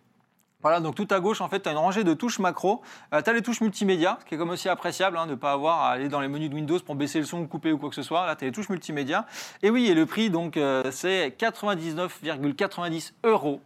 Voilà, 0.62 0.80
donc 0.80 0.94
tout 0.94 1.06
à 1.10 1.20
gauche, 1.20 1.42
en 1.42 1.48
fait, 1.48 1.60
tu 1.60 1.68
as 1.68 1.72
une 1.72 1.78
rangée 1.78 2.02
de 2.04 2.14
touches 2.14 2.38
macro. 2.38 2.80
tu 3.12 3.16
as 3.30 3.32
les 3.34 3.42
touches 3.42 3.60
multimédia, 3.60 4.16
ce 4.22 4.24
qui 4.24 4.34
est 4.34 4.38
comme 4.38 4.48
aussi 4.50 4.70
appréciable, 4.70 5.18
hein, 5.18 5.26
de 5.26 5.32
ne 5.32 5.36
pas 5.36 5.52
avoir 5.52 5.82
à 5.82 5.90
aller 5.90 6.08
dans 6.08 6.20
les 6.20 6.28
menus 6.28 6.48
de 6.48 6.54
Windows 6.54 6.80
pour 6.80 6.94
baisser 6.94 7.18
le 7.20 7.26
son, 7.26 7.40
ou 7.42 7.46
couper 7.46 7.70
ou 7.70 7.78
quoi 7.78 7.90
que 7.90 7.94
ce 7.94 8.02
soit. 8.02 8.24
Là, 8.26 8.34
tu 8.34 8.44
as 8.44 8.46
les 8.48 8.52
touches 8.52 8.70
multimédia. 8.70 9.26
Et 9.62 9.68
oui, 9.68 9.86
et 9.88 9.94
le 9.94 10.06
prix, 10.06 10.30
donc, 10.30 10.56
euh, 10.56 10.90
c'est 10.90 11.36
99,90 11.38 13.12
euros. 13.24 13.60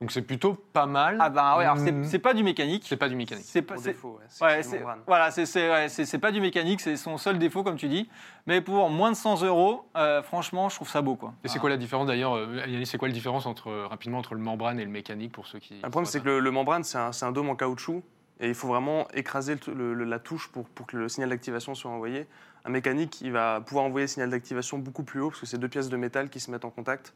Donc 0.00 0.12
c'est 0.12 0.22
plutôt 0.22 0.54
pas 0.72 0.86
mal. 0.86 1.16
Ah 1.20 1.28
bah 1.28 1.56
ouais, 1.58 1.64
alors 1.64 1.78
c'est- 1.78 1.90
Mm. 1.90 2.04
c'est 2.04 2.18
pas 2.20 2.32
du 2.32 2.44
mécanique. 2.44 2.84
C'est 2.86 2.96
pas 2.96 3.08
du 3.08 3.16
mécanique. 3.16 3.44
C'est 3.44 3.62
pas, 3.62 3.74
défaut, 3.76 4.20
ouais, 4.20 4.62
c'est 4.62 4.80
voilà, 5.08 5.30
c'est 5.32 5.44
c'est- 5.44 5.68
ouais, 5.68 5.88
c'est- 5.88 6.04
c'est 6.04 6.18
pas 6.20 6.30
du 6.30 6.40
mécanique, 6.40 6.80
c'est 6.80 6.96
son 6.96 7.18
seul 7.18 7.36
défaut, 7.38 7.64
comme 7.64 7.76
tu 7.76 7.88
dis. 7.88 8.08
Mais 8.46 8.60
pour 8.60 8.88
moins 8.90 9.10
de 9.10 9.16
100 9.16 9.42
euros, 9.42 9.88
euh, 9.96 10.22
franchement, 10.22 10.68
je 10.68 10.76
trouve 10.76 10.88
ça 10.88 11.02
beau. 11.02 11.16
Quoi. 11.16 11.34
Et 11.42 11.48
c'est 11.48 11.58
quoi 11.58 11.68
la 11.68 11.76
différence 11.76 12.06
d'ailleurs, 12.06 12.34
euh, 12.36 12.62
Yannis, 12.68 12.86
c'est 12.86 12.96
quoi 12.98 13.08
la 13.08 13.14
différence 13.14 13.44
entre, 13.46 13.70
euh, 13.70 13.86
rapidement 13.88 14.18
entre 14.18 14.34
le 14.34 14.40
membrane 14.40 14.78
et 14.78 14.84
le 14.84 14.90
mécanique 14.90 15.32
pour 15.32 15.48
ceux 15.48 15.58
qui. 15.58 15.74
Le 15.82 15.90
problème, 15.90 16.04
c'est 16.06 16.20
que 16.20 16.26
le, 16.26 16.38
le 16.38 16.50
membrane, 16.52 16.84
c'est 16.84 16.98
un, 16.98 17.10
c'est 17.10 17.24
un 17.24 17.32
dôme 17.32 17.48
en 17.48 17.56
caoutchouc. 17.56 18.02
Et 18.40 18.46
il 18.46 18.54
faut 18.54 18.68
vraiment 18.68 19.08
écraser 19.14 19.56
le- 19.66 19.74
le- 19.74 19.94
le- 19.94 20.04
la 20.04 20.20
touche 20.20 20.46
pour, 20.52 20.66
pour 20.68 20.86
que 20.86 20.96
le 20.96 21.08
signal 21.08 21.30
d'activation 21.30 21.74
soit 21.74 21.90
envoyé. 21.90 22.28
Un 22.64 22.70
mécanique, 22.70 23.20
il 23.20 23.32
va 23.32 23.60
pouvoir 23.60 23.84
envoyer 23.84 24.04
le 24.04 24.08
signal 24.08 24.30
d'activation 24.30 24.78
beaucoup 24.78 25.02
plus 25.02 25.20
haut 25.20 25.30
parce 25.30 25.40
que 25.40 25.46
c'est 25.46 25.58
deux 25.58 25.66
pièces 25.68 25.88
de 25.88 25.96
métal 25.96 26.28
qui 26.30 26.38
se 26.38 26.48
mettent 26.52 26.64
en 26.64 26.70
contact. 26.70 27.14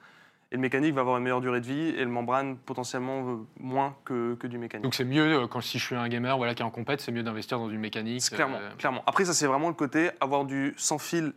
Et 0.52 0.56
le 0.56 0.60
mécanique 0.60 0.94
va 0.94 1.00
avoir 1.00 1.16
une 1.16 1.24
meilleure 1.24 1.40
durée 1.40 1.62
de 1.62 1.66
vie 1.66 1.88
et 1.96 2.04
le 2.04 2.10
membrane 2.10 2.58
potentiellement 2.58 3.40
moins 3.58 3.96
que, 4.04 4.34
que 4.34 4.46
du 4.46 4.58
mécanique. 4.58 4.84
Donc 4.84 4.94
c'est 4.94 5.04
mieux, 5.04 5.42
euh, 5.42 5.46
quand 5.46 5.62
si 5.62 5.78
je 5.78 5.84
suis 5.84 5.96
un 5.96 6.06
gamer 6.08 6.36
voilà, 6.36 6.54
qui 6.54 6.60
est 6.60 6.64
en 6.64 6.70
compète, 6.70 7.00
c'est 7.00 7.10
mieux 7.10 7.22
d'investir 7.22 7.58
dans 7.58 7.70
une 7.70 7.80
mécanique. 7.80 8.22
Clairement, 8.30 8.58
euh, 8.60 8.70
clairement. 8.76 9.02
Après, 9.06 9.24
ça, 9.24 9.32
c'est 9.32 9.46
vraiment 9.46 9.68
le 9.68 9.74
côté 9.74 10.10
avoir 10.20 10.44
du 10.44 10.74
sans 10.76 10.98
fil 10.98 11.32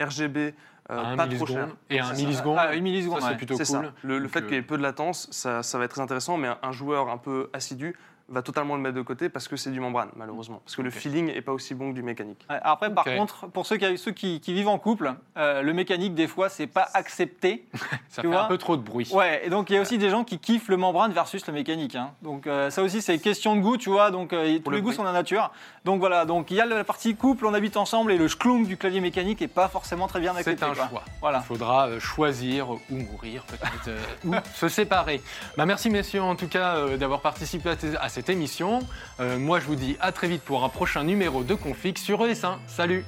RGB 0.00 0.54
euh, 0.90 0.98
un 0.98 1.16
pas 1.16 1.26
trop 1.26 1.46
cher. 1.46 1.68
Et 1.90 1.98
un 2.00 2.12
milliseconde, 2.12 2.56
Ah, 2.58 2.76
milliseconde, 2.76 3.20
c'est 3.20 3.28
ouais. 3.28 3.36
plutôt 3.36 3.56
cool. 3.56 3.64
ça. 3.66 3.82
Le, 4.02 4.28
fait 4.28 4.40
euh, 4.40 4.42
qu'il 4.42 4.54
y 4.54 4.58
ait 4.58 4.62
peu 4.62 4.76
de 4.76 4.82
latence, 4.82 5.28
ça, 5.30 5.62
ça 5.62 5.78
va 5.78 5.84
être 5.84 5.90
très 5.92 6.00
intéressant, 6.00 6.36
mais 6.36 6.48
un, 6.48 6.58
un 6.62 6.72
joueur 6.72 7.08
un 7.08 7.18
peu 7.18 7.50
assidu 7.52 7.94
va 8.28 8.42
totalement 8.42 8.76
le 8.76 8.82
mettre 8.82 8.94
de 8.96 9.02
côté 9.02 9.28
parce 9.28 9.48
que 9.48 9.56
c'est 9.56 9.70
du 9.70 9.80
membrane, 9.80 10.10
malheureusement. 10.16 10.60
Parce 10.64 10.76
que 10.76 10.82
le 10.82 10.90
feeling 10.90 11.26
n'est 11.26 11.40
pas 11.40 11.52
aussi 11.52 11.74
bon 11.74 11.90
que 11.90 11.94
du 11.94 12.02
mécanique. 12.02 12.44
Après, 12.48 12.92
par 12.92 13.04
contre, 13.04 13.46
pour 13.48 13.66
ceux 13.66 13.76
qui, 13.76 13.96
ceux 13.98 14.12
qui, 14.12 14.40
qui 14.40 14.52
vivent 14.52 14.68
en 14.68 14.78
couple, 14.78 15.14
euh, 15.36 15.62
le 15.62 15.72
mécanique, 15.72 16.14
des 16.14 16.26
fois, 16.26 16.48
c'est 16.48 16.66
pas 16.66 16.88
accepté. 16.94 17.66
Ça 18.08 18.22
tu 18.22 18.22
fait 18.22 18.26
vois 18.28 18.44
un 18.44 18.48
peu 18.48 18.58
trop 18.58 18.76
de 18.76 18.82
bruit. 18.82 19.08
Ouais, 19.12 19.42
et 19.44 19.50
donc 19.50 19.70
il 19.70 19.74
y 19.74 19.76
a 19.76 19.80
aussi 19.80 19.98
des 19.98 20.10
gens 20.10 20.24
qui 20.24 20.38
kiffent 20.38 20.68
le 20.68 20.76
membrane 20.76 21.12
versus 21.12 21.46
le 21.46 21.52
mécanique. 21.52 21.94
hein. 21.94 22.12
Donc 22.22 22.46
euh, 22.46 22.70
ça 22.70 22.82
aussi, 22.82 23.00
c'est 23.02 23.14
une 23.14 23.20
question 23.20 23.56
de 23.56 23.60
goût, 23.60 23.76
tu 23.76 23.90
vois. 23.90 24.10
Donc 24.10 24.32
euh, 24.32 24.58
tous 24.62 24.70
le 24.70 24.76
les 24.76 24.82
goûts 24.82 24.88
bruit. 24.88 24.96
sont 24.96 25.04
la 25.04 25.12
nature. 25.12 25.50
Donc 25.84 26.00
voilà, 26.00 26.24
donc 26.24 26.50
il 26.50 26.56
y 26.56 26.60
a 26.60 26.66
la 26.66 26.84
partie 26.84 27.14
couple, 27.16 27.46
on 27.46 27.54
habite 27.54 27.76
ensemble, 27.76 28.12
et 28.12 28.18
le 28.18 28.28
schlong 28.28 28.64
du 28.66 28.76
clavier 28.76 29.00
mécanique 29.00 29.40
est 29.42 29.48
pas 29.48 29.68
forcément 29.68 30.06
très 30.06 30.20
bien 30.20 30.34
accepté. 30.36 30.58
C'est 30.58 30.64
un 30.70 30.74
quoi. 30.74 30.88
choix. 30.88 31.02
Voilà. 31.20 31.38
Il 31.44 31.46
faudra 31.46 31.88
euh, 31.88 32.00
choisir 32.00 32.70
ou 32.70 32.80
mourir 32.90 33.44
peut-être, 33.44 33.88
euh, 33.88 33.98
ou 34.24 34.34
se 34.54 34.68
séparer. 34.68 35.22
Bah, 35.56 35.64
merci 35.66 35.88
messieurs 35.90 36.22
en 36.22 36.36
tout 36.36 36.48
cas 36.48 36.76
euh, 36.76 36.96
d'avoir 36.96 37.20
participé 37.20 37.70
à, 37.70 37.74
à 38.04 38.08
émission. 38.26 38.80
Euh, 39.20 39.38
moi 39.38 39.60
je 39.60 39.66
vous 39.66 39.76
dis 39.76 39.96
à 40.00 40.12
très 40.12 40.28
vite 40.28 40.42
pour 40.42 40.64
un 40.64 40.68
prochain 40.68 41.04
numéro 41.04 41.42
de 41.44 41.54
Config 41.54 41.98
sur 41.98 42.20
ES1. 42.20 42.56
Salut 42.66 43.04